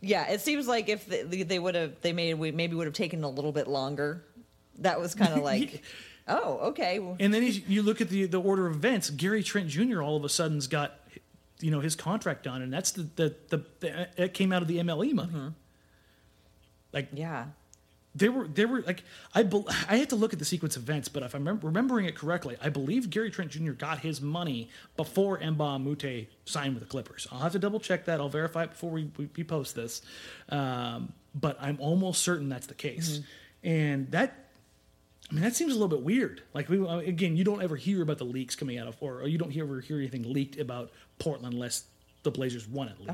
Yeah, 0.00 0.30
it 0.30 0.42
seems 0.42 0.68
like 0.68 0.90
if 0.90 1.06
they, 1.06 1.22
they 1.22 1.58
would 1.58 1.74
have, 1.74 2.02
they 2.02 2.12
made 2.12 2.38
maybe 2.38 2.74
would 2.74 2.86
have 2.86 2.94
taken 2.94 3.24
a 3.24 3.28
little 3.28 3.52
bit 3.52 3.66
longer. 3.66 4.22
That 4.80 5.00
was 5.00 5.14
kind 5.14 5.32
of 5.32 5.38
like, 5.42 5.82
oh, 6.28 6.58
okay. 6.68 6.98
well, 6.98 7.16
and 7.18 7.32
then 7.32 7.42
you, 7.42 7.62
you 7.66 7.82
look 7.82 8.02
at 8.02 8.10
the 8.10 8.26
the 8.26 8.40
order 8.40 8.66
of 8.66 8.74
events. 8.74 9.08
Gary 9.08 9.42
Trent 9.42 9.68
Jr. 9.68 10.02
all 10.02 10.16
of 10.16 10.24
a 10.24 10.28
sudden's 10.28 10.66
got 10.66 11.00
you 11.60 11.70
know 11.70 11.80
his 11.80 11.94
contract 11.94 12.42
done, 12.42 12.60
and 12.60 12.72
that's 12.72 12.90
the 12.90 13.08
the, 13.16 13.34
the, 13.48 13.64
the 13.80 14.22
it 14.22 14.34
came 14.34 14.52
out 14.52 14.60
of 14.60 14.68
the 14.68 14.78
MLE 14.78 15.14
money. 15.14 15.32
Mm-hmm. 15.32 15.48
Like 16.92 17.08
Yeah, 17.12 17.46
they 18.14 18.28
were 18.28 18.46
they 18.46 18.64
were 18.64 18.82
like 18.82 19.02
I 19.34 19.42
bel 19.42 19.66
I 19.88 19.96
had 19.96 20.10
to 20.10 20.16
look 20.16 20.32
at 20.32 20.38
the 20.38 20.44
sequence 20.44 20.76
of 20.76 20.82
events, 20.82 21.08
but 21.08 21.22
if 21.22 21.34
I'm 21.34 21.44
remem- 21.44 21.62
remembering 21.62 22.06
it 22.06 22.14
correctly, 22.14 22.56
I 22.62 22.68
believe 22.68 23.10
Gary 23.10 23.30
Trent 23.30 23.50
Jr. 23.50 23.72
got 23.72 24.00
his 24.00 24.20
money 24.20 24.68
before 24.96 25.38
Mbah 25.38 25.82
Moute 25.82 26.28
signed 26.44 26.74
with 26.74 26.82
the 26.82 26.88
Clippers. 26.88 27.26
I'll 27.32 27.40
have 27.40 27.52
to 27.52 27.58
double 27.58 27.80
check 27.80 28.04
that. 28.04 28.20
I'll 28.20 28.28
verify 28.28 28.64
it 28.64 28.70
before 28.70 28.90
we, 28.90 29.10
we, 29.16 29.28
we 29.36 29.44
post 29.44 29.74
this, 29.74 30.02
um, 30.50 31.12
but 31.34 31.56
I'm 31.60 31.78
almost 31.80 32.22
certain 32.22 32.48
that's 32.48 32.66
the 32.66 32.74
case. 32.74 33.20
And 33.64 34.10
that 34.12 34.46
I 35.30 35.34
mean 35.34 35.42
that 35.42 35.56
seems 35.56 35.72
a 35.72 35.74
little 35.74 35.88
bit 35.88 36.02
weird. 36.02 36.42
Like 36.52 36.68
we 36.68 36.86
again, 36.86 37.36
you 37.36 37.42
don't 37.42 37.62
ever 37.62 37.74
hear 37.76 38.00
about 38.02 38.18
the 38.18 38.24
leaks 38.24 38.54
coming 38.54 38.78
out 38.78 38.86
of, 38.86 38.96
or 39.00 39.26
you 39.26 39.38
don't 39.38 39.56
ever 39.56 39.80
hear 39.80 39.98
anything 39.98 40.32
leaked 40.32 40.60
about 40.60 40.92
Portland 41.18 41.54
unless 41.54 41.84
the 42.22 42.30
Blazers 42.30 42.68
won 42.68 42.88
it 42.88 43.00
leaked. 43.00 43.10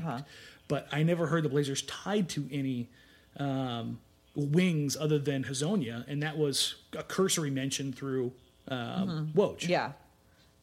But 0.67 0.87
I 0.91 1.01
never 1.03 1.25
heard 1.25 1.43
the 1.43 1.49
Blazers 1.49 1.81
tied 1.83 2.29
to 2.29 2.47
any 2.51 2.89
um, 3.37 3.99
wings 4.35 4.95
other 4.97 5.19
than 5.19 5.43
Hezonja, 5.43 6.05
and 6.07 6.23
that 6.23 6.37
was 6.37 6.75
a 6.97 7.03
cursory 7.03 7.49
mention 7.51 7.91
through 7.91 8.31
um, 8.67 9.31
Woj. 9.35 9.67
yeah. 9.67 9.91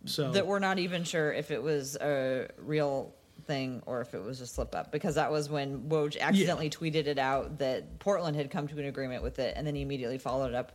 So 0.04 0.30
That 0.30 0.46
we're 0.46 0.60
not 0.60 0.78
even 0.78 1.04
sure 1.04 1.32
if 1.32 1.50
it 1.50 1.62
was 1.62 1.96
a 1.96 2.48
real 2.58 3.14
thing 3.46 3.82
or 3.86 4.00
if 4.00 4.14
it 4.14 4.22
was 4.22 4.40
a 4.40 4.46
slip 4.46 4.74
up 4.74 4.92
because 4.92 5.16
that 5.16 5.30
was 5.30 5.48
when 5.50 5.88
Woj 5.88 6.18
accidentally 6.20 6.70
tweeted 6.70 7.06
it 7.06 7.18
out 7.18 7.58
that 7.58 7.98
Portland 7.98 8.36
had 8.36 8.50
come 8.50 8.68
to 8.68 8.78
an 8.78 8.86
agreement 8.86 9.22
with 9.22 9.38
it, 9.38 9.54
and 9.56 9.66
then 9.66 9.74
he 9.74 9.82
immediately 9.82 10.18
followed 10.18 10.54
up 10.54 10.72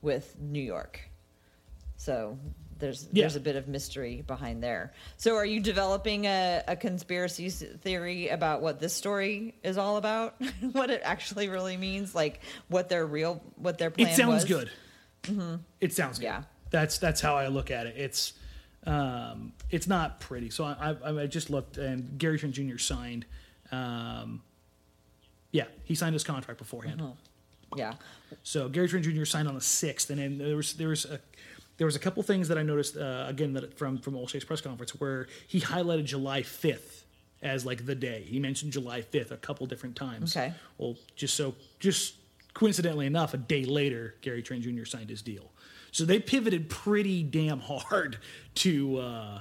with 0.00 0.36
New 0.40 0.62
York. 0.62 1.00
So 1.96 2.38
there's 2.82 3.08
Yeah. 3.12 3.22
there's 3.22 3.36
a 3.36 3.40
bit 3.40 3.56
of 3.56 3.68
mystery 3.68 4.22
behind 4.26 4.62
there. 4.62 4.92
So 5.16 5.36
are 5.36 5.46
you 5.46 5.60
developing 5.60 6.26
a, 6.26 6.62
a 6.68 6.76
conspiracy 6.76 7.48
theory 7.48 8.28
about 8.28 8.60
what 8.60 8.80
this 8.80 8.92
story 8.92 9.54
is 9.62 9.78
all 9.78 9.96
about? 9.96 10.34
what 10.72 10.90
it 10.90 11.00
actually 11.04 11.48
really 11.48 11.76
means? 11.78 12.14
Like 12.14 12.40
what 12.68 12.88
their 12.90 13.06
real 13.06 13.42
what 13.56 13.78
their 13.78 13.90
plan 13.90 14.08
it 14.08 14.16
sounds 14.16 14.42
was? 14.42 14.44
good. 14.44 14.70
It 15.80 15.92
sounds 15.92 16.18
good. 16.18 16.24
Yeah. 16.26 16.42
That's 16.70 16.98
that's 16.98 17.20
how 17.20 17.36
I 17.36 17.46
look 17.46 17.70
at 17.70 17.86
it. 17.86 17.94
It's 17.96 18.32
um, 18.84 19.52
it's 19.70 19.86
not 19.86 20.18
pretty. 20.20 20.50
So 20.50 20.64
I, 20.64 20.96
I, 21.04 21.22
I 21.22 21.26
just 21.28 21.50
looked, 21.50 21.76
and 21.78 22.18
Gary 22.18 22.38
Trent 22.38 22.54
Jr. 22.54 22.78
signed. 22.78 23.24
Um, 23.70 24.42
yeah, 25.52 25.66
he 25.84 25.94
signed 25.94 26.14
his 26.14 26.24
contract 26.24 26.58
beforehand. 26.58 27.00
Yeah. 27.76 27.94
So 28.42 28.68
Gary 28.68 28.88
Trent 28.88 29.04
Jr. 29.04 29.24
signed 29.24 29.46
on 29.46 29.54
the 29.54 29.60
sixth, 29.60 30.10
and 30.10 30.18
then 30.18 30.38
there 30.38 30.56
was 30.56 30.74
there 30.74 30.88
was 30.88 31.04
a 31.04 31.20
there 31.82 31.86
was 31.86 31.96
a 31.96 31.98
couple 31.98 32.22
things 32.22 32.46
that 32.46 32.56
I 32.56 32.62
noticed 32.62 32.96
uh, 32.96 33.24
again 33.26 33.54
that 33.54 33.76
from 33.76 33.98
from 33.98 34.14
Olshey's 34.14 34.44
press 34.44 34.60
conference 34.60 34.92
where 35.00 35.26
he 35.48 35.58
highlighted 35.58 36.04
July 36.04 36.42
fifth 36.42 37.04
as 37.42 37.66
like 37.66 37.86
the 37.86 37.96
day. 37.96 38.22
He 38.24 38.38
mentioned 38.38 38.72
July 38.72 39.02
fifth 39.02 39.32
a 39.32 39.36
couple 39.36 39.66
different 39.66 39.96
times. 39.96 40.36
Okay. 40.36 40.54
Well, 40.78 40.94
just 41.16 41.34
so 41.34 41.56
just 41.80 42.14
coincidentally 42.54 43.06
enough, 43.06 43.34
a 43.34 43.36
day 43.36 43.64
later, 43.64 44.14
Gary 44.20 44.42
Trent 44.42 44.62
Jr. 44.62 44.84
signed 44.84 45.10
his 45.10 45.22
deal. 45.22 45.50
So 45.90 46.04
they 46.04 46.20
pivoted 46.20 46.70
pretty 46.70 47.24
damn 47.24 47.58
hard 47.58 48.18
to. 48.54 48.98
Uh, 48.98 49.40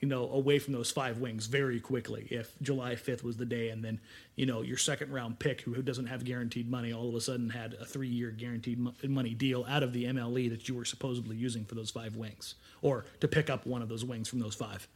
you 0.00 0.06
know, 0.06 0.30
away 0.30 0.58
from 0.58 0.72
those 0.72 0.90
five 0.90 1.18
wings 1.18 1.46
very 1.46 1.80
quickly. 1.80 2.28
If 2.30 2.52
July 2.62 2.94
5th 2.94 3.24
was 3.24 3.36
the 3.36 3.44
day, 3.44 3.70
and 3.70 3.84
then, 3.84 4.00
you 4.36 4.46
know, 4.46 4.62
your 4.62 4.76
second 4.76 5.12
round 5.12 5.38
pick, 5.38 5.62
who, 5.62 5.80
doesn't 5.82 6.06
have 6.06 6.24
guaranteed 6.24 6.70
money, 6.70 6.92
all 6.92 7.08
of 7.08 7.14
a 7.14 7.20
sudden 7.20 7.50
had 7.50 7.74
a 7.74 7.84
three 7.84 8.08
year 8.08 8.30
guaranteed 8.30 8.78
money 9.04 9.34
deal 9.34 9.64
out 9.68 9.82
of 9.82 9.92
the 9.92 10.04
MLE 10.04 10.50
that 10.50 10.68
you 10.68 10.74
were 10.74 10.84
supposedly 10.84 11.36
using 11.36 11.64
for 11.64 11.74
those 11.74 11.90
five 11.90 12.16
wings, 12.16 12.54
or 12.82 13.06
to 13.20 13.28
pick 13.28 13.50
up 13.50 13.66
one 13.66 13.82
of 13.82 13.88
those 13.88 14.04
wings 14.04 14.28
from 14.28 14.38
those 14.38 14.54
five. 14.54 14.86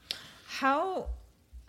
How 0.47 1.09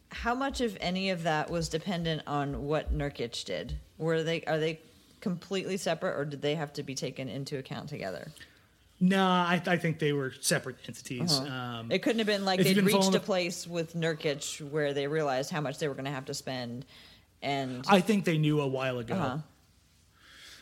how 0.10 0.36
much 0.36 0.62
of 0.62 0.78
any 0.80 1.10
of 1.10 1.24
that 1.24 1.50
was 1.50 1.69
dependent 1.69 2.22
on 2.28 2.65
what 2.65 2.96
Nurkic 2.96 3.46
did? 3.46 3.80
Were 3.98 4.22
they 4.22 4.43
are 4.43 4.60
they 4.60 4.80
completely 5.22 5.78
separate, 5.78 6.19
or 6.19 6.26
did 6.26 6.41
they 6.41 6.56
have 6.56 6.74
to 6.74 6.84
be 6.84 6.93
taken 6.93 7.30
into 7.30 7.58
account 7.58 7.89
together? 7.89 8.32
Nah, 8.99 9.45
I, 9.45 9.62
I 9.65 9.77
think 9.77 9.99
they 9.99 10.13
were 10.13 10.34
separate 10.39 10.77
entities. 10.88 11.39
Um, 11.39 11.91
It 11.91 11.99
couldn't 12.03 12.19
have 12.19 12.27
been 12.27 12.45
like 12.45 12.62
they'd 12.62 12.75
been 12.75 12.86
reached 12.86 13.13
a 13.15 13.19
place 13.19 13.67
with 13.67 13.95
Nurkic 13.95 14.62
where 14.71 14.93
they 14.93 15.08
realized 15.08 15.51
how 15.51 15.60
much 15.62 15.77
they 15.79 15.88
were 15.88 15.93
going 15.93 16.06
to 16.06 16.12
have 16.12 16.25
to 16.25 16.34
spend, 16.34 16.86
and 17.41 17.84
I 17.89 17.99
think 17.99 18.23
they 18.23 18.38
knew 18.38 18.62
a 18.62 18.67
while 18.67 18.99
ago. 18.99 19.15
Uh-huh. 19.15 19.38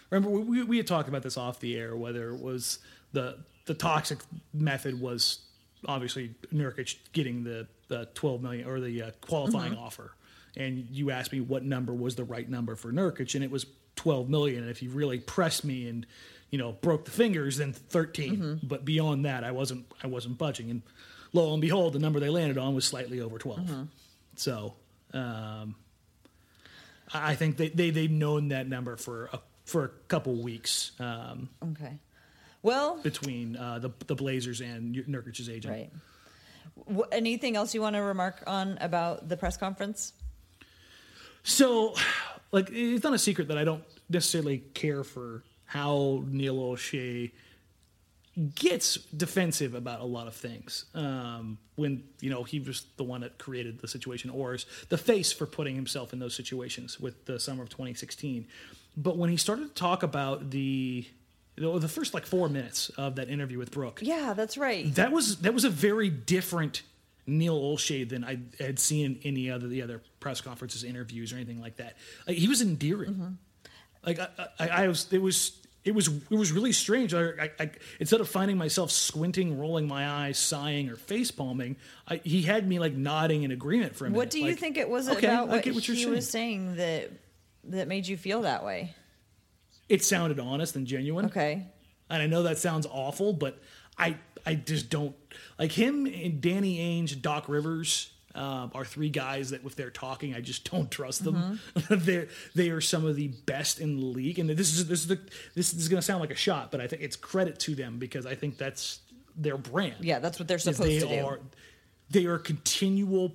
Remember, 0.09 0.29
we, 0.39 0.63
we 0.63 0.77
had 0.77 0.87
talked 0.87 1.07
about 1.07 1.23
this 1.23 1.37
off 1.37 1.59
the 1.59 1.77
air, 1.77 1.95
whether 1.95 2.31
it 2.31 2.41
was 2.41 2.79
the 3.13 3.37
the 3.65 3.73
toxic 3.75 4.19
method 4.53 4.99
was 4.99 5.39
obviously 5.87 6.31
Nurkic 6.53 6.95
getting 7.13 7.43
the, 7.43 7.67
the 7.87 8.07
12 8.15 8.41
million 8.41 8.67
or 8.67 8.79
the 8.79 9.03
uh, 9.03 9.11
qualifying 9.21 9.73
Mm-hmm. 9.73 9.81
offer. 9.83 10.11
And 10.57 10.87
you 10.91 11.11
asked 11.11 11.31
me 11.31 11.39
what 11.41 11.63
number 11.63 11.93
was 11.93 12.15
the 12.15 12.23
right 12.23 12.49
number 12.49 12.75
for 12.75 12.91
Nurkic, 12.91 13.35
and 13.35 13.43
it 13.43 13.51
was 13.51 13.65
12 13.95 14.29
million. 14.29 14.63
And 14.63 14.71
if 14.71 14.81
you 14.83 14.89
really 14.89 15.19
pressed 15.19 15.63
me 15.63 15.87
and, 15.87 16.05
you 16.51 16.57
know, 16.57 16.73
broke 16.73 17.05
the 17.05 17.11
fingers, 17.11 17.57
then 17.57 17.73
13. 17.73 18.35
Mm-hmm. 18.35 18.67
But 18.67 18.85
beyond 18.85 19.25
that, 19.25 19.43
I 19.43 19.51
wasn't, 19.51 19.85
I 20.03 20.07
wasn't 20.07 20.37
budging. 20.37 20.69
And 20.69 20.81
lo 21.33 21.53
and 21.53 21.61
behold, 21.61 21.93
the 21.93 21.99
number 21.99 22.19
they 22.19 22.29
landed 22.29 22.57
on 22.57 22.75
was 22.75 22.85
slightly 22.85 23.21
over 23.21 23.39
12. 23.39 23.59
Mm-hmm. 23.59 23.83
So, 24.35 24.73
um, 25.13 25.75
I 27.13 27.35
think 27.35 27.57
they, 27.57 27.69
they, 27.69 27.89
they've 27.89 28.11
known 28.11 28.49
that 28.49 28.67
number 28.67 28.97
for 28.97 29.29
a, 29.33 29.39
for 29.65 29.85
a 29.85 29.89
couple 30.07 30.35
weeks 30.35 30.91
um, 30.99 31.49
okay, 31.71 31.97
well, 32.61 32.97
between 32.97 33.55
uh, 33.55 33.79
the, 33.79 33.91
the 34.07 34.15
Blazers 34.15 34.61
and 34.61 34.95
Nurkic's 35.07 35.49
agent. 35.49 35.73
right. 35.73 35.91
Wh- 36.95 37.07
anything 37.11 37.55
else 37.55 37.73
you 37.73 37.81
want 37.81 37.95
to 37.95 38.01
remark 38.01 38.43
on 38.47 38.77
about 38.81 39.27
the 39.27 39.37
press 39.37 39.57
conference? 39.57 40.13
So, 41.43 41.95
like, 42.51 42.69
it's 42.71 43.03
not 43.03 43.13
a 43.13 43.19
secret 43.19 43.47
that 43.47 43.57
I 43.57 43.63
don't 43.63 43.83
necessarily 44.09 44.59
care 44.59 45.03
for 45.03 45.43
how 45.71 46.21
Neil 46.27 46.57
Olshey 46.57 47.31
gets 48.55 48.95
defensive 49.15 49.73
about 49.73 50.01
a 50.01 50.05
lot 50.05 50.27
of 50.27 50.33
things. 50.35 50.83
Um, 50.93 51.57
when 51.75 52.03
you 52.19 52.29
know 52.29 52.43
he 52.43 52.59
was 52.59 52.85
the 52.97 53.03
one 53.05 53.21
that 53.21 53.37
created 53.37 53.79
the 53.79 53.87
situation, 53.87 54.29
or 54.29 54.53
is 54.53 54.65
the 54.89 54.97
face 54.97 55.31
for 55.31 55.45
putting 55.45 55.75
himself 55.75 56.11
in 56.11 56.19
those 56.19 56.35
situations 56.35 56.99
with 56.99 57.23
the 57.25 57.39
summer 57.39 57.63
of 57.63 57.69
2016. 57.69 58.47
But 58.97 59.17
when 59.17 59.29
he 59.29 59.37
started 59.37 59.69
to 59.69 59.73
talk 59.73 60.03
about 60.03 60.49
the 60.51 61.07
the 61.55 61.87
first 61.87 62.13
like 62.13 62.25
four 62.25 62.49
minutes 62.49 62.89
of 62.97 63.15
that 63.15 63.29
interview 63.29 63.57
with 63.57 63.71
Brooke, 63.71 63.99
Yeah, 64.01 64.33
that's 64.33 64.57
right. 64.57 64.93
that 64.95 65.13
was 65.13 65.37
that 65.37 65.53
was 65.53 65.63
a 65.63 65.69
very 65.69 66.09
different 66.09 66.81
Neil 67.25 67.57
Olshey 67.57 68.07
than 68.07 68.25
I 68.25 68.39
had 68.59 68.77
seen 68.77 69.05
in 69.05 69.19
any 69.23 69.49
other 69.49 69.67
the 69.69 69.81
other 69.83 70.01
press 70.19 70.41
conferences, 70.41 70.83
interviews, 70.83 71.31
or 71.31 71.37
anything 71.37 71.61
like 71.61 71.77
that. 71.77 71.95
Like, 72.27 72.35
he 72.37 72.49
was 72.49 72.61
endearing. 72.61 73.37
Like 74.05 74.19
I, 74.19 74.27
I, 74.59 74.67
I 74.67 74.87
was, 74.87 75.07
it 75.13 75.21
was, 75.21 75.51
it 75.83 75.95
was, 75.95 76.07
it 76.07 76.35
was 76.35 76.51
really 76.51 76.71
strange. 76.71 77.13
I, 77.13 77.29
I, 77.29 77.51
I, 77.59 77.71
instead 77.99 78.21
of 78.21 78.29
finding 78.29 78.57
myself 78.57 78.91
squinting, 78.91 79.57
rolling 79.59 79.87
my 79.87 80.07
eyes, 80.07 80.37
sighing, 80.37 80.89
or 80.89 80.95
face 80.95 81.31
palming, 81.31 81.75
he 82.23 82.43
had 82.43 82.67
me 82.67 82.77
like 82.79 82.93
nodding 82.93 83.43
in 83.43 83.51
agreement 83.51 83.95
for 83.95 84.05
a 84.05 84.09
minute. 84.09 84.17
What 84.17 84.29
do 84.29 84.39
you 84.39 84.51
Like, 84.51 84.59
think 84.59 84.77
it 84.77 84.89
was 84.89 85.09
okay, 85.09 85.27
about 85.27 85.47
what, 85.47 85.65
what 85.65 85.83
he 85.83 85.95
saying. 85.95 86.09
was 86.11 86.29
saying 86.29 86.75
that 86.75 87.09
that 87.65 87.87
made 87.87 88.07
you 88.07 88.17
feel 88.17 88.41
that 88.43 88.63
way? 88.65 88.93
It 89.89 90.03
sounded 90.03 90.39
honest 90.39 90.75
and 90.75 90.85
genuine. 90.87 91.25
Okay. 91.25 91.65
and 92.09 92.21
I 92.21 92.27
know 92.27 92.43
that 92.43 92.57
sounds 92.57 92.87
awful, 92.89 93.33
but 93.33 93.59
I 93.97 94.17
I 94.45 94.55
just 94.55 94.89
don't 94.89 95.15
like 95.59 95.71
him 95.71 96.05
and 96.05 96.41
Danny 96.41 96.77
Ainge, 96.79 97.21
Doc 97.21 97.49
Rivers 97.49 98.11
um, 98.35 98.71
are 98.73 98.85
three 98.85 99.09
guys 99.09 99.49
that 99.49 99.65
if 99.65 99.75
they're 99.75 99.89
talking, 99.89 100.33
I 100.35 100.41
just 100.41 100.69
don't 100.71 100.89
trust 100.89 101.23
them. 101.23 101.59
they 101.89 102.27
they 102.55 102.69
are 102.69 102.81
some 102.81 103.05
of 103.05 103.15
the 103.15 103.27
best 103.45 103.79
in 103.79 103.97
the 103.97 104.05
league, 104.05 104.39
and 104.39 104.49
this 104.49 104.73
is 104.77 104.87
this 104.87 105.01
is 105.01 105.07
the 105.07 105.19
this 105.55 105.73
is 105.73 105.87
going 105.89 105.97
to 105.99 106.05
sound 106.05 106.21
like 106.21 106.31
a 106.31 106.35
shot, 106.35 106.71
but 106.71 106.79
I 106.81 106.87
think 106.87 107.01
it's 107.01 107.15
credit 107.15 107.59
to 107.61 107.75
them 107.75 107.99
because 107.99 108.25
I 108.25 108.35
think 108.35 108.57
that's 108.57 108.99
their 109.35 109.57
brand. 109.57 109.95
Yeah, 110.01 110.19
that's 110.19 110.39
what 110.39 110.47
they're 110.47 110.59
supposed 110.59 110.81
they 110.81 110.99
to 110.99 111.07
do. 111.07 111.25
are 111.25 111.39
they 112.09 112.25
are 112.25 112.37
continual 112.37 113.33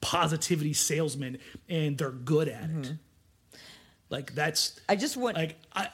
positivity 0.00 0.72
salesmen, 0.74 1.38
and 1.68 1.96
they're 1.98 2.10
good 2.10 2.48
at 2.48 2.68
Mm-hmm. 2.70 2.82
it. 2.82 2.92
Like 4.10 4.34
that's 4.34 4.80
I 4.88 4.96
just 4.96 5.16
want 5.18 5.36
like 5.36 5.56
I, 5.74 5.88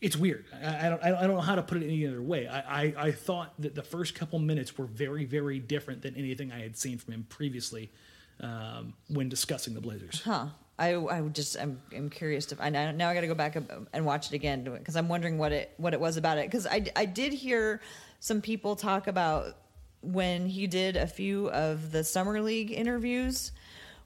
it's 0.00 0.16
weird. 0.16 0.44
I, 0.52 0.86
I 0.86 0.88
don't 0.90 1.02
I 1.02 1.10
don't 1.10 1.34
know 1.34 1.40
how 1.40 1.54
to 1.54 1.62
put 1.62 1.82
it 1.82 1.84
any 1.84 2.06
other 2.06 2.22
way. 2.22 2.46
I, 2.46 2.82
I 2.82 2.94
I 2.98 3.12
thought 3.12 3.54
that 3.60 3.74
the 3.74 3.82
first 3.82 4.14
couple 4.14 4.38
minutes 4.38 4.76
were 4.76 4.86
very 4.86 5.24
very 5.24 5.58
different 5.58 6.02
than 6.02 6.16
anything 6.16 6.52
I 6.52 6.60
had 6.60 6.76
seen 6.76 6.98
from 6.98 7.14
him 7.14 7.26
previously 7.28 7.90
um, 8.40 8.94
when 9.08 9.28
discussing 9.28 9.74
the 9.74 9.80
Blazers. 9.80 10.22
Huh. 10.22 10.46
I 10.78 10.94
I 10.94 11.20
just 11.28 11.56
I'm 11.58 11.80
I'm 11.94 12.10
curious 12.10 12.46
to 12.46 12.56
I 12.60 12.68
now 12.68 13.08
I 13.08 13.14
got 13.14 13.22
to 13.22 13.26
go 13.26 13.34
back 13.34 13.56
and 13.92 14.04
watch 14.04 14.26
it 14.26 14.34
again 14.34 14.64
because 14.64 14.96
I'm 14.96 15.08
wondering 15.08 15.38
what 15.38 15.52
it 15.52 15.72
what 15.78 15.94
it 15.94 16.00
was 16.00 16.16
about 16.16 16.38
it 16.38 16.46
because 16.46 16.66
I 16.66 16.86
I 16.94 17.06
did 17.06 17.32
hear 17.32 17.80
some 18.20 18.42
people 18.42 18.76
talk 18.76 19.06
about 19.06 19.56
when 20.02 20.46
he 20.46 20.66
did 20.66 20.96
a 20.96 21.06
few 21.06 21.50
of 21.50 21.92
the 21.92 22.04
summer 22.04 22.40
league 22.40 22.70
interviews 22.70 23.52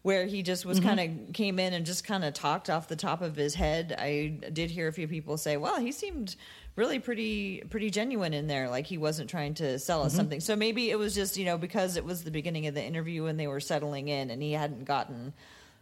where 0.02 0.26
he 0.26 0.42
just 0.42 0.64
was 0.64 0.78
mm-hmm. 0.78 0.88
kind 0.88 1.28
of 1.28 1.32
came 1.34 1.58
in 1.58 1.74
and 1.74 1.84
just 1.84 2.04
kind 2.04 2.24
of 2.24 2.32
talked 2.32 2.70
off 2.70 2.88
the 2.88 2.96
top 2.96 3.20
of 3.20 3.36
his 3.36 3.54
head. 3.54 3.94
I 3.98 4.38
did 4.52 4.70
hear 4.70 4.88
a 4.88 4.92
few 4.92 5.06
people 5.06 5.36
say, 5.36 5.56
"Well, 5.56 5.78
he 5.78 5.92
seemed 5.92 6.36
really 6.76 6.98
pretty 6.98 7.62
pretty 7.68 7.90
genuine 7.90 8.32
in 8.32 8.46
there, 8.46 8.68
like 8.68 8.86
he 8.86 8.98
wasn't 8.98 9.28
trying 9.28 9.54
to 9.54 9.78
sell 9.78 10.02
us 10.02 10.12
mm-hmm. 10.12 10.16
something." 10.16 10.40
So 10.40 10.56
maybe 10.56 10.90
it 10.90 10.98
was 10.98 11.14
just, 11.14 11.36
you 11.36 11.44
know, 11.44 11.58
because 11.58 11.96
it 11.96 12.04
was 12.04 12.24
the 12.24 12.30
beginning 12.30 12.66
of 12.66 12.74
the 12.74 12.82
interview 12.82 13.26
and 13.26 13.38
they 13.38 13.46
were 13.46 13.60
settling 13.60 14.08
in 14.08 14.30
and 14.30 14.42
he 14.42 14.52
hadn't 14.52 14.84
gotten 14.84 15.34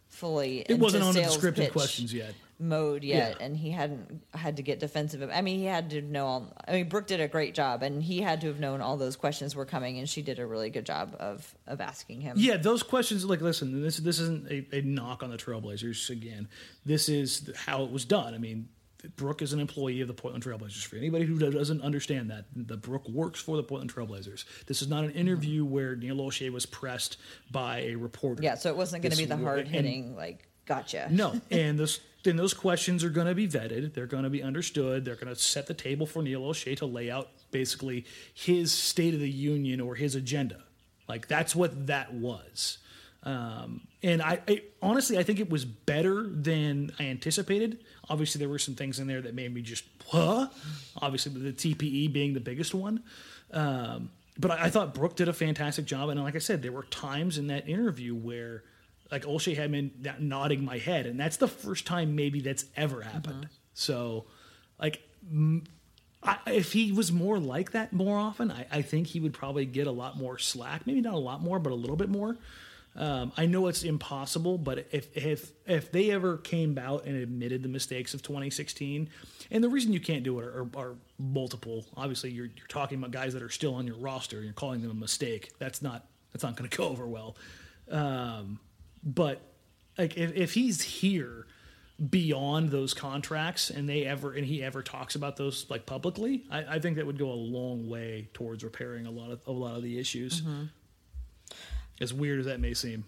fully 0.09 0.65
It 0.67 0.79
wasn't 0.79 1.03
on 1.03 1.13
the 1.13 1.21
scripted 1.21 1.55
pitch 1.55 1.71
questions 1.71 2.13
yet. 2.13 2.33
Mode 2.59 3.03
yet 3.05 3.37
Yeah. 3.39 3.45
and 3.45 3.55
he 3.55 3.71
hadn't 3.71 4.21
had 4.33 4.57
to 4.57 4.63
get 4.63 4.79
defensive 4.79 5.29
i 5.33 5.41
mean 5.41 5.59
he 5.59 5.65
had 5.65 5.89
to 5.91 6.01
know 6.01 6.25
all, 6.25 6.53
i 6.67 6.73
mean 6.73 6.89
brooke 6.89 7.07
did 7.07 7.21
a 7.21 7.27
great 7.27 7.53
job 7.55 7.83
and 7.83 8.03
he 8.03 8.19
had 8.21 8.41
to 8.41 8.47
have 8.47 8.59
known 8.59 8.81
all 8.81 8.97
those 8.97 9.15
questions 9.15 9.55
were 9.55 9.65
coming 9.65 9.97
and 9.97 10.09
she 10.09 10.21
did 10.21 10.39
a 10.39 10.45
really 10.45 10.69
good 10.69 10.85
job 10.85 11.15
of 11.19 11.55
of 11.67 11.79
asking 11.79 12.19
him 12.21 12.35
Yeah, 12.37 12.57
those 12.57 12.83
questions. 12.83 13.23
Like, 13.25 13.41
listen, 13.41 13.81
this 13.81 13.97
this 13.97 14.19
isn't 14.19 14.51
a, 14.51 14.65
a 14.77 14.81
knock 14.81 15.23
on 15.23 15.29
the 15.29 15.37
Trailblazers. 15.37 16.09
Again, 16.09 16.47
this 16.85 17.07
is 17.07 17.49
how 17.55 17.83
it 17.83 17.91
was 17.91 18.03
done. 18.05 18.33
I 18.33 18.37
mean, 18.37 18.67
Brooke 19.15 19.41
is 19.41 19.53
an 19.53 19.59
employee 19.61 20.01
of 20.01 20.07
the 20.07 20.13
Portland 20.13 20.43
Trailblazers. 20.43 20.85
For 20.85 20.97
anybody 20.97 21.25
who 21.25 21.37
doesn't 21.39 21.81
understand 21.81 22.29
that, 22.31 22.45
the 22.53 22.75
Brooke 22.75 23.07
works 23.07 23.39
for 23.39 23.55
the 23.55 23.63
Portland 23.63 23.93
Trailblazers. 23.93 24.43
This 24.65 24.81
is 24.81 24.89
not 24.89 25.05
an 25.05 25.11
interview 25.11 25.63
mm-hmm. 25.63 25.73
where 25.73 25.95
Neil 25.95 26.17
Olshey 26.17 26.51
was 26.51 26.65
pressed 26.65 27.17
by 27.51 27.79
a 27.81 27.95
reporter. 27.95 28.43
yeah 28.43 28.55
so 28.55 28.69
it 28.69 28.75
wasn't 28.75 29.01
going 29.01 29.11
to 29.11 29.17
be 29.17 29.25
the 29.25 29.37
hard 29.37 29.67
hitting 29.67 30.15
like 30.15 30.48
gotcha 30.69 31.09
No, 31.11 31.41
and 31.51 31.77
those 31.77 31.99
then 32.23 32.35
those 32.35 32.53
questions 32.53 33.03
are 33.03 33.09
going 33.09 33.27
to 33.27 33.35
be 33.35 33.47
vetted. 33.47 33.93
They're 33.93 34.05
going 34.05 34.23
to 34.23 34.29
be 34.29 34.43
understood. 34.43 35.05
They're 35.05 35.15
going 35.15 35.33
to 35.33 35.35
set 35.35 35.67
the 35.67 35.73
table 35.73 36.05
for 36.05 36.21
Neil 36.21 36.41
Olshey 36.41 36.75
to 36.77 36.85
lay 36.85 37.09
out 37.09 37.29
basically 37.51 38.05
his 38.33 38.71
State 38.71 39.13
of 39.13 39.19
the 39.19 39.29
Union 39.29 39.79
or 39.79 39.95
his 39.95 40.15
agenda. 40.15 40.63
Like 41.07 41.27
that's 41.27 41.55
what 41.55 41.87
that 41.87 42.13
was. 42.13 42.77
Um, 43.23 43.81
and 44.01 44.21
I, 44.21 44.39
I 44.47 44.61
honestly, 44.81 45.17
I 45.17 45.23
think 45.23 45.39
it 45.39 45.49
was 45.49 45.65
better 45.65 46.23
than 46.23 46.91
I 46.99 47.05
anticipated. 47.05 47.83
Obviously, 48.09 48.39
there 48.39 48.49
were 48.49 48.59
some 48.59 48.75
things 48.75 48.99
in 48.99 49.07
there 49.07 49.21
that 49.21 49.33
made 49.33 49.53
me 49.53 49.61
just 49.61 49.83
huh. 50.07 50.47
Obviously, 51.01 51.33
the 51.33 51.51
TPE 51.51 52.13
being 52.13 52.33
the 52.33 52.39
biggest 52.39 52.73
one. 52.73 53.03
Um, 53.51 54.11
but 54.37 54.51
I, 54.51 54.65
I 54.65 54.69
thought 54.69 54.93
Brooke 54.93 55.15
did 55.15 55.27
a 55.27 55.33
fantastic 55.33 55.85
job, 55.85 56.09
and 56.09 56.21
like 56.23 56.35
I 56.35 56.39
said, 56.39 56.61
there 56.61 56.71
were 56.71 56.83
times 56.83 57.37
in 57.37 57.47
that 57.47 57.67
interview 57.67 58.15
where 58.15 58.63
like 59.11 59.23
Olshey 59.25 59.55
had 59.55 60.21
nodding 60.21 60.63
my 60.63 60.77
head, 60.77 61.05
and 61.05 61.19
that's 61.19 61.37
the 61.37 61.47
first 61.47 61.85
time 61.85 62.15
maybe 62.15 62.41
that's 62.41 62.65
ever 62.75 63.01
happened. 63.01 63.47
So, 63.73 64.25
like, 64.79 65.01
m- 65.29 65.63
I, 66.21 66.37
if 66.47 66.73
he 66.73 66.91
was 66.91 67.11
more 67.11 67.39
like 67.39 67.71
that 67.71 67.93
more 67.93 68.17
often, 68.17 68.51
I, 68.51 68.65
I 68.71 68.81
think 68.81 69.07
he 69.07 69.19
would 69.19 69.33
probably 69.33 69.65
get 69.65 69.87
a 69.87 69.91
lot 69.91 70.17
more 70.17 70.37
slack. 70.37 70.85
Maybe 70.85 71.01
not 71.01 71.13
a 71.13 71.19
lot 71.19 71.41
more, 71.41 71.59
but 71.59 71.71
a 71.71 71.75
little 71.75 71.95
bit 71.95 72.09
more. 72.09 72.37
Um, 72.95 73.31
I 73.37 73.45
know 73.45 73.67
it's 73.67 73.83
impossible, 73.83 74.57
but 74.57 74.87
if 74.91 75.15
if 75.15 75.51
if 75.65 75.91
they 75.91 76.11
ever 76.11 76.37
came 76.37 76.77
out 76.77 77.05
and 77.05 77.15
admitted 77.15 77.63
the 77.63 77.69
mistakes 77.69 78.13
of 78.13 78.21
2016, 78.21 79.09
and 79.51 79.63
the 79.63 79.69
reason 79.69 79.93
you 79.93 79.99
can't 80.01 80.23
do 80.23 80.39
it 80.39 80.43
are, 80.43 80.67
are 80.75 80.95
multiple. 81.17 81.85
Obviously, 81.95 82.31
you're 82.31 82.47
you're 82.47 82.67
talking 82.67 82.97
about 82.97 83.11
guys 83.11 83.33
that 83.33 83.41
are 83.41 83.49
still 83.49 83.75
on 83.75 83.87
your 83.87 83.95
roster. 83.97 84.37
and 84.37 84.45
You're 84.45 84.53
calling 84.53 84.81
them 84.81 84.91
a 84.91 84.95
mistake. 84.95 85.51
That's 85.59 85.81
not 85.81 86.05
that's 86.33 86.43
not 86.43 86.55
going 86.57 86.69
to 86.69 86.77
go 86.77 86.85
over 86.89 87.07
well. 87.07 87.37
Um, 87.89 88.59
but 89.03 89.41
like 89.97 90.17
if, 90.17 90.33
if 90.35 90.53
he's 90.53 90.81
here 90.81 91.45
beyond 92.09 92.69
those 92.69 92.93
contracts 92.93 93.69
and 93.69 93.89
they 93.89 94.05
ever 94.05 94.31
and 94.33 94.45
he 94.45 94.63
ever 94.63 94.81
talks 94.81 95.15
about 95.15 95.35
those 95.37 95.65
like 95.69 95.85
publicly, 95.85 96.43
I, 96.49 96.75
I 96.75 96.79
think 96.79 96.95
that 96.97 97.05
would 97.05 97.17
go 97.19 97.31
a 97.31 97.33
long 97.35 97.89
way 97.89 98.29
towards 98.33 98.63
repairing 98.63 99.05
a 99.05 99.11
lot 99.11 99.31
of 99.31 99.39
a 99.47 99.51
lot 99.51 99.75
of 99.75 99.83
the 99.83 99.99
issues. 99.99 100.41
As 102.01 102.13
weird 102.13 102.39
as 102.39 102.45
that 102.45 102.59
may 102.61 102.73
seem. 102.73 103.03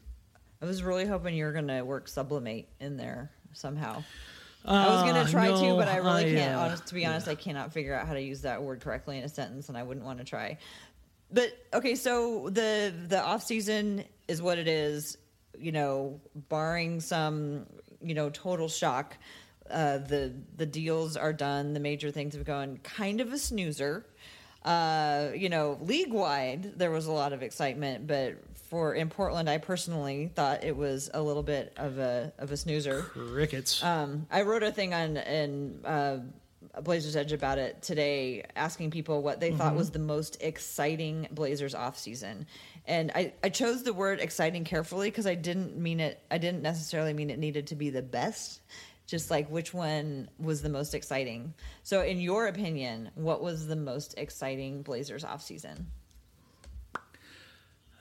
i 0.62 0.66
was 0.66 0.84
really 0.84 1.06
hoping 1.06 1.34
you 1.36 1.46
were 1.46 1.54
going 1.54 1.68
to 1.70 1.82
work 1.84 2.08
sublimate 2.10 2.68
in 2.80 2.98
there 2.98 3.32
somehow 3.54 4.04
I 4.64 4.90
was 4.90 5.02
gonna 5.04 5.22
Uh, 5.22 5.28
try 5.28 5.48
to, 5.48 5.76
but 5.76 5.88
I 5.88 5.98
really 5.98 6.34
I, 6.34 6.36
can't. 6.36 6.56
uh, 6.56 6.60
honest, 6.60 6.86
to 6.88 6.94
be 6.94 7.04
honest, 7.04 7.28
I 7.28 7.34
cannot 7.34 7.74
figure 7.74 7.96
out 7.96 8.06
how 8.08 8.14
to 8.14 8.22
use 8.22 8.42
that 8.42 8.62
word 8.62 8.80
correctly 8.82 9.18
in 9.18 9.24
a 9.24 9.28
sentence, 9.30 9.70
and 9.70 9.78
I 9.78 9.82
wouldn't 9.82 10.06
want 10.06 10.20
to 10.20 10.24
try. 10.24 10.60
But 11.32 11.58
okay, 11.74 11.96
so 11.96 12.48
the 12.50 12.94
the 13.08 13.20
off 13.24 13.42
season 13.42 14.04
is 14.28 14.40
what 14.40 14.60
it 14.60 14.68
is. 14.68 15.18
You 15.58 15.72
know, 15.72 16.20
barring 16.36 17.00
some 17.02 17.66
you 18.02 18.14
know 18.14 18.30
total 18.30 18.68
shock, 18.68 19.18
uh, 19.70 20.00
the 20.00 20.34
the 20.58 20.66
deals 20.66 21.18
are 21.18 21.34
done. 21.34 21.74
The 21.74 21.80
major 21.80 22.12
things 22.12 22.36
have 22.36 22.46
gone 22.46 22.78
kind 22.84 23.22
of 23.22 23.34
a 23.34 23.38
snoozer. 23.38 24.06
Uh, 24.64 25.30
you 25.36 25.50
know, 25.50 25.80
league 25.82 26.14
wide, 26.14 26.78
there 26.78 26.92
was 26.92 27.08
a 27.08 27.12
lot 27.12 27.34
of 27.34 27.42
excitement, 27.42 28.06
but 28.06 28.36
for 28.70 28.94
in 28.94 29.10
Portland, 29.10 29.50
I 29.50 29.58
personally 29.58 30.32
thought 30.34 30.64
it 30.64 30.78
was 30.78 31.10
a 31.14 31.22
little 31.22 31.44
bit 31.44 31.74
of 31.78 31.98
a 31.98 32.32
of 32.38 32.52
a 32.52 32.58
snoozer. 32.58 33.02
Crickets. 33.02 33.84
Um, 33.84 34.28
I 34.32 34.44
wrote 34.44 34.64
a 34.64 34.72
thing 34.72 34.94
on 34.94 35.18
in 35.18 35.82
uh, 35.84 36.20
Blazers 36.84 37.16
Edge 37.16 37.34
about 37.34 37.58
it 37.58 37.82
today, 37.82 38.46
asking 38.56 38.92
people 38.92 39.22
what 39.22 39.40
they 39.40 39.52
thought 39.52 39.76
was 39.76 39.92
the 39.92 40.00
most 40.00 40.42
exciting 40.42 41.28
Blazers 41.32 41.76
off 41.76 41.98
season, 41.98 42.48
and 42.86 43.12
I, 43.14 43.34
I 43.44 43.50
chose 43.50 43.84
the 43.84 43.94
word 43.94 44.20
exciting 44.20 44.64
carefully 44.64 45.10
because 45.10 45.28
I 45.28 45.36
didn't 45.36 45.78
mean 45.78 46.00
it. 46.00 46.22
I 46.32 46.38
didn't 46.38 46.62
necessarily 46.62 47.14
mean 47.14 47.30
it 47.30 47.40
needed 47.40 47.68
to 47.68 47.76
be 47.76 47.90
the 47.90 48.02
best. 48.02 48.62
Just 49.08 49.30
like 49.30 49.50
which 49.50 49.74
one 49.74 50.30
was 50.40 50.62
the 50.62 50.70
most 50.70 50.94
exciting. 50.94 51.54
So, 51.84 52.02
in 52.02 52.22
your 52.22 52.48
opinion, 52.48 53.12
what 53.16 53.42
was 53.42 53.68
the 53.68 53.76
most 53.76 54.14
exciting 54.18 54.84
Blazers 54.84 55.26
off 55.26 55.42
season? 55.42 55.88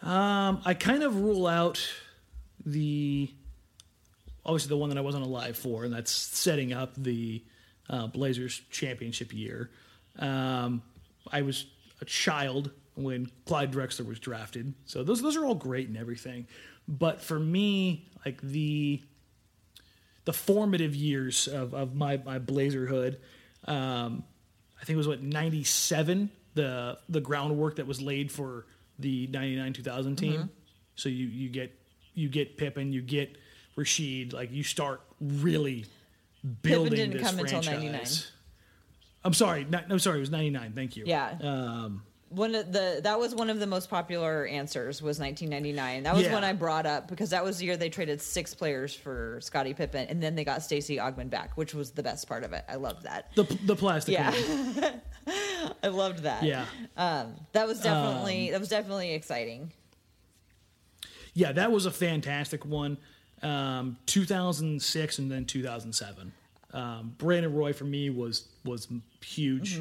Um, 0.03 0.63
I 0.65 0.75
kind 0.79 1.03
of 1.03 1.17
rule 1.17 1.49
out 1.49 1.85
the 2.65 3.29
obviously 4.45 4.69
the 4.69 4.77
one 4.77 4.91
that 4.91 4.99
I 4.99 5.03
wasn't 5.03 5.25
alive 5.25 5.57
for, 5.57 5.85
and 5.85 5.93
that's 5.93 6.13
setting 6.13 6.73
up 6.73 6.93
the 6.97 7.43
uh, 7.91 8.07
Blazers 8.07 8.63
championship 8.71 9.35
year. 9.35 9.71
Um, 10.19 10.83
I 11.31 11.43
was 11.43 11.67
a 12.01 12.05
child 12.05 12.71
when 12.95 13.31
Clyde 13.45 13.73
Drexler 13.73 14.07
was 14.07 14.19
drafted, 14.19 14.73
so 14.87 15.03
those 15.03 15.21
those 15.21 15.37
are 15.37 15.45
all 15.45 15.55
great 15.55 15.89
and 15.89 15.97
everything. 15.97 16.47
But 16.89 17.21
for 17.21 17.39
me, 17.39 18.09
like 18.25 18.41
the 18.41 19.03
the 20.25 20.33
formative 20.33 20.95
years 20.95 21.49
of, 21.49 21.75
of 21.75 21.95
my 21.95 22.19
my 22.25 22.39
Blazerhood, 22.39 23.17
um, 23.67 24.25
I 24.81 24.85
think 24.85 24.95
it 24.95 24.99
was 24.99 25.09
what 25.09 25.23
ninety 25.23 25.65
seven 25.65 26.31
the 26.55 26.99
the 27.09 27.21
groundwork 27.21 27.77
that 27.77 27.87
was 27.87 28.01
laid 28.01 28.31
for 28.31 28.67
the 28.99 29.27
ninety 29.29 29.57
nine 29.57 29.73
two 29.73 29.83
thousand 29.83 30.17
team. 30.17 30.51
So 30.95 31.09
you 31.09 31.27
you 31.27 31.49
get 31.49 31.75
you 32.15 32.29
get 32.29 32.57
Pippen, 32.57 32.93
you 32.93 33.03
get 33.03 33.37
Rasheed, 33.77 34.33
like 34.33 34.53
you 34.53 34.63
start 34.63 35.01
really 35.21 35.87
building 36.63 36.95
didn't 36.95 37.13
this 37.19 37.23
come 37.23 37.39
until 37.39 37.63
franchise. 37.63 37.83
99. 37.83 38.07
I'm 39.25 39.35
sorry, 39.35 39.65
not, 39.69 39.89
no, 39.89 39.99
sorry, 39.99 40.17
it 40.17 40.21
was 40.21 40.31
ninety 40.31 40.51
nine. 40.51 40.73
Thank 40.73 40.97
you. 40.97 41.05
Yeah. 41.07 41.37
Um, 41.43 42.03
one 42.31 42.55
of 42.55 42.73
the 42.73 43.01
that 43.03 43.19
was 43.19 43.35
one 43.35 43.51
of 43.51 43.59
the 43.59 43.67
most 43.67 43.91
popular 43.91 44.47
answers 44.47 45.03
was 45.03 45.19
1999. 45.19 46.05
That 46.05 46.15
was 46.15 46.25
Yeah. 46.25 46.33
when 46.35 46.45
I 46.45 46.53
brought 46.53 46.87
up 46.87 47.09
because 47.09 47.31
that 47.31 47.45
was 47.45 47.59
the 47.59 47.67
year 47.67 47.77
they 47.77 47.91
traded 47.91 48.23
six 48.23 48.55
players 48.55 48.95
for 48.95 49.39
Scottie 49.43 49.75
Pippen, 49.75 50.07
and 50.09 50.23
then 50.23 50.37
they 50.37 50.45
got 50.45 50.63
Stacey 50.63 50.97
Augmon 50.97 51.29
back, 51.29 51.57
which 51.57 51.75
was 51.75 51.91
the 51.91 52.03
best 52.03 52.27
part 52.29 52.45
of 52.45 52.53
it. 52.53 52.65
I 52.69 52.77
loved 52.77 53.03
that. 53.03 53.35
The 53.35 53.43
the 53.65 53.77
plastic. 53.77 54.15
Yeah. 54.15 54.33
I 55.83 55.89
loved 55.89 56.21
that. 56.23 56.43
Yeah. 56.45 56.65
um, 56.97 57.35
that 57.53 57.67
was 57.67 57.81
definitely 57.81 58.53
that 58.53 58.61
was 58.61 58.69
definitely 58.71 59.13
exciting. 59.13 59.73
Yeah, 61.35 61.53
that 61.53 61.71
was 61.71 61.85
a 61.87 61.91
fantastic 61.91 62.65
one. 62.65 62.97
Um, 63.43 63.97
2006 64.07 65.19
and 65.19 65.31
then 65.31 65.45
2007. 65.47 66.33
Um, 66.73 67.15
Brandon 67.19 67.53
Roy 67.55 67.73
for 67.73 67.85
me 67.85 68.11
was 68.11 68.47
was 68.65 68.89
huge. 69.25 69.81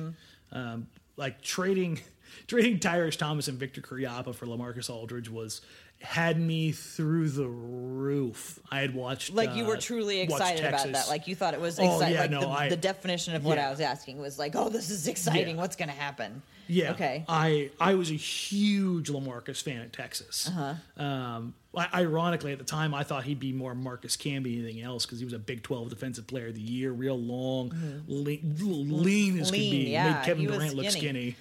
Um, 0.51 0.87
like 1.17 1.41
trading 1.41 1.99
trading 2.47 2.79
Tyrus 2.79 3.15
Thomas 3.15 3.47
and 3.47 3.57
Viktor 3.59 3.81
Khryapa 3.81 4.33
for 4.33 4.45
Lamarcus 4.45 4.89
Aldridge 4.89 5.29
was 5.29 5.61
had 6.01 6.39
me 6.39 6.71
through 6.71 7.27
the 7.29 7.47
roof. 7.47 8.57
I 8.71 8.79
had 8.79 8.95
watched 8.95 9.33
Like 9.33 9.53
you 9.55 9.65
were 9.65 9.75
uh, 9.75 9.81
truly 9.81 10.21
excited 10.21 10.63
about 10.65 10.91
that. 10.93 11.09
Like 11.09 11.27
you 11.27 11.35
thought 11.35 11.53
it 11.53 11.59
was 11.59 11.77
Oh, 11.77 11.95
exciting. 11.95 12.13
yeah, 12.13 12.21
like 12.21 12.31
no, 12.31 12.39
the, 12.41 12.47
I- 12.47 12.69
the 12.69 12.77
definition 12.77 13.35
of 13.35 13.43
what 13.43 13.57
yeah. 13.57 13.67
I 13.67 13.69
was 13.69 13.81
asking 13.81 14.19
was 14.19 14.39
like, 14.39 14.55
oh, 14.55 14.69
this 14.69 14.89
is 14.89 15.07
exciting. 15.09 15.55
Yeah. 15.57 15.61
What's 15.61 15.75
going 15.75 15.89
to 15.89 15.95
happen? 15.95 16.41
Yeah. 16.71 16.91
Okay. 16.91 17.25
I 17.27 17.71
I 17.79 17.95
was 17.95 18.11
a 18.11 18.15
huge 18.15 19.09
Lamarcus 19.09 19.61
fan 19.61 19.81
at 19.81 19.91
Texas. 19.91 20.47
Uh-huh. 20.47 21.03
Um, 21.03 21.55
ironically, 21.75 22.51
at 22.51 22.59
the 22.59 22.63
time, 22.63 22.93
I 22.93 23.03
thought 23.03 23.23
he'd 23.23 23.39
be 23.39 23.51
more 23.53 23.73
Marcus 23.73 24.15
Camby 24.15 24.55
than 24.57 24.65
anything 24.65 24.81
else 24.81 25.05
because 25.05 25.17
he 25.19 25.25
was 25.25 25.33
a 25.33 25.39
Big 25.39 25.63
Twelve 25.63 25.89
Defensive 25.89 26.27
Player 26.27 26.47
of 26.47 26.55
the 26.55 26.61
Year, 26.61 26.91
real 26.91 27.17
long, 27.19 27.73
lean, 28.07 28.55
lean 28.59 29.39
as 29.39 29.51
Mm-hmm. 29.51 29.53
Lean, 29.53 29.71
could 29.71 29.85
be, 29.85 29.91
yeah, 29.91 30.13
made 30.13 30.25
Kevin 30.25 30.45
Durant 30.45 30.75
look 30.75 30.89
skinny. 30.91 31.35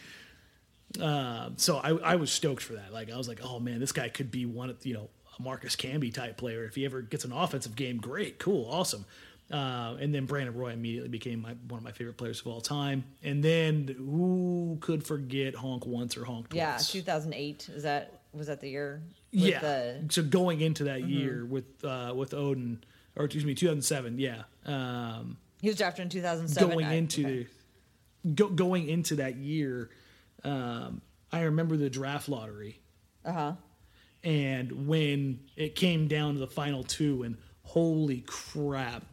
skinny. 0.96 1.04
Um, 1.06 1.54
so 1.58 1.76
I, 1.76 1.90
I 1.90 2.16
was 2.16 2.32
stoked 2.32 2.62
for 2.62 2.74
that. 2.74 2.92
Like 2.92 3.10
I 3.12 3.16
was 3.16 3.28
like, 3.28 3.40
oh 3.42 3.60
man, 3.60 3.80
this 3.80 3.92
guy 3.92 4.08
could 4.08 4.30
be 4.30 4.46
one 4.46 4.70
of 4.70 4.84
you 4.86 4.94
know 4.94 5.10
a 5.38 5.42
Marcus 5.42 5.76
Camby 5.76 6.12
type 6.12 6.38
player. 6.38 6.64
If 6.64 6.74
he 6.74 6.86
ever 6.86 7.02
gets 7.02 7.24
an 7.24 7.32
offensive 7.32 7.76
game, 7.76 7.98
great, 7.98 8.38
cool, 8.38 8.66
awesome. 8.70 9.04
Uh, 9.50 9.96
and 9.98 10.14
then 10.14 10.26
Brandon 10.26 10.54
Roy 10.54 10.72
immediately 10.72 11.08
became 11.08 11.40
my, 11.40 11.54
one 11.68 11.78
of 11.78 11.84
my 11.84 11.92
favorite 11.92 12.18
players 12.18 12.40
of 12.40 12.48
all 12.48 12.60
time. 12.60 13.04
And 13.22 13.42
then 13.42 13.94
who 13.96 14.76
could 14.80 15.02
forget 15.04 15.54
Honk 15.54 15.86
once 15.86 16.16
or 16.18 16.24
Honk 16.24 16.50
twice? 16.50 16.58
Yeah, 16.94 17.00
2008 17.00 17.70
is 17.74 17.82
that 17.84 18.20
was 18.34 18.48
that 18.48 18.60
the 18.60 18.68
year? 18.68 19.02
With 19.32 19.42
yeah. 19.42 19.60
the- 19.60 19.68
Mm-hmm. 19.98 20.08
so 20.10 20.22
going 20.22 20.60
into 20.60 20.84
that 20.84 21.08
year 21.08 21.46
with 21.46 21.64
uh, 21.82 22.12
with 22.14 22.32
Oden, 22.32 22.78
or 23.16 23.24
excuse 23.24 23.44
me, 23.44 23.54
2007. 23.54 24.18
Yeah. 24.18 24.42
Um, 24.66 25.38
he 25.62 25.68
was 25.68 25.76
drafted 25.78 26.02
in 26.04 26.08
2007. 26.10 26.68
going 26.70 26.84
I- 26.86 26.94
into 26.94 27.26
okay. 27.26 27.46
go, 28.34 28.48
going 28.48 28.88
into 28.88 29.16
that 29.16 29.36
year, 29.36 29.88
um, 30.44 31.00
I 31.32 31.40
remember 31.42 31.76
the 31.78 31.88
draft 31.90 32.28
lottery. 32.28 32.80
Uh-huh. 33.24 33.52
And 34.24 34.86
when 34.88 35.40
it 35.56 35.74
came 35.74 36.06
down 36.08 36.34
to 36.34 36.40
the 36.40 36.46
final 36.46 36.82
two, 36.82 37.22
and 37.22 37.36
holy 37.62 38.24
crap, 38.26 39.04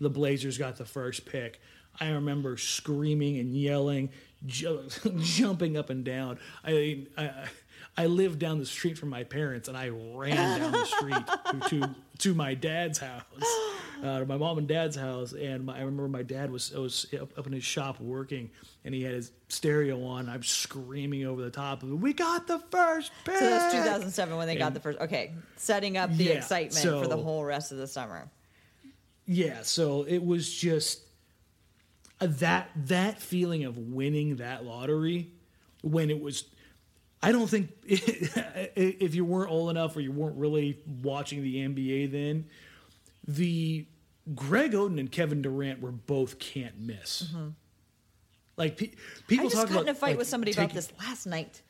the 0.00 0.10
Blazers 0.10 0.58
got 0.58 0.76
the 0.76 0.84
first 0.84 1.26
pick. 1.26 1.60
I 1.98 2.10
remember 2.10 2.56
screaming 2.58 3.38
and 3.38 3.54
yelling, 3.54 4.10
ju- 4.44 4.88
jumping 5.18 5.76
up 5.76 5.88
and 5.90 6.04
down. 6.04 6.38
I, 6.64 7.06
I 7.16 7.30
I 7.98 8.06
lived 8.06 8.38
down 8.38 8.58
the 8.58 8.66
street 8.66 8.98
from 8.98 9.08
my 9.08 9.24
parents, 9.24 9.68
and 9.68 9.76
I 9.76 9.88
ran 9.88 10.60
down 10.60 10.72
the 10.72 10.84
street 10.84 11.26
to, 11.46 11.60
to 11.70 11.94
to 12.18 12.34
my 12.34 12.52
dad's 12.54 12.98
house, 12.98 13.22
uh, 14.02 14.20
to 14.20 14.26
my 14.26 14.36
mom 14.36 14.58
and 14.58 14.68
dad's 14.68 14.96
house. 14.96 15.32
And 15.32 15.64
my, 15.64 15.76
I 15.76 15.80
remember 15.80 16.08
my 16.08 16.22
dad 16.22 16.50
was 16.50 16.72
was 16.72 17.06
up, 17.18 17.36
up 17.38 17.46
in 17.46 17.54
his 17.54 17.64
shop 17.64 17.98
working, 17.98 18.50
and 18.84 18.94
he 18.94 19.02
had 19.02 19.14
his 19.14 19.32
stereo 19.48 20.02
on. 20.04 20.28
I'm 20.28 20.42
screaming 20.42 21.24
over 21.24 21.40
the 21.40 21.50
top 21.50 21.82
of 21.82 21.90
it. 21.90 21.94
We 21.94 22.12
got 22.12 22.46
the 22.46 22.58
first 22.70 23.12
pick. 23.24 23.38
So 23.38 23.48
that's 23.48 23.72
2007 23.74 24.36
when 24.36 24.46
they 24.46 24.56
got 24.56 24.74
the 24.74 24.80
first. 24.80 24.98
Okay, 25.00 25.32
setting 25.56 25.96
up 25.96 26.14
the 26.14 26.24
Yeah, 26.24 26.32
excitement 26.32 26.84
for 27.02 27.08
the 27.08 27.16
whole 27.16 27.44
rest 27.44 27.72
of 27.72 27.78
the 27.78 27.86
summer. 27.86 28.28
Yeah, 29.26 29.62
so 29.62 30.04
it 30.04 30.24
was 30.24 30.52
just 30.52 31.00
uh, 32.20 32.28
that 32.28 32.70
that 32.86 33.20
feeling 33.20 33.64
of 33.64 33.76
winning 33.76 34.36
that 34.36 34.64
lottery 34.64 35.32
when 35.82 36.10
it 36.10 36.20
was 36.20 36.44
I 37.22 37.32
don't 37.32 37.48
think 37.48 37.70
if 37.84 39.14
you 39.14 39.24
weren't 39.24 39.50
old 39.50 39.70
enough 39.70 39.96
or 39.96 40.00
you 40.00 40.12
weren't 40.12 40.36
really 40.36 40.78
watching 41.02 41.42
the 41.42 41.56
NBA 41.56 42.12
then 42.12 42.46
the 43.26 43.86
Greg 44.34 44.72
Oden 44.72 44.98
and 44.98 45.10
Kevin 45.10 45.42
Durant 45.42 45.80
were 45.80 45.92
both 45.92 46.38
can't 46.38 46.78
miss. 46.78 47.32
Like 48.56 48.76
pe- 48.76 48.92
people 49.26 49.46
Mm-hmm. 49.46 49.46
I 49.46 49.50
just 49.50 49.54
talk 49.54 49.66
got 49.66 49.72
about 49.72 49.82
in 49.82 49.88
a 49.90 49.94
fight 49.94 50.08
like, 50.10 50.18
with 50.18 50.28
somebody 50.28 50.52
about 50.52 50.72
this 50.72 50.90
last 50.98 51.26
night. 51.26 51.62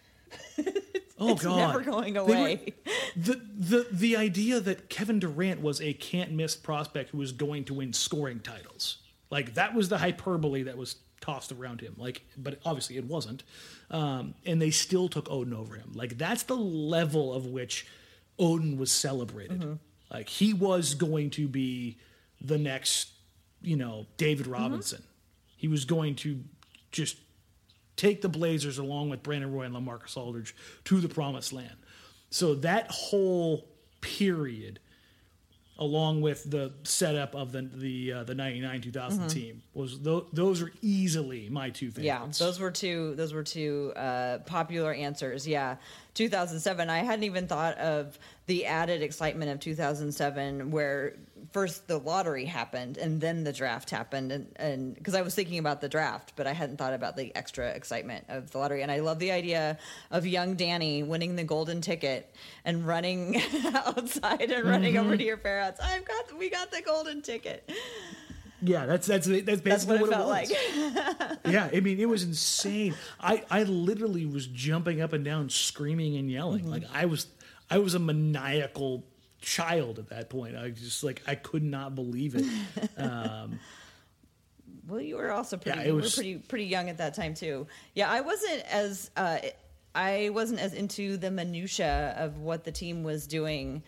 Oh 1.18 1.30
it's 1.32 1.42
God, 1.44 1.56
never 1.56 1.80
going 1.82 2.14
They 2.14 2.20
were- 2.20 2.92
the 3.16 3.40
the 3.56 3.86
the 3.90 4.16
idea 4.16 4.60
that 4.60 4.88
Kevin 4.90 5.18
Durant 5.18 5.62
was 5.62 5.80
a 5.80 5.92
can't 5.94 6.32
miss 6.32 6.54
prospect 6.56 7.10
who 7.10 7.18
was 7.18 7.32
going 7.32 7.64
to 7.64 7.74
win 7.74 7.92
scoring 7.92 8.40
titles, 8.40 8.98
like 9.30 9.54
that 9.54 9.74
was 9.74 9.88
the 9.88 9.98
hyperbole 9.98 10.64
that 10.64 10.76
was 10.76 10.96
tossed 11.22 11.52
around 11.52 11.80
him. 11.80 11.94
Like, 11.96 12.22
but 12.36 12.58
obviously 12.66 12.96
it 12.98 13.04
wasn't, 13.06 13.42
um, 13.90 14.34
and 14.44 14.60
they 14.60 14.70
still 14.70 15.08
took 15.08 15.24
Oden 15.28 15.54
over 15.54 15.74
him. 15.76 15.92
Like 15.94 16.18
that's 16.18 16.42
the 16.42 16.56
level 16.56 17.32
of 17.32 17.46
which 17.46 17.86
Oden 18.38 18.76
was 18.76 18.90
celebrated. 18.92 19.60
Mm-hmm. 19.60 19.72
Like 20.12 20.28
he 20.28 20.52
was 20.52 20.94
going 20.94 21.30
to 21.30 21.48
be 21.48 21.96
the 22.40 22.58
next, 22.58 23.10
you 23.62 23.76
know, 23.76 24.06
David 24.18 24.44
Mm-hmm. 24.44 24.52
Robinson. 24.52 25.02
He 25.56 25.68
was 25.68 25.86
going 25.86 26.16
to 26.16 26.40
just 26.92 27.16
take 27.96 28.22
the 28.22 28.28
Blazers 28.28 28.78
along 28.78 29.10
with 29.10 29.22
Brandon 29.22 29.52
Roy 29.52 29.62
and 29.64 29.74
LaMarcus 29.74 30.16
Aldridge 30.16 30.54
to 30.84 31.00
the 31.00 31.08
promised 31.08 31.52
land. 31.52 31.76
So 32.30 32.54
that 32.56 32.90
whole 32.90 33.66
period, 34.00 34.78
along 35.78 36.20
with 36.20 36.48
the 36.50 36.72
setup 36.84 37.34
of 37.34 37.52
the 37.52 37.62
the 37.62 38.12
uh, 38.12 38.24
the 38.24 38.34
ninety 38.34 38.60
nine 38.60 38.80
two 38.80 38.90
team, 39.28 39.62
was 39.74 40.00
tho- 40.00 40.26
those 40.32 40.62
are 40.62 40.72
easily 40.82 41.48
my 41.48 41.70
two 41.70 41.90
favorites. 41.90 41.98
Mm-hmm. 41.98 42.42
Yeah, 42.42 42.46
those 42.46 42.60
were 42.60 42.70
two. 42.70 43.14
Those 43.14 43.32
were 43.32 43.42
two 43.42 43.92
uh, 43.96 44.38
popular 44.38 44.92
answers. 44.92 45.46
Yeah, 45.46 45.76
2007. 46.14 46.90
I 46.90 46.98
hadn't 46.98 47.24
even 47.24 47.46
thought 47.46 47.78
of 47.78 48.18
the 48.46 48.66
added 48.66 49.02
excitement 49.02 49.50
of 49.50 49.60
2007, 49.60 50.70
where 50.70 51.14
first 51.52 51.86
the 51.88 51.98
lottery 51.98 52.44
happened 52.44 52.96
and 52.98 53.20
then 53.20 53.44
the 53.44 53.52
draft 53.52 53.90
happened, 53.90 54.32
and 54.32 54.46
and 54.56 54.94
because 54.94 55.14
I 55.14 55.22
was 55.22 55.34
thinking 55.34 55.58
about 55.58 55.80
the 55.80 55.88
draft, 55.88 56.32
but 56.36 56.46
I 56.46 56.52
hadn't 56.52 56.76
thought 56.76 56.94
about 56.94 57.16
the 57.16 57.34
extra 57.36 57.68
excitement 57.70 58.24
of 58.28 58.50
the 58.50 58.58
lottery. 58.58 58.82
And 58.82 58.90
I 58.90 59.00
love 59.00 59.18
the 59.18 59.32
idea 59.32 59.78
of 60.10 60.26
young 60.26 60.54
Danny 60.56 61.02
winning 61.02 61.36
the 61.36 61.44
golden 61.44 61.80
ticket 61.80 62.34
and 62.64 62.86
running 62.86 63.40
outside 63.74 64.50
and 64.50 64.64
running 64.68 64.94
Mm-hmm. 64.94 65.06
over 65.06 65.16
to 65.16 65.24
your 65.24 65.36
parents. 65.36 65.80
I've 65.82 66.04
got, 66.04 66.38
we 66.38 66.48
got 66.50 66.70
the 66.70 66.80
golden 66.82 67.22
ticket. 67.22 67.68
yeah, 68.62 68.86
that's 68.86 69.06
that's 69.06 69.26
that's 69.26 69.60
basically 69.60 69.70
That's 69.70 69.86
what 69.86 69.96
it 69.96 70.00
what, 70.02 70.10
felt 70.10 70.28
was. 70.28 70.50
like. 70.50 71.38
yeah, 71.52 71.68
I 71.72 71.80
mean, 71.80 71.98
it 72.00 72.08
was 72.08 72.22
insane. 72.22 72.94
I, 73.20 73.42
I 73.50 73.64
literally 73.64 74.26
was 74.26 74.46
jumping 74.46 75.00
up 75.00 75.12
and 75.12 75.24
down, 75.24 75.48
screaming 75.50 76.16
and 76.16 76.30
yelling. 76.30 76.62
Mm-hmm. 76.62 76.70
Like 76.70 76.84
I 76.92 77.04
was, 77.06 77.26
I 77.70 77.78
was 77.78 77.94
a 77.94 77.98
maniacal 77.98 79.04
child 79.46 80.00
at 80.00 80.08
that 80.08 80.28
point. 80.28 80.56
I 80.56 80.70
just 80.70 81.04
like 81.04 81.22
I 81.26 81.36
could 81.36 81.62
not 81.62 81.94
believe 81.94 82.34
it. 82.34 82.44
Um, 82.98 83.60
Well, 84.88 85.00
you 85.00 85.16
were 85.16 85.30
also 85.30 85.56
pretty. 85.56 85.78
Yeah, 85.78 85.86
you 85.86 85.94
were 85.94 86.02
pretty 86.02 86.36
pretty 86.36 86.66
young 86.66 86.88
at 86.88 86.98
that 86.98 87.14
time 87.14 87.34
too. 87.34 87.66
Yeah, 87.94 88.10
I 88.10 88.20
wasn't 88.20 88.62
as 88.70 89.10
uh, 89.16 89.38
I 89.94 90.30
wasn't 90.32 90.60
as 90.60 90.74
into 90.74 91.16
the 91.16 91.30
minutia 91.30 92.14
of 92.18 92.38
what 92.38 92.64
the 92.64 92.72
team 92.72 93.02
was 93.02 93.26
doing 93.26 93.82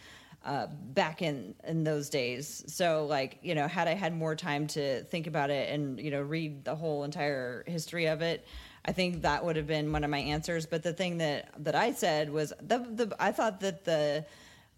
uh, 0.44 0.66
back 0.94 1.22
in 1.22 1.54
in 1.66 1.84
those 1.84 2.08
days. 2.08 2.64
So, 2.68 3.06
like 3.06 3.38
you 3.42 3.54
know, 3.54 3.66
had 3.66 3.88
I 3.88 3.94
had 3.94 4.14
more 4.14 4.36
time 4.36 4.66
to 4.68 5.02
think 5.04 5.26
about 5.26 5.50
it 5.50 5.72
and 5.72 5.98
you 6.00 6.10
know 6.10 6.22
read 6.22 6.64
the 6.64 6.76
whole 6.76 7.04
entire 7.04 7.64
history 7.66 8.06
of 8.06 8.22
it. 8.22 8.46
I 8.84 8.92
think 8.92 9.22
that 9.22 9.44
would 9.44 9.56
have 9.56 9.66
been 9.66 9.92
one 9.92 10.04
of 10.04 10.10
my 10.10 10.18
answers. 10.18 10.66
But 10.66 10.82
the 10.82 10.92
thing 10.94 11.18
that, 11.18 11.50
that 11.64 11.74
I 11.74 11.92
said 11.92 12.30
was 12.30 12.52
the, 12.60 12.78
the 12.78 13.14
I 13.18 13.32
thought 13.32 13.60
that 13.60 13.84
the 13.84 14.24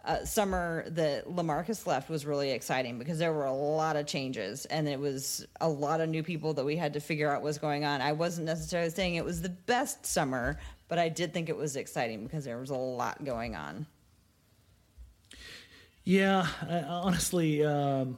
uh, 0.05 0.25
summer 0.25 0.89
that 0.91 1.29
Lamarcus 1.29 1.87
left 1.87 2.09
was 2.09 2.25
really 2.25 2.51
exciting 2.53 2.99
because 2.99 3.19
there 3.19 3.33
were 3.33 3.45
a 3.45 3.53
lot 3.53 3.97
of 3.97 4.07
changes 4.07 4.65
and 4.67 4.89
it 4.89 4.99
was 4.99 5.47
a 5.61 5.69
lot 5.69 6.01
of 6.01 6.09
new 6.09 6.23
people 6.23 6.55
that 6.55 6.65
we 6.65 6.77
had 6.77 6.95
to 6.95 7.01
figure 7.01 7.31
out 7.31 7.43
what's 7.43 7.59
going 7.59 7.85
on. 7.85 8.01
I 8.01 8.13
wasn't 8.13 8.47
necessarily 8.47 8.91
saying 8.91 9.17
it 9.17 9.25
was 9.25 9.43
the 9.43 9.51
best 9.51 10.07
summer, 10.07 10.59
but 10.89 10.99
I 10.99 11.09
did 11.09 11.35
think 11.35 11.49
it 11.49 11.57
was 11.57 11.77
exciting 11.77 12.25
because 12.25 12.45
there 12.45 12.59
was 12.59 12.71
a 12.71 12.75
lot 12.75 13.25
going 13.25 13.55
on. 13.55 13.87
Yeah, 16.05 16.47
I, 16.69 16.81
honestly, 16.81 17.65
um, 17.65 18.17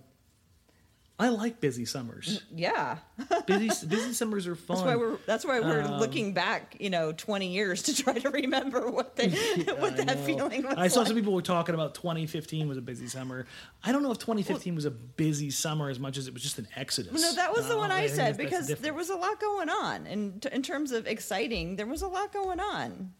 I 1.24 1.28
like 1.28 1.60
busy 1.60 1.84
summers. 1.84 2.42
Yeah, 2.54 2.98
busy 3.46 3.68
busy 3.86 4.12
summers 4.12 4.46
are 4.48 4.56
fun. 4.56 4.76
that's 4.76 4.86
why 4.86 4.96
we're 4.96 5.16
that's 5.26 5.44
why 5.44 5.60
we're 5.60 5.82
Um, 5.82 6.00
looking 6.00 6.32
back, 6.34 6.76
you 6.80 6.90
know, 6.90 7.12
twenty 7.12 7.52
years 7.52 7.82
to 7.84 7.94
try 7.94 8.18
to 8.18 8.30
remember 8.30 8.90
what 8.90 9.14
they 9.16 9.28
what 9.78 9.92
I 10.00 10.04
that 10.04 10.18
know. 10.18 10.24
feeling 10.24 10.62
was. 10.64 10.74
I 10.76 10.88
saw 10.88 11.00
like. 11.00 11.06
some 11.08 11.16
people 11.16 11.32
were 11.32 11.42
talking 11.42 11.74
about 11.74 11.94
2015 11.94 12.66
was 12.68 12.76
a 12.76 12.80
busy 12.82 13.06
summer. 13.06 13.46
I 13.84 13.92
don't 13.92 14.02
know 14.02 14.10
if 14.10 14.18
2015 14.18 14.74
was 14.74 14.84
a 14.84 14.90
busy 14.90 15.50
summer 15.50 15.88
as 15.90 16.00
much 16.00 16.16
as 16.18 16.26
it 16.26 16.34
was 16.34 16.42
just 16.42 16.58
an 16.58 16.66
exodus. 16.74 17.12
No, 17.12 17.32
that 17.34 17.52
was 17.54 17.68
the 17.68 17.74
Uh, 17.74 17.78
one 17.78 17.92
I 17.92 18.06
think 18.08 18.16
said 18.16 18.36
because 18.36 18.66
there 18.68 18.94
was 18.94 19.08
a 19.10 19.16
lot 19.16 19.38
going 19.40 19.68
on, 19.68 20.06
and 20.08 20.44
in 20.46 20.62
terms 20.62 20.90
of 20.92 21.06
exciting, 21.06 21.76
there 21.76 21.86
was 21.86 22.02
a 22.02 22.08
lot 22.08 22.32
going 22.32 22.58
on. 22.60 23.12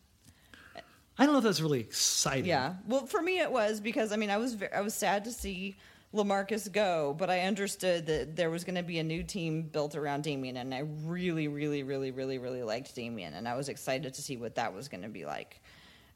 I 1.18 1.24
don't 1.24 1.34
know 1.34 1.38
if 1.38 1.44
that's 1.44 1.60
really 1.60 1.80
exciting. 1.80 2.46
Yeah. 2.46 2.74
Well, 2.88 3.06
for 3.06 3.20
me, 3.20 3.38
it 3.38 3.52
was 3.52 3.80
because 3.80 4.12
I 4.12 4.16
mean, 4.16 4.30
I 4.30 4.38
was 4.38 4.54
ve- 4.54 4.72
I 4.74 4.80
was 4.80 4.94
sad 4.94 5.24
to 5.24 5.30
see 5.30 5.76
Lamarcus 6.14 6.70
go, 6.70 7.14
but 7.18 7.30
I 7.30 7.40
understood 7.40 8.06
that 8.06 8.36
there 8.36 8.50
was 8.50 8.64
going 8.64 8.74
to 8.74 8.82
be 8.82 8.98
a 8.98 9.02
new 9.02 9.22
team 9.22 9.62
built 9.62 9.94
around 9.94 10.24
Damien, 10.24 10.58
and 10.58 10.74
I 10.74 10.80
really, 11.04 11.48
really, 11.48 11.82
really, 11.82 12.10
really, 12.10 12.38
really 12.38 12.62
liked 12.62 12.94
Damien, 12.94 13.34
and 13.34 13.48
I 13.48 13.56
was 13.56 13.68
excited 13.68 14.12
to 14.14 14.22
see 14.22 14.36
what 14.36 14.56
that 14.56 14.74
was 14.74 14.88
going 14.88 15.02
to 15.02 15.08
be 15.08 15.24
like. 15.24 15.60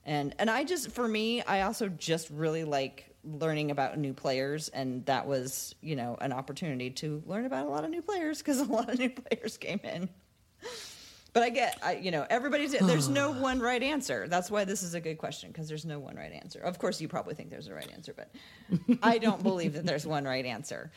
And 0.05 0.34
and 0.38 0.49
I 0.49 0.64
just 0.64 0.92
for 0.92 1.07
me, 1.09 1.42
I 1.42 1.62
also 1.62 1.88
just 1.88 2.30
really 2.30 2.64
like 2.64 3.14
learning 3.24 3.70
about 3.70 3.99
new 3.99 4.12
players, 4.12 4.68
and 4.68 5.05
that 5.07 5.26
was 5.26 5.74
you 5.80 5.97
know 5.97 6.16
an 6.20 6.32
opportunity 6.32 6.90
to 6.90 7.22
learn 7.26 7.47
about 7.47 7.66
a 7.66 7.68
lot 7.68 7.84
of 7.84 7.90
new 7.90 8.03
players 8.03 8.38
because 8.38 8.61
a 8.61 8.64
lot 8.64 8.88
of 8.88 8.99
new 8.99 9.11
players 9.11 9.57
came 9.57 9.80
in. 9.82 10.09
But 11.37 11.43
I 11.43 11.51
get, 11.51 11.78
I, 11.82 11.97
you 11.97 12.12
know, 12.12 12.26
everybody's 12.30 12.72
there's 12.72 13.11
no 13.11 13.30
one 13.43 13.61
right 13.61 13.82
answer. 13.82 14.26
That's 14.26 14.51
why 14.51 14.64
this 14.64 14.82
is 14.82 14.95
a 14.95 15.01
good 15.03 15.18
question 15.18 15.51
because 15.51 15.68
there's 15.68 15.84
no 15.84 15.99
one 15.99 16.16
right 16.16 16.32
answer. 16.32 16.61
Of 16.61 16.78
course, 16.78 16.99
you 16.99 17.09
probably 17.09 17.34
think 17.34 17.51
there's 17.51 17.68
a 17.68 17.74
right 17.74 17.93
answer, 17.93 18.14
but 18.16 18.30
I 19.03 19.18
don't 19.18 19.43
believe 19.43 19.74
that 19.74 19.84
there's 19.84 20.07
one 20.07 20.24
right 20.24 20.47
answer. 20.47 20.91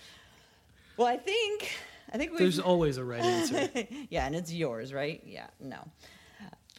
Well, 0.95 1.07
I 1.07 1.17
think, 1.17 1.69
I 2.13 2.17
think 2.17 2.31
we, 2.31 2.37
There's 2.37 2.57
always 2.57 2.95
a 2.95 3.03
right 3.03 3.21
answer. 3.21 3.69
yeah, 4.09 4.27
and 4.27 4.33
it's 4.33 4.53
yours, 4.53 4.93
right? 4.93 5.21
Yeah, 5.25 5.47
no. 5.59 5.79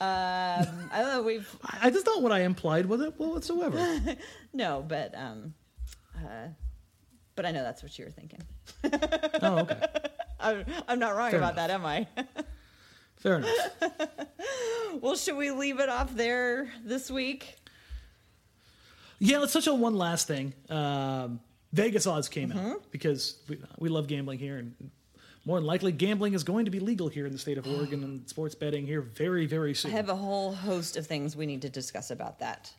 Um, 0.01 0.89
I 0.91 0.95
don't 0.95 1.09
know. 1.09 1.23
We've 1.23 1.55
I, 1.83 1.91
that's 1.91 2.07
not 2.07 2.23
what 2.23 2.33
I 2.33 2.45
implied 2.45 2.87
with 2.87 3.03
it 3.03 3.13
whatsoever. 3.19 4.17
no, 4.55 4.83
but 4.89 5.15
um, 5.15 5.53
uh, 6.17 6.49
but 7.37 7.45
I 7.45 7.51
know 7.51 7.63
that's 7.63 7.83
what 7.83 7.99
you 7.99 8.07
were 8.07 8.11
thinking. 8.11 8.41
oh, 9.43 9.59
okay. 9.59 9.83
I'm, 10.41 10.65
I'm 10.89 10.99
not 10.99 11.15
wrong 11.15 11.31
Fair 11.31 11.41
about 11.41 11.53
enough. 11.53 11.69
that, 11.69 11.71
am 11.71 11.85
I? 11.85 12.07
Fair 13.21 13.37
enough. 13.39 13.51
well, 15.01 15.14
should 15.16 15.37
we 15.37 15.51
leave 15.51 15.79
it 15.81 15.89
off 15.89 16.14
there 16.14 16.71
this 16.85 17.11
week? 17.11 17.57
Yeah, 19.18 19.39
let's 19.39 19.53
touch 19.53 19.68
on 19.68 19.81
one 19.81 19.95
last 19.95 20.27
thing. 20.27 20.55
Um, 20.71 21.41
Vegas 21.73 22.07
odds 22.07 22.29
came 22.29 22.51
Mm-hmm. 22.51 22.59
out 22.71 22.91
because 22.91 23.37
we, 23.49 23.59
we 23.79 23.89
love 23.91 24.07
gambling 24.09 24.39
here, 24.39 24.57
and 24.57 24.75
more 25.45 25.59
than 25.59 25.66
likely, 25.66 25.93
gambling 25.93 26.33
is 26.33 26.43
going 26.45 26.64
to 26.64 26.71
be 26.71 26.81
legal 26.81 27.09
here 27.09 27.27
in 27.27 27.33
the 27.33 27.39
state 27.39 27.59
of 27.59 27.66
Oregon 27.68 28.03
and 28.03 28.29
sports 28.29 28.55
betting 28.55 28.87
here 28.87 29.03
very, 29.03 29.47
very 29.47 29.75
soon. 29.75 29.93
I 29.93 29.97
have 29.97 30.09
a 30.09 30.16
whole 30.16 30.55
host 30.55 30.97
of 30.97 31.07
things 31.07 31.37
we 31.37 31.47
need 31.47 31.62
to 31.62 31.68
discuss 31.68 32.11
about 32.11 32.39
that. 32.41 32.73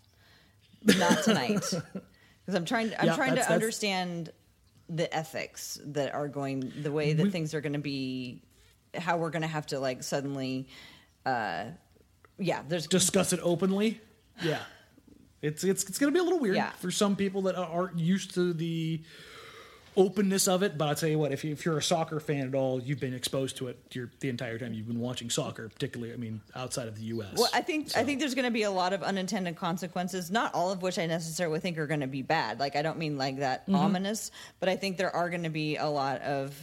Not 0.84 1.24
tonight, 1.24 1.60
because 1.62 2.56
I'm 2.56 2.66
trying. 2.66 2.92
I'm 2.98 3.06
Yeah, 3.08 3.16
trying 3.16 3.30
to 3.30 3.36
that's- 3.36 3.52
understand 3.52 4.32
the 4.90 5.14
ethics 5.16 5.80
that 5.86 6.14
are 6.14 6.28
going, 6.28 6.72
the 6.82 6.92
way 6.92 7.14
that 7.14 7.24
We- 7.24 7.30
things 7.30 7.54
are 7.54 7.62
going 7.62 7.74
to 7.74 7.80
be, 7.80 8.42
how 8.96 9.18
we're 9.18 9.30
going 9.30 9.42
to 9.44 9.48
have 9.48 9.66
to 9.68 9.80
like 9.80 10.04
suddenly, 10.04 10.68
uh, 11.26 11.66
yeah. 12.38 12.62
There's 12.68 12.88
Discuss 12.88 13.34
it 13.34 13.40
openly. 13.44 14.02
Yeah, 14.44 14.60
it's 15.42 15.64
it's 15.64 15.84
it's 15.84 16.00
going 16.00 16.12
to 16.12 16.18
be 16.18 16.20
a 16.20 16.24
little 16.24 16.40
weird 16.40 16.56
Yeah. 16.56 16.72
for 16.72 16.90
some 16.92 17.16
people 17.16 17.44
that 17.44 17.56
aren't 17.56 18.00
used 18.00 18.34
to 18.36 18.54
the 18.54 19.02
openness 19.98 20.48
of 20.48 20.64
it. 20.64 20.78
But 20.78 20.88
I'll 20.88 20.96
tell 20.96 21.10
you 21.10 21.20
what, 21.20 21.32
if, 21.34 21.44
you, 21.44 21.52
if 21.52 21.66
you're 21.66 21.78
a 21.78 21.82
soccer 21.84 22.20
fan 22.22 22.48
at 22.48 22.56
all, 22.56 22.82
you've 22.82 23.00
been 23.02 23.14
exposed 23.14 23.58
to 23.58 23.68
it 23.68 23.78
your, 23.92 24.10
the 24.22 24.30
entire 24.30 24.58
time 24.58 24.74
you've 24.74 24.88
been 24.88 25.00
watching 25.02 25.30
soccer, 25.30 25.68
particularly, 25.70 26.14
I 26.14 26.16
mean, 26.18 26.40
outside 26.56 26.88
of 26.88 26.96
the 26.96 27.04
U.S. 27.08 27.34
Well, 27.38 27.50
I 27.54 27.62
think 27.62 27.96
I 27.96 28.04
think 28.04 28.20
there's 28.20 28.34
going 28.36 28.46
to 28.46 28.52
be 28.52 28.64
a 28.64 28.72
lot 28.72 28.94
of 28.94 29.04
unintended 29.04 29.56
consequences. 29.58 30.32
Not 30.32 30.54
all 30.56 30.72
of 30.72 30.82
which 30.82 30.98
I 30.98 31.06
necessarily 31.08 31.60
think 31.60 31.78
are 31.78 31.88
going 31.88 32.00
to 32.00 32.08
be 32.08 32.22
bad. 32.22 32.60
Like 32.60 32.76
I 32.76 32.82
don't 32.82 32.98
mean 32.98 33.18
like 33.18 33.40
that 33.40 33.64
Mm-hmm. 33.64 33.76
ominous, 33.76 34.32
but 34.60 34.70
I 34.70 34.76
think 34.78 34.98
there 34.98 35.14
are 35.16 35.30
going 35.30 35.44
to 35.44 35.50
be 35.50 35.76
a 35.76 35.88
lot 35.88 36.22
of 36.22 36.56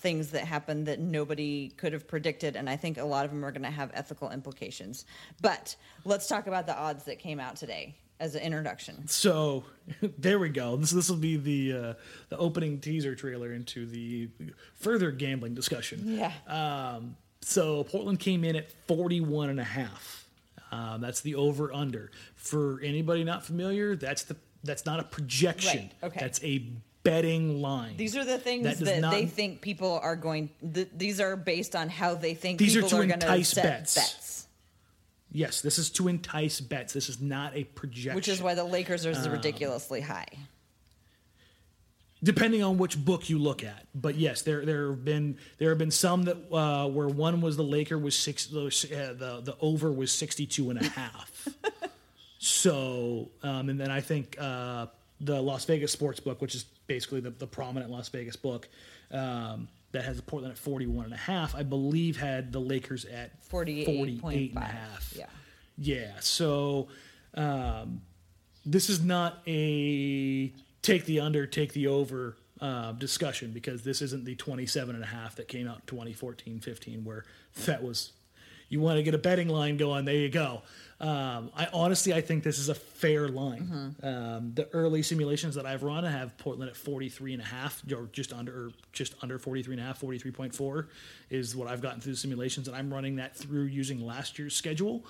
things 0.00 0.30
that 0.30 0.44
happen 0.44 0.84
that 0.84 0.98
nobody 0.98 1.68
could 1.76 1.92
have 1.92 2.08
predicted, 2.08 2.56
and 2.56 2.68
I 2.68 2.76
think 2.76 2.98
a 2.98 3.04
lot 3.04 3.24
of 3.24 3.30
them 3.30 3.44
are 3.44 3.52
going 3.52 3.62
to 3.62 3.70
have 3.70 3.90
ethical 3.94 4.30
implications. 4.30 5.04
But 5.40 5.76
let's 6.04 6.26
talk 6.26 6.46
about 6.46 6.66
the 6.66 6.76
odds 6.76 7.04
that 7.04 7.18
came 7.18 7.38
out 7.38 7.56
today 7.56 7.94
as 8.18 8.34
an 8.34 8.42
introduction. 8.42 9.06
So 9.08 9.64
there 10.18 10.38
we 10.38 10.48
go. 10.48 10.76
This 10.76 10.90
this 10.90 11.08
will 11.08 11.16
be 11.16 11.36
the 11.36 11.72
uh, 11.72 11.94
the 12.28 12.38
opening 12.38 12.80
teaser 12.80 13.14
trailer 13.14 13.52
into 13.52 13.86
the 13.86 14.28
further 14.74 15.10
gambling 15.10 15.54
discussion. 15.54 16.02
Yeah. 16.04 16.32
Um, 16.46 17.16
so 17.42 17.84
Portland 17.84 18.20
came 18.20 18.44
in 18.44 18.56
at 18.56 18.70
41 18.86 19.50
and 19.50 19.60
a 19.60 19.64
half. 19.64 20.28
Um, 20.72 21.00
that's 21.00 21.20
the 21.22 21.34
over 21.34 21.72
under. 21.72 22.10
For 22.36 22.80
anybody 22.82 23.24
not 23.24 23.44
familiar, 23.44 23.96
that's 23.96 24.24
the 24.24 24.36
that's 24.62 24.86
not 24.86 25.00
a 25.00 25.04
projection. 25.04 25.90
Right, 26.02 26.08
okay. 26.10 26.20
That's 26.20 26.42
a 26.44 26.62
betting 27.02 27.60
line. 27.62 27.96
These 27.96 28.16
are 28.16 28.24
the 28.24 28.38
things 28.38 28.64
That 28.64 28.78
that, 28.84 29.00
not- 29.00 29.12
they 29.12 29.26
think 29.26 29.60
people 29.60 29.98
are 30.02 30.16
going. 30.16 30.50
Th- 30.74 30.88
these 30.96 31.20
are 31.20 31.36
based 31.36 31.74
on 31.74 31.88
how 31.88 32.14
they 32.14 32.34
think 32.34 32.58
These 32.58 32.76
are 32.76 32.80
people 32.82 32.90
to 32.90 32.96
are, 32.96 33.06
going 33.06 33.20
to 33.20 33.26
entice 33.26 33.48
set 33.50 33.64
bets. 33.64 33.94
bets. 33.94 34.46
yes, 35.32 35.60
this 35.60 35.78
is 35.78 35.90
to 35.90 36.08
entice 36.08 36.60
bets. 36.60 36.92
This 36.92 37.08
is 37.08 37.20
not 37.20 37.56
a 37.56 37.64
projection. 37.64 38.14
Which 38.16 38.28
is 38.28 38.42
why 38.42 38.54
the 38.54 38.64
Lakers 38.64 39.06
are 39.06 39.14
Um, 39.14 39.32
ridiculously 39.32 40.00
high. 40.02 40.26
depending 42.22 42.62
on 42.62 42.76
which 42.76 43.02
book 43.02 43.30
you 43.30 43.38
look 43.38 43.64
at. 43.64 43.86
But 43.94 44.16
yes, 44.16 44.42
there 44.42 44.64
there 44.66 44.90
have 44.90 45.04
been 45.04 45.38
there 45.58 45.70
have 45.70 45.78
been 45.78 45.90
some 45.90 46.24
that 46.24 46.36
uh, 46.52 46.86
where 46.88 47.08
one 47.08 47.40
was 47.40 47.56
the 47.56 47.62
Laker 47.64 47.98
was 47.98 48.14
six 48.14 48.46
the 48.46 48.66
uh, 48.66 49.12
the, 49.14 49.40
the 49.42 49.56
over 49.60 49.90
was 49.90 50.12
62 50.12 50.68
and 50.70 50.80
a 50.80 50.84
half. 50.88 51.48
so 52.38 53.30
um, 53.42 53.68
and 53.68 53.80
then 53.80 53.90
I 53.90 54.00
think 54.00 54.36
uh, 54.38 54.86
the 55.20 55.40
Las 55.40 55.64
Vegas 55.64 55.92
sports 55.92 56.20
book, 56.20 56.40
which 56.40 56.54
is 56.54 56.64
basically 56.86 57.20
the, 57.20 57.30
the 57.30 57.46
prominent 57.46 57.90
Las 57.90 58.08
Vegas 58.08 58.36
book. 58.36 58.68
Um, 59.10 59.68
that 59.92 60.04
has 60.04 60.20
Portland 60.20 60.52
at 60.52 60.58
41 60.58 61.06
and 61.06 61.14
a 61.14 61.16
half, 61.16 61.54
I 61.56 61.64
believe 61.64 62.16
had 62.16 62.52
the 62.52 62.60
Lakers 62.60 63.04
at 63.06 63.42
48.5. 63.48 64.20
48 64.20 64.54
and 64.54 64.62
a 64.62 64.66
half. 64.66 65.14
Yeah. 65.16 65.26
Yeah. 65.76 66.12
So 66.20 66.88
um, 67.34 68.02
this 68.64 68.88
is 68.88 69.02
not 69.02 69.42
a 69.46 70.52
take 70.82 71.06
the 71.06 71.20
under, 71.20 71.46
take 71.46 71.72
the 71.72 71.88
over 71.88 72.36
uh, 72.60 72.92
discussion 72.92 73.52
because 73.52 73.82
this 73.82 74.02
isn't 74.02 74.24
the 74.24 74.34
27 74.36 74.94
and 74.94 75.02
a 75.02 75.06
half 75.06 75.36
that 75.36 75.48
came 75.48 75.66
out 75.66 75.76
in 75.76 75.82
2014 75.86 76.60
15 76.60 77.04
where 77.04 77.24
that 77.64 77.82
was 77.82 78.12
you 78.68 78.80
want 78.80 78.98
to 78.98 79.02
get 79.02 79.14
a 79.14 79.18
betting 79.18 79.48
line 79.48 79.78
going 79.78 80.04
there 80.04 80.14
you 80.14 80.28
go 80.28 80.60
um, 81.00 81.50
i 81.56 81.66
honestly 81.72 82.12
i 82.12 82.20
think 82.20 82.44
this 82.44 82.58
is 82.58 82.68
a 82.68 82.74
fair 82.74 83.28
line 83.28 83.94
um, 84.02 84.52
the 84.54 84.68
early 84.72 85.02
simulations 85.02 85.54
that 85.54 85.64
i've 85.66 85.82
run 85.82 86.04
I 86.04 86.10
have 86.10 86.36
portland 86.38 86.70
at 86.70 86.76
43 86.76 87.32
and 87.34 87.42
a 87.42 87.44
half 87.46 87.82
or 87.92 88.08
just 88.12 88.32
under 88.32 88.52
or 88.66 88.70
just 88.92 89.14
under 89.22 89.38
43 89.38 89.74
and 89.74 89.82
a 89.82 89.84
half 89.86 90.00
43.4 90.00 90.86
is 91.30 91.56
what 91.56 91.68
i've 91.68 91.80
gotten 91.80 92.00
through 92.00 92.12
the 92.12 92.18
simulations 92.18 92.68
and 92.68 92.76
i'm 92.76 92.92
running 92.92 93.16
that 93.16 93.36
through 93.36 93.64
using 93.64 94.04
last 94.04 94.38
year's 94.38 94.54
schedule 94.54 95.04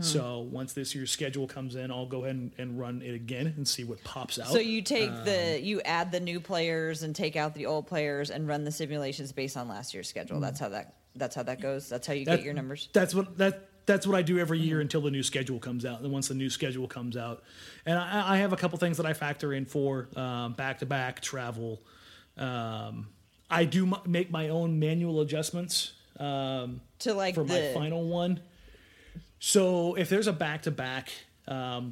so 0.00 0.46
once 0.48 0.74
this 0.74 0.94
year's 0.94 1.10
schedule 1.10 1.48
comes 1.48 1.74
in 1.74 1.90
i'll 1.90 2.06
go 2.06 2.22
ahead 2.22 2.36
and, 2.36 2.52
and 2.56 2.78
run 2.78 3.02
it 3.02 3.14
again 3.14 3.52
and 3.56 3.66
see 3.66 3.82
what 3.82 4.02
pops 4.04 4.38
out 4.38 4.46
So 4.46 4.60
you 4.60 4.80
take 4.80 5.10
the 5.24 5.56
Um, 5.56 5.64
you 5.64 5.80
add 5.80 6.12
the 6.12 6.20
new 6.20 6.38
players 6.38 7.02
and 7.02 7.16
take 7.16 7.34
out 7.34 7.52
the 7.56 7.66
old 7.66 7.88
players 7.88 8.30
and 8.30 8.46
run 8.46 8.62
the 8.62 8.70
simulations 8.70 9.32
based 9.32 9.56
on 9.56 9.66
last 9.66 9.92
year's 9.92 10.08
schedule. 10.08 10.38
That's 10.38 10.60
how 10.60 10.68
that 10.68 10.94
that's 11.16 11.34
how 11.34 11.42
that 11.42 11.60
goes. 11.60 11.88
That's 11.88 12.06
how 12.06 12.12
you. 12.12 12.24
That- 12.26 12.36
get 12.36 12.44
your 12.44 12.54
numbers. 12.54 12.90
That's 12.92 13.12
what 13.12 13.36
that 13.38 13.68
that's 13.86 14.06
what 14.06 14.16
I 14.16 14.22
do 14.22 14.38
every 14.38 14.58
year 14.58 14.80
until 14.80 15.00
the 15.00 15.10
new 15.10 15.22
schedule 15.22 15.58
comes 15.58 15.84
out. 15.84 16.00
And 16.00 16.12
once 16.12 16.28
the 16.28 16.34
new 16.34 16.50
schedule 16.50 16.86
comes 16.88 17.16
out, 17.16 17.42
and 17.86 17.98
I, 17.98 18.34
I 18.34 18.36
have 18.38 18.52
a 18.52 18.56
couple 18.56 18.78
things 18.78 18.96
that 18.98 19.06
I 19.06 19.12
factor 19.12 19.52
in 19.52 19.64
for 19.66 20.08
back 20.56 20.78
to 20.80 20.86
back 20.86 21.20
travel. 21.20 21.80
Um, 22.36 23.08
I 23.50 23.64
do 23.64 23.86
m- 23.86 23.96
make 24.06 24.30
my 24.30 24.48
own 24.48 24.78
manual 24.78 25.20
adjustments 25.20 25.92
um, 26.18 26.80
To 27.00 27.12
like 27.14 27.34
for 27.34 27.44
my 27.44 27.72
final 27.74 28.04
one. 28.08 28.40
So 29.38 29.94
if 29.96 30.08
there's 30.08 30.26
a 30.28 30.32
back 30.32 30.62
to 30.62 30.70
back, 30.70 31.10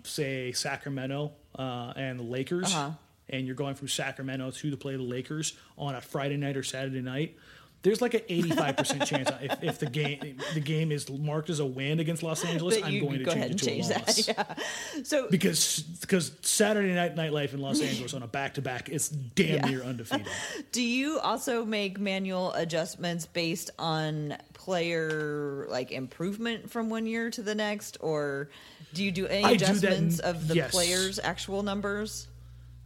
say 0.05 0.53
Sacramento 0.53 1.33
uh, 1.59 1.93
and 1.97 2.19
the 2.21 2.25
Lakers, 2.25 2.73
Uh-huh. 2.75 2.91
and 3.29 3.47
you're 3.47 3.57
going 3.57 3.75
from 3.75 3.89
Sacramento 3.89 4.53
to 4.53 4.71
the 4.71 4.77
play 4.77 4.97
the 4.97 5.03
Lakers 5.03 5.55
on 5.77 5.95
a 5.95 6.01
Friday 6.01 6.37
night 6.37 6.57
or 6.57 6.63
Saturday 6.63 7.01
night, 7.03 7.37
there's 7.83 8.03
like 8.03 8.15
an 8.15 8.21
85% 8.29 9.07
chance 9.07 9.31
if, 9.41 9.63
if 9.63 9.79
the 9.79 9.87
game 9.87 10.39
the 10.55 10.61
game 10.61 10.93
is 10.93 11.09
marked 11.11 11.49
as 11.49 11.61
a 11.61 11.67
win 11.67 11.99
against 12.01 12.23
Los 12.23 12.45
Angeles, 12.45 12.77
that 12.77 12.85
I'm 12.85 13.01
going 13.01 13.19
to 13.21 13.25
go 13.25 13.33
change 13.33 13.37
ahead 13.37 13.51
it 13.53 13.59
to 13.59 13.65
change 13.65 13.87
a 13.87 13.89
that. 13.89 14.07
loss. 14.07 14.29
Yeah. 14.99 15.03
So 15.05 15.29
Because 15.31 15.81
because 16.01 16.33
Saturday 16.43 16.93
night 16.95 17.17
nightlife 17.17 17.55
in 17.55 17.61
Los 17.61 17.81
Angeles 17.81 18.13
on 18.15 18.23
a 18.23 18.27
back 18.27 18.55
to 18.55 18.63
back 18.63 18.89
is 18.89 19.09
damn 19.09 19.47
Yeah. 19.57 19.67
near 19.67 19.83
undefeated. 19.83 20.27
do 20.73 20.83
you 20.83 21.19
also 21.21 21.65
make 21.65 21.99
manual 21.99 22.53
adjustments 22.53 23.27
based 23.27 23.71
on 23.79 24.37
player 24.53 25.67
like 25.71 25.91
improvement 25.91 26.71
from 26.71 26.91
one 26.91 27.07
year 27.07 27.31
to 27.31 27.43
the 27.43 27.55
next 27.55 27.97
or 28.01 28.51
do 28.93 29.03
you 29.05 29.11
do 29.13 29.27
any 29.27 29.45
I 29.45 29.55
do 29.57 29.65
that 29.65 29.71
adjustments 29.79 30.19
of 30.19 30.49
the 30.49 30.57
yes. 30.57 30.71
players' 30.71 31.19
actual 31.23 31.63
numbers? 31.63 32.27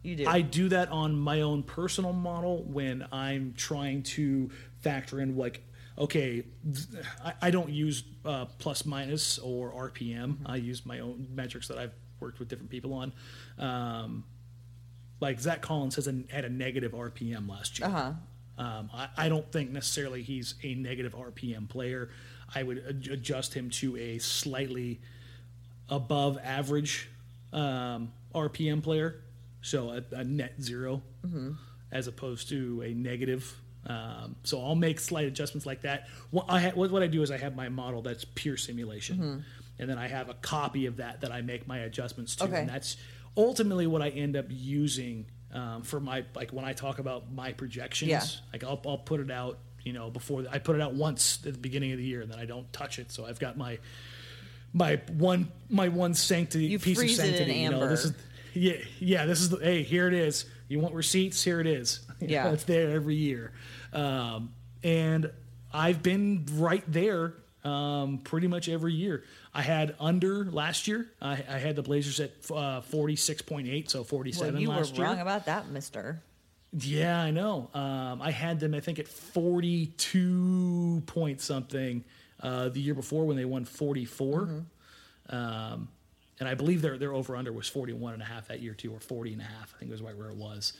You 0.05 0.16
do. 0.16 0.26
I 0.28 0.42
do 0.42 0.68
that 0.68 0.90
on 0.90 1.18
my 1.18 1.40
own 1.40 1.62
personal 1.62 2.12
model 2.12 2.62
when 2.64 3.07
I'm 3.11 3.55
trying 3.57 4.02
to 4.02 4.50
factor 4.80 5.20
in 5.20 5.36
like, 5.36 5.62
okay, 5.98 6.44
I, 7.24 7.32
I 7.42 7.50
don't 7.50 7.70
use 7.70 8.05
uh, 8.24 8.44
plus 8.59 8.84
minus 8.84 9.38
or 9.38 9.72
RPM. 9.72 10.36
I 10.44 10.57
use 10.57 10.84
my 10.84 11.00
own 11.00 11.26
metrics 11.34 11.68
that 11.68 11.78
I've 11.78 11.92
worked 12.20 12.38
with 12.38 12.48
different 12.48 12.70
people 12.70 12.92
on. 12.92 13.12
Um, 13.59 14.24
like 15.20 15.40
Zach 15.40 15.62
Collins 15.62 15.96
has 15.96 16.07
a, 16.07 16.22
had 16.28 16.44
a 16.44 16.50
negative 16.50 16.92
RPM 16.92 17.48
last 17.48 17.78
year. 17.78 17.88
Uh-huh. 17.88 18.12
Um, 18.59 18.90
I, 18.92 19.09
I 19.16 19.28
don't 19.30 19.50
think 19.50 19.70
necessarily 19.70 20.22
he's 20.22 20.55
a 20.62 20.74
negative 20.74 21.14
RPM 21.14 21.68
player. 21.68 22.11
I 22.55 22.62
would 22.62 22.84
ad- 22.86 23.09
adjust 23.11 23.55
him 23.55 23.70
to 23.70 23.96
a 23.96 24.18
slightly 24.18 25.00
above 25.88 26.38
average 26.42 27.09
um, 27.52 28.12
RPM 28.34 28.82
player, 28.82 29.20
so 29.64 29.90
a, 29.90 30.02
a 30.14 30.22
net 30.24 30.54
0 30.60 31.02
as 31.90 32.06
opposed 32.06 32.48
to 32.50 32.82
a 32.84 32.92
negative. 32.92 33.52
Um, 33.86 34.36
so 34.44 34.62
I'll 34.64 34.74
make 34.74 35.00
slight 35.00 35.26
adjustments 35.26 35.66
like 35.66 35.82
that. 35.82 36.08
What 36.30 36.46
I 36.48 36.60
ha- 36.60 36.72
what, 36.74 37.02
I 37.02 37.06
do 37.06 37.22
is 37.22 37.30
I 37.30 37.38
have 37.38 37.54
my 37.56 37.68
model 37.68 38.02
that's 38.02 38.24
pure 38.24 38.56
simulation, 38.56 39.44
and 39.78 39.88
then 39.90 39.98
I 39.98 40.08
have 40.08 40.28
a 40.28 40.34
copy 40.34 40.86
of 40.86 40.98
that 40.98 41.20
that 41.22 41.32
I 41.32 41.42
make 41.42 41.66
my 41.66 41.78
adjustments 41.78 42.36
to, 42.36 42.44
Okay. 42.44 42.60
and 42.60 42.68
that's 42.68 42.96
ultimately 43.36 43.86
what 43.86 44.00
I 44.02 44.08
end 44.10 44.36
up 44.36 44.46
using 44.48 45.26
um, 45.52 45.82
for 45.82 46.00
my 46.00 46.24
like 46.34 46.50
when 46.52 46.64
I 46.64 46.72
talk 46.72 46.98
about 46.98 47.32
my 47.32 47.52
projections. 47.52 48.10
Yeah. 48.10 48.22
Like 48.52 48.64
I'll, 48.64 48.80
I'll 48.86 48.98
put 48.98 49.20
it 49.20 49.30
out, 49.30 49.58
you 49.82 49.92
know, 49.92 50.08
before 50.10 50.44
I 50.50 50.58
put 50.58 50.76
it 50.76 50.82
out 50.82 50.94
once 50.94 51.38
at 51.46 51.52
the 51.52 51.58
beginning 51.58 51.92
of 51.92 51.98
the 51.98 52.04
year, 52.04 52.22
and 52.22 52.30
then 52.30 52.38
I 52.38 52.44
don't 52.46 52.70
touch 52.72 52.98
it. 52.98 53.12
So 53.12 53.26
I've 53.26 53.38
got 53.38 53.56
my 53.58 53.78
my 54.72 55.00
one 55.16 55.48
my 55.68 55.88
one 55.88 56.14
sanctity 56.14 56.66
You 56.66 56.78
piece 56.78 56.96
of 56.98 57.02
freeze 57.02 57.18
it 57.18 57.26
in 57.26 57.34
sanctity. 57.36 57.58
You 57.60 57.70
know, 57.70 57.88
this 57.88 58.04
is. 58.06 58.12
Yeah 58.55 58.76
yeah. 58.98 59.26
This 59.26 59.40
is 59.40 59.50
the, 59.50 59.59
hey 59.59 59.82
here 59.82 60.07
it 60.09 60.14
is. 60.14 60.46
You 60.68 60.80
want 60.80 60.94
receipts? 60.94 61.42
Here 61.44 61.61
it 61.61 61.66
is. 61.66 62.00
You 62.20 62.28
Yeah. 62.30 62.44
know, 62.44 62.52
it's 62.55 62.64
there 62.64 62.90
every 62.92 63.16
year, 63.16 63.52
um, 63.92 64.52
and 64.82 65.30
I've 65.72 66.02
been 66.02 66.46
right 66.55 66.84
there 66.86 67.34
um, 67.64 68.18
pretty 68.18 68.46
much 68.46 68.68
every 68.68 68.92
year. 68.94 69.24
I 69.52 69.62
had 69.62 69.94
under 70.00 70.44
last 70.50 70.86
year. 70.88 71.07
I, 71.20 71.32
I 71.48 71.59
had 71.59 71.76
the 71.76 71.82
Blazers 71.82 72.20
at 72.20 72.32
uh, 72.50 72.80
forty 72.80 73.16
six 73.16 73.42
point 73.42 73.68
eight, 73.68 73.90
so 73.90 74.05
forty 74.05 74.32
seven. 74.32 74.55
well, 74.55 74.62
you 74.62 74.68
were 74.70 74.82
year. 74.84 75.05
wrong 75.05 75.20
about 75.20 75.46
that, 75.46 75.68
Mister. 75.70 76.22
Yeah, 76.76 77.20
I 77.20 77.30
know. 77.30 77.70
Um, 77.72 78.20
I 78.20 78.32
had 78.32 78.59
them, 78.59 78.74
I 78.74 78.80
think, 78.80 78.98
at 78.98 79.07
42 79.07 81.02
point 81.07 81.40
something 81.40 82.05
uh, 82.40 82.68
the 82.68 82.80
year 82.80 82.94
before 82.94 83.24
when 83.26 83.36
they 83.36 83.44
won 83.44 83.64
44. 83.64 84.64
Um, 85.30 85.88
and 86.45 86.51
I 86.51 86.55
believe 86.55 86.82
their, 86.82 86.99
their 86.99 87.14
over 87.14 87.36
under 87.36 87.53
was 87.53 87.68
41 87.68 88.12
and 88.12 88.22
a 88.22 88.26
half 88.26 88.49
that 88.49 88.61
year, 88.61 88.74
too, 88.74 88.92
or 88.92 89.01
40 89.01 89.32
and 89.32 89.40
a 89.40 89.45
half. 89.45 89.74
I 89.74 89.78
think 89.78 89.90
it 89.90 89.92
was 89.92 90.03
right 90.03 90.16
where 90.16 90.28
it 90.28 90.36
was. 90.36 90.74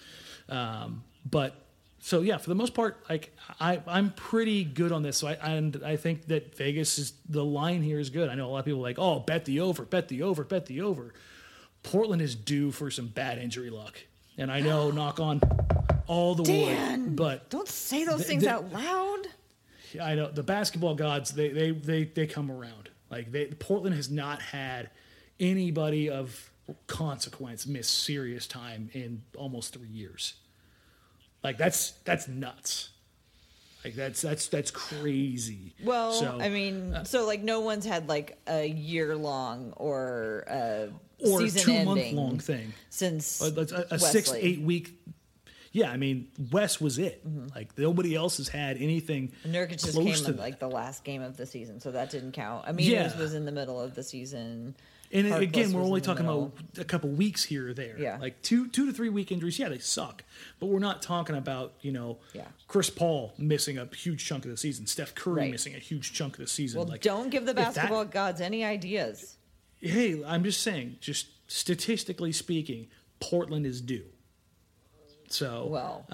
Um, 0.49 1.03
but 1.29 1.55
so, 2.01 2.21
yeah, 2.21 2.37
for 2.37 2.51
the 2.51 2.55
most 2.55 2.75
part, 2.75 3.03
like 3.09 3.35
I, 3.59 3.81
I'm 3.87 4.11
pretty 4.13 4.63
good 4.63 4.93
on 4.93 5.03
this. 5.03 5.17
So 5.17 5.29
I, 5.29 5.33
and 5.33 5.81
I 5.83 5.97
think 5.97 6.27
that 6.27 6.55
Vegas 6.55 6.99
is 6.99 7.15
the 7.29 7.45
line 7.45 7.83
here 7.83 7.99
is 7.99 8.11
good. 8.11 8.29
I 8.29 8.35
know 8.35 8.47
a 8.47 8.51
lot 8.51 8.59
of 8.59 8.65
people 8.67 8.81
are 8.81 8.83
like, 8.83 8.99
oh, 8.99 9.21
bet 9.21 9.47
the 9.47 9.61
over, 9.61 9.85
bet 9.85 10.09
the 10.09 10.23
over, 10.23 10.45
bet 10.45 10.67
the 10.67 10.83
over. 10.83 11.15
Portland 11.83 12.21
is 12.21 12.35
due 12.35 12.71
for 12.71 12.91
some 12.91 13.07
bad 13.07 13.39
injury 13.39 13.71
luck. 13.71 13.99
And 14.37 14.53
I 14.53 14.61
know, 14.61 14.91
knock 14.93 15.19
on 15.19 15.41
all 16.07 16.35
the 16.35 16.45
Dan, 16.45 17.05
wood, 17.05 17.17
but 17.17 17.49
don't 17.49 17.69
say 17.69 18.05
those 18.05 18.19
Th- 18.19 18.29
things 18.29 18.43
th- 18.43 18.53
out 18.53 18.71
loud. 18.71 19.29
I 20.03 20.15
know 20.15 20.31
the 20.31 20.43
basketball 20.43 20.95
gods, 20.95 21.31
they, 21.31 21.49
they, 21.49 21.71
they, 21.71 22.05
they 22.05 22.27
come 22.27 22.51
around. 22.51 22.91
Like 23.11 23.31
they, 23.33 23.47
Portland 23.47 23.95
has 23.97 24.11
not 24.11 24.43
had 24.43 24.91
anybody 25.41 26.09
of 26.11 26.51
consequence 26.87 27.67
miss 27.67 27.89
serious 27.89 28.47
time 28.47 28.91
in 28.93 29.23
almost 29.37 29.75
three 29.75 29.89
years. 29.89 30.35
Like 31.43 31.59
that's, 31.59 31.91
that's 32.05 32.27
nuts. 32.29 32.91
Like 33.85 33.95
that's, 33.95 34.23
that's, 34.23 34.47
that's 34.49 34.71
crazy. 34.71 35.75
Well, 35.85 36.13
So- 36.13 36.39
uh, 36.41 36.43
I 36.43 36.49
mean, 36.49 37.01
so 37.05 37.27
like 37.27 37.43
no 37.43 37.61
one's 37.61 37.85
had 37.85 38.09
like 38.09 38.39
a 38.47 38.67
year 38.67 39.15
long 39.15 39.73
or 39.77 40.45
a 40.49 40.89
or 41.27 41.41
season 41.41 41.63
two 41.63 41.85
month 41.85 42.13
long 42.13 42.39
thing. 42.39 42.73
since 42.91 43.41
a, 43.43 43.47
a, 43.91 43.95
a 43.95 43.99
six 43.99 44.33
eight 44.33 44.61
week 44.61 44.99
yeah 45.71 45.91
i 45.91 45.97
mean 45.97 46.27
wes 46.51 46.81
was 46.81 46.99
it 46.99 47.23
like 47.55 47.71
nobody 47.79 48.17
else 48.17 48.39
has 48.39 48.49
had 48.49 48.77
anything 48.79 49.33
Nurkic 49.47 49.81
just 49.83 49.97
came 49.97 50.13
to 50.13 50.31
in 50.33 50.37
like 50.37 50.59
the 50.59 50.69
last 50.69 51.05
game 51.05 51.23
of 51.23 51.37
the 51.37 51.47
season, 51.47 51.81
so 51.81 51.93
that 51.93 52.11
didn't 52.11 52.33
count. 52.33 52.67
Aminu's 52.67 52.87
Yeah. 52.89 53.17
was 53.19 53.33
in 53.33 53.45
the 53.45 53.53
middle 53.53 53.81
of 53.81 53.95
the 53.95 54.03
season. 54.03 54.75
And 55.13 55.27
Harkless 55.27 55.43
again 55.43 55.73
we're 55.73 55.83
only 55.83 56.01
talking 56.01 56.25
about 56.25 56.53
a 56.79 56.85
couple 56.85 57.11
weeks 57.11 57.45
here 57.45 57.69
or 57.69 57.75
there 57.75 57.97
Yeah. 57.99 58.19
like 58.21 58.41
two 58.43 58.69
two 58.69 58.87
to 58.87 58.93
three 58.93 59.09
week 59.11 59.31
injuries 59.31 59.59
yeah 59.59 59.69
they 59.69 59.79
suck 59.79 60.25
but 60.61 60.67
we're 60.67 60.79
not 60.79 61.03
talking 61.03 61.37
about 61.37 61.75
you 61.83 61.93
know 61.93 62.19
Yeah. 62.33 62.47
chris 62.69 62.91
paul 62.91 63.33
missing 63.39 63.79
a 63.79 63.87
huge 63.95 64.25
chunk 64.25 64.45
of 64.45 64.51
the 64.51 64.57
season 64.57 64.87
steph 64.87 65.15
curry 65.15 65.43
Right. 65.43 65.51
missing 65.51 65.75
a 65.75 65.79
huge 65.79 66.13
chunk 66.13 66.35
of 66.35 66.41
the 66.41 66.47
season 66.47 66.79
Well, 66.81 66.89
like 66.89 67.03
don't 67.03 67.31
give 67.31 67.45
the 67.45 67.51
if 67.51 67.57
that- 67.57 67.75
basketball 67.75 68.05
gods 68.07 68.41
any 68.41 68.65
ideas. 68.65 69.37
hey 69.81 70.23
i'm 70.25 70.43
just 70.45 70.63
saying 70.63 70.97
just 71.01 71.27
statistically 71.49 72.33
speaking 72.33 72.89
portland 73.21 73.67
is 73.67 73.81
due 73.81 74.05
so 75.29 75.67
Well, 75.67 76.07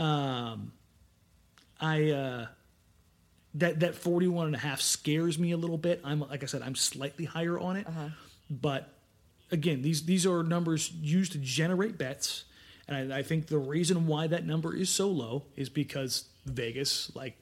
I 1.81 2.11
uh 2.11 2.47
that 3.55 3.81
that 3.81 3.95
41 3.95 4.47
and 4.47 4.55
a 4.55 4.59
half 4.59 4.81
scares 4.81 5.39
me 5.39 5.51
a 5.53 5.57
little 5.57 5.77
bit. 5.79 6.01
I'm 6.05 6.21
like 6.21 6.43
I 6.43 6.47
said 6.47 6.63
I'm 6.63 6.75
slightly 6.77 7.25
higher 7.25 7.59
on 7.59 7.77
it. 7.77 7.87
But 8.51 8.93
again, 9.51 9.83
these 9.83 10.05
these 10.05 10.27
are 10.27 10.43
numbers 10.43 10.91
used 10.93 11.33
to 11.33 11.39
generate 11.39 11.97
bets 11.97 12.45
and 12.91 13.13
I, 13.13 13.19
I 13.19 13.23
think 13.23 13.47
the 13.47 13.59
reason 13.59 14.07
why 14.07 14.27
that 14.27 14.45
number 14.45 14.75
is 14.75 14.91
so 14.91 15.09
low 15.09 15.45
is 15.57 15.69
because 15.69 16.25
Vegas 16.45 17.15
like 17.15 17.39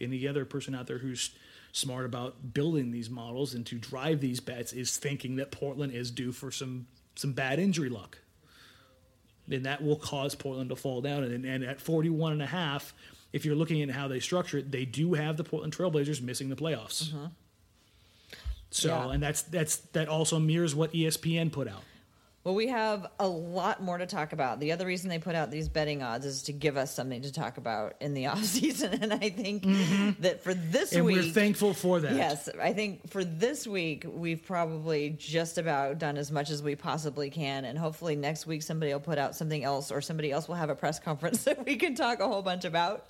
any 0.00 0.28
other 0.28 0.44
person 0.44 0.74
out 0.74 0.86
there 0.86 0.98
who's 0.98 1.30
smart 1.72 2.04
about 2.04 2.52
building 2.52 2.90
these 2.90 3.08
models 3.08 3.54
and 3.54 3.64
to 3.66 3.76
drive 3.76 4.20
these 4.20 4.40
bets 4.40 4.72
is 4.72 4.96
thinking 4.96 5.36
that 5.36 5.50
Portland 5.50 5.92
is 5.92 6.10
due 6.10 6.32
for 6.32 6.50
some 6.50 6.86
some 7.16 7.32
bad 7.32 7.58
injury 7.58 7.88
luck 7.88 8.18
And 9.50 9.64
that 9.64 9.82
will 9.82 9.96
cause 9.96 10.34
Portland 10.34 10.70
to 10.70 10.76
fall 10.76 11.00
down. 11.00 11.24
And, 11.24 11.44
and 11.44 11.64
at 11.64 11.80
41 11.80 12.32
and 12.32 12.42
a 12.42 12.46
half, 12.46 12.94
if 13.32 13.44
you're 13.44 13.56
looking 13.56 13.82
at 13.82 13.90
how 13.90 14.06
they 14.06 14.20
structure 14.20 14.58
it, 14.58 14.70
they 14.70 14.84
do 14.84 15.14
have 15.14 15.36
the 15.36 15.44
Portland 15.44 15.76
Trailblazers 15.76 16.22
missing 16.22 16.48
the 16.50 16.56
playoffs. 16.56 17.08
Mm-hmm. 17.08 17.26
So, 18.70 18.88
Yeah. 18.88 19.10
and 19.10 19.22
that's 19.22 19.42
that's 19.42 19.76
that 19.92 20.08
also 20.08 20.38
mirrors 20.38 20.74
what 20.74 20.92
ESPN 20.92 21.50
put 21.52 21.66
out. 21.68 21.82
well, 22.42 22.54
we 22.54 22.68
have 22.68 23.06
a 23.18 23.28
lot 23.28 23.82
more 23.82 23.98
to 23.98 24.06
talk 24.06 24.32
about. 24.32 24.60
The 24.60 24.72
other 24.72 24.86
reason 24.86 25.10
they 25.10 25.18
put 25.18 25.34
out 25.34 25.50
these 25.50 25.68
betting 25.68 26.02
odds 26.02 26.24
is 26.24 26.44
to 26.44 26.52
give 26.54 26.78
us 26.78 26.94
something 26.94 27.20
to 27.22 27.30
talk 27.32 27.58
about 27.58 27.96
in 28.00 28.14
the 28.14 28.26
off 28.32 28.42
season, 28.44 28.94
and 29.02 29.12
I 29.12 29.28
think 29.28 29.64
that 30.20 30.42
for 30.42 30.54
this 30.54 30.90
Mm-hmm. 30.90 30.96
And 30.98 31.04
week, 31.06 31.16
we're 31.16 31.32
thankful 31.32 31.74
for 31.74 32.00
that. 32.00 32.14
Yes, 32.14 32.48
I 32.62 32.72
think 32.72 33.10
for 33.10 33.24
this 33.24 33.66
week 33.66 34.06
we've 34.08 34.42
probably 34.42 35.10
just 35.18 35.58
about 35.58 35.98
done 35.98 36.16
as 36.16 36.30
much 36.32 36.48
as 36.48 36.62
we 36.62 36.76
possibly 36.76 37.28
can, 37.28 37.66
and 37.66 37.76
hopefully 37.78 38.16
next 38.16 38.46
week 38.46 38.62
somebody 38.62 38.90
will 38.92 39.00
put 39.00 39.18
out 39.18 39.34
something 39.34 39.62
else, 39.62 39.90
or 39.90 40.00
somebody 40.00 40.30
else 40.32 40.48
will 40.48 40.54
have 40.54 40.70
a 40.70 40.74
press 40.76 40.98
conference 40.98 41.44
that 41.48 41.66
we 41.66 41.76
can 41.76 41.94
talk 41.94 42.20
a 42.20 42.26
whole 42.26 42.42
bunch 42.42 42.64
about. 42.64 43.06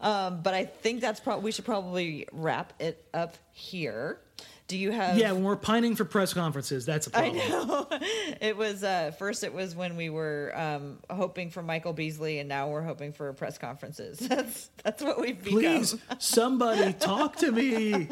Um, 0.00 0.42
but 0.42 0.54
I 0.54 0.64
think 0.66 1.00
that's 1.00 1.18
probably 1.20 1.44
we 1.44 1.52
should 1.52 1.64
probably 1.64 2.28
wrap 2.32 2.72
it 2.78 3.04
up 3.12 3.36
here. 3.52 4.20
Do 4.66 4.78
you 4.78 4.92
have? 4.92 5.18
Yeah, 5.18 5.32
when 5.32 5.44
we're 5.44 5.56
pining 5.56 5.94
for 5.94 6.06
press 6.06 6.32
conferences, 6.32 6.86
that's 6.86 7.06
a 7.06 7.10
problem. 7.10 7.38
I 7.38 7.48
know. 7.48 7.86
It 8.40 8.56
was 8.56 8.82
uh, 8.82 9.12
first. 9.18 9.44
It 9.44 9.52
was 9.52 9.76
when 9.76 9.96
we 9.96 10.08
were 10.08 10.52
um, 10.54 10.98
hoping 11.10 11.50
for 11.50 11.62
Michael 11.62 11.92
Beasley, 11.92 12.38
and 12.38 12.48
now 12.48 12.68
we're 12.68 12.82
hoping 12.82 13.12
for 13.12 13.32
press 13.34 13.58
conferences. 13.58 14.18
That's 14.34 14.70
that's 14.82 15.02
what 15.02 15.20
we've 15.20 15.42
become. 15.42 15.60
Please, 15.60 15.96
somebody 16.18 16.92
talk 16.98 17.36
to 17.36 17.52
me. 17.52 18.08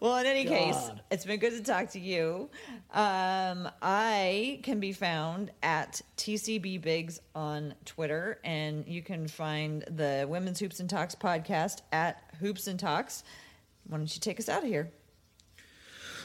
Well, 0.00 0.16
in 0.16 0.26
any 0.26 0.44
case, 0.44 0.90
it's 1.10 1.24
been 1.24 1.38
good 1.38 1.52
to 1.52 1.62
talk 1.62 1.90
to 1.90 2.00
you. 2.00 2.50
Um, 2.92 3.68
I 3.80 4.60
can 4.62 4.80
be 4.80 4.92
found 4.92 5.50
at 5.62 6.00
TCB 6.16 6.80
Bigs 6.80 7.20
on 7.34 7.74
Twitter, 7.84 8.38
and 8.42 8.86
you 8.86 9.02
can 9.02 9.28
find 9.28 9.82
the 9.82 10.26
Women's 10.28 10.58
Hoops 10.58 10.80
and 10.80 10.90
Talks 10.90 11.14
podcast 11.14 11.82
at 11.92 12.22
Hoops 12.40 12.66
and 12.66 12.80
Talks. 12.80 13.22
Why 13.86 13.98
don't 13.98 14.12
you 14.12 14.20
take 14.20 14.40
us 14.40 14.48
out 14.48 14.62
of 14.62 14.68
here? 14.68 14.90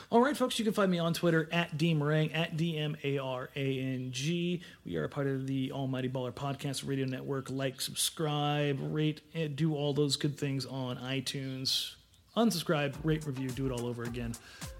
All 0.10 0.22
right, 0.22 0.38
folks, 0.38 0.58
you 0.58 0.64
can 0.64 0.74
find 0.74 0.90
me 0.90 1.00
on 1.00 1.14
Twitter 1.14 1.50
at 1.52 1.78
DMarang, 1.78 2.34
at 2.34 2.56
D 2.56 2.78
M 2.78 2.96
A 3.04 3.18
R 3.18 3.50
A 3.58 3.80
N 3.80 4.12
G. 4.14 4.62
We 4.86 4.96
are 4.96 5.04
a 5.04 5.10
part 5.10 5.28
of 5.28 5.48
the 5.48 5.74
Almighty 5.74 6.08
Baller 6.08 6.32
Podcast 6.32 6.88
Radio 6.88 7.06
Network. 7.06 7.50
Like, 7.50 7.82
subscribe, 7.82 8.80
rate, 8.82 9.20
and 9.34 9.58
do 9.58 9.76
all 9.76 9.94
those 9.94 10.16
good 10.16 10.38
things 10.38 10.66
on 10.66 10.96
iTunes. 10.96 11.96
Unsubscribe, 12.38 12.96
rate, 13.04 13.26
review, 13.26 13.50
do 13.50 13.66
it 13.66 13.72
all 13.74 13.86
over 13.86 14.04
again. 14.04 14.34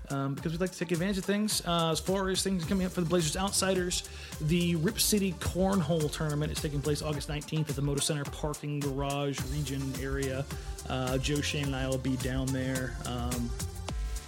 Um, 0.10 0.34
because 0.34 0.54
we'd 0.54 0.62
like 0.62 0.72
to 0.72 0.80
take 0.80 0.94
advantage 0.94 1.18
of 1.18 1.26
things. 1.26 1.62
Uh, 1.68 1.92
as 1.92 2.00
far 2.00 2.30
as 2.30 2.42
things 2.42 2.64
coming 2.64 2.86
up 2.86 2.94
for 2.94 3.02
the 3.02 3.10
Blazers 3.10 3.36
Outsiders, 3.36 4.08
the 4.40 4.78
Rip 4.78 4.98
City 4.98 5.34
Cornhole 5.42 6.10
Tournament 6.10 6.54
is 6.54 6.62
taking 6.62 6.80
place 6.80 7.02
August 7.02 7.28
19th 7.28 7.70
at 7.70 7.76
the 7.76 7.82
Moda 7.82 8.02
Center 8.02 8.24
Parking 8.24 8.80
Garage 8.80 9.42
Region 9.52 9.92
area. 10.02 10.46
Uh, 10.88 11.18
Joe 11.18 11.42
Shane 11.42 11.66
and 11.66 11.76
I 11.76 11.86
will 11.90 11.98
be 11.98 12.16
down 12.18 12.46
there. 12.46 12.96
Um, 13.06 13.50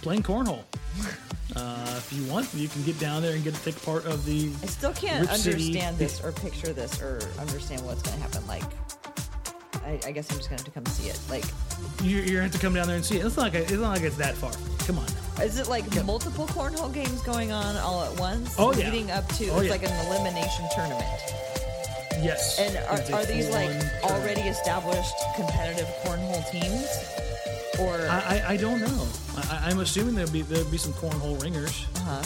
playing 0.02 0.22
cornhole. 0.22 0.64
Uh, 1.56 1.94
if 1.96 2.12
you 2.12 2.24
want, 2.32 2.48
you 2.54 2.68
can 2.68 2.80
get 2.84 2.96
down 3.00 3.22
there 3.22 3.34
and 3.34 3.42
get 3.42 3.52
to 3.52 3.64
take 3.64 3.82
part 3.84 4.04
of 4.06 4.24
the. 4.24 4.52
I 4.62 4.66
still 4.66 4.92
can't 4.92 5.28
understand 5.28 5.98
this 5.98 6.22
or 6.22 6.30
picture 6.30 6.72
this 6.72 7.02
or 7.02 7.18
understand 7.40 7.84
what's 7.84 8.02
going 8.02 8.16
to 8.16 8.22
happen. 8.22 8.46
Like, 8.46 8.62
I, 9.84 9.98
I 10.06 10.12
guess 10.12 10.30
I'm 10.30 10.36
just 10.36 10.48
going 10.48 10.58
to 10.58 10.64
have 10.64 10.64
to 10.64 10.70
come 10.70 10.86
see 10.86 11.08
it. 11.08 11.18
Like, 11.28 11.44
You're, 12.04 12.20
you're 12.20 12.26
gonna 12.34 12.42
have 12.44 12.52
to 12.52 12.58
come 12.60 12.72
down 12.74 12.86
there 12.86 12.94
and 12.94 13.04
see 13.04 13.16
it. 13.18 13.26
It's 13.26 13.36
not 13.36 13.52
like 13.52 13.54
it's 13.54 13.72
not 13.72 13.90
like 13.96 14.02
it's 14.02 14.16
that 14.18 14.36
far. 14.36 14.52
Come 14.86 14.98
on. 14.98 15.06
Is 15.44 15.58
it 15.58 15.66
like 15.66 15.84
multiple 16.04 16.46
cornhole 16.46 16.94
games 16.94 17.20
going 17.22 17.50
on 17.50 17.76
all 17.78 18.04
at 18.04 18.16
once? 18.20 18.54
Oh, 18.56 18.72
yeah. 18.72 18.88
Leading 18.88 19.10
up 19.10 19.26
to, 19.30 19.48
Oh, 19.48 19.56
it's 19.58 19.64
yeah. 19.64 19.70
like 19.72 19.82
an 19.82 20.06
elimination 20.06 20.66
tournament. 20.72 21.04
Yes. 22.22 22.58
And 22.58 22.76
are, 22.76 23.18
are 23.18 23.24
these 23.26 23.48
like 23.50 23.70
full-on 24.02 24.20
already 24.20 24.42
established 24.42 25.14
competitive 25.36 25.86
cornhole 26.04 26.48
teams? 26.50 26.86
Or, 27.80 27.96
I, 28.10 28.42
I, 28.46 28.52
I 28.52 28.56
don't 28.56 28.80
know. 28.80 29.08
I, 29.36 29.68
I'm 29.70 29.80
assuming 29.80 30.14
there'll 30.14 30.30
be 30.30 30.42
there'll 30.42 30.70
be 30.70 30.78
some 30.78 30.92
cornhole 30.94 31.40
ringers. 31.42 31.86
uh-huh. 31.96 32.22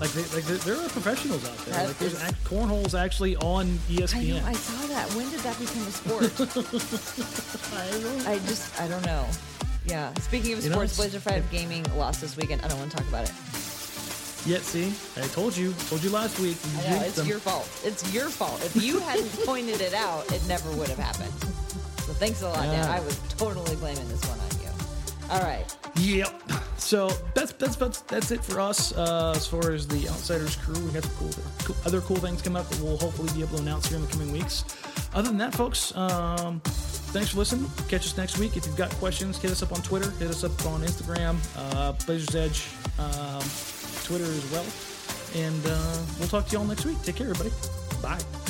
Like 0.00 0.10
they, 0.10 0.22
like 0.34 0.44
there, 0.44 0.56
there 0.58 0.76
are 0.84 0.88
professionals 0.88 1.44
out 1.48 1.56
there. 1.58 1.74
That 1.74 1.86
like 1.88 1.98
there's 1.98 2.14
is- 2.14 2.22
act, 2.22 2.42
cornhole's 2.44 2.94
actually 2.94 3.36
on 3.36 3.78
E 3.88 4.02
I 4.02 4.06
ESPN. 4.06 4.40
know, 4.40 4.46
I 4.46 4.52
saw 4.54 4.86
that. 4.88 5.08
When 5.14 5.30
did 5.30 5.40
that 5.40 5.58
become 5.58 5.86
a 5.86 5.92
sport? 5.92 6.24
I 8.26 8.38
just, 8.46 8.80
I 8.80 8.88
don't 8.88 9.04
know. 9.06 9.26
Yeah. 9.86 10.12
Speaking 10.14 10.52
of 10.54 10.64
You 10.64 10.70
sports, 10.70 10.92
it's- 10.92 10.96
Blazer 10.96 11.20
5 11.20 11.50
Gaming 11.50 11.84
lost 11.96 12.20
this 12.20 12.36
weekend. 12.36 12.62
I 12.62 12.68
don't 12.68 12.78
want 12.78 12.90
to 12.90 12.96
talk 12.96 13.08
about 13.08 13.28
it. 13.28 13.34
Yet, 14.46 14.62
see, 14.62 14.92
I 15.20 15.26
told 15.28 15.56
you, 15.56 15.72
told 15.88 16.02
you 16.02 16.10
last 16.10 16.38
week. 16.38 16.56
You 16.82 16.90
know, 16.90 17.02
it's 17.02 17.16
them. 17.16 17.26
your 17.26 17.38
fault. 17.38 17.68
It's 17.84 18.14
your 18.14 18.28
fault. 18.28 18.62
If 18.64 18.82
you 18.82 18.98
hadn't 19.00 19.30
pointed 19.44 19.80
it 19.80 19.94
out, 19.94 20.30
it 20.32 20.46
never 20.46 20.70
would 20.72 20.88
have 20.88 20.98
happened. 20.98 21.32
So 22.02 22.12
thanks 22.14 22.42
a 22.42 22.48
lot, 22.48 22.62
Dan. 22.62 22.88
I 22.88 23.00
was 23.00 23.18
totally 23.36 23.76
blaming 23.76 24.08
this 24.08 24.24
one 24.24 24.38
on 24.40 24.50
you. 24.62 24.68
All 25.30 25.42
right. 25.42 25.66
Yep. 25.96 26.42
So 26.78 27.08
that's 27.34 27.52
that's 27.52 27.76
that's, 27.76 28.00
that's 28.02 28.30
it 28.30 28.42
for 28.42 28.60
us 28.60 28.96
uh, 28.96 29.34
as 29.36 29.46
far 29.46 29.72
as 29.72 29.86
the 29.86 30.08
Outsiders 30.08 30.56
crew. 30.56 30.78
We 30.86 30.92
got 30.92 31.04
some 31.04 31.14
cool, 31.16 31.30
cool 31.64 31.76
other 31.84 32.00
cool 32.00 32.16
things 32.16 32.40
coming 32.40 32.60
up 32.60 32.68
that 32.70 32.80
we'll 32.80 32.96
hopefully 32.96 33.30
be 33.34 33.42
able 33.42 33.56
to 33.58 33.62
announce 33.62 33.88
here 33.88 33.98
in 33.98 34.04
the 34.04 34.10
coming 34.10 34.32
weeks. 34.32 34.64
Other 35.12 35.28
than 35.28 35.38
that, 35.38 35.54
folks, 35.54 35.94
um, 35.96 36.60
thanks 37.12 37.30
for 37.30 37.38
listening. 37.38 37.70
Catch 37.88 38.06
us 38.06 38.16
next 38.16 38.38
week. 38.38 38.56
If 38.56 38.66
you've 38.66 38.76
got 38.76 38.90
questions, 38.92 39.36
hit 39.36 39.50
us 39.50 39.62
up 39.62 39.72
on 39.72 39.82
Twitter. 39.82 40.10
Hit 40.12 40.28
us 40.28 40.44
up 40.44 40.64
on 40.66 40.80
Instagram, 40.82 41.36
uh, 41.56 41.92
Blazers 42.06 42.34
Edge, 42.34 42.68
um, 42.98 43.42
Twitter 44.08 44.24
as 44.24 44.50
well. 44.50 44.64
And 45.36 45.64
uh, 45.66 46.02
we'll 46.18 46.28
talk 46.28 46.46
to 46.46 46.52
you 46.52 46.58
all 46.58 46.64
next 46.64 46.86
week. 46.86 47.00
Take 47.02 47.16
care, 47.16 47.28
everybody. 47.28 47.52
Bye. 48.02 48.47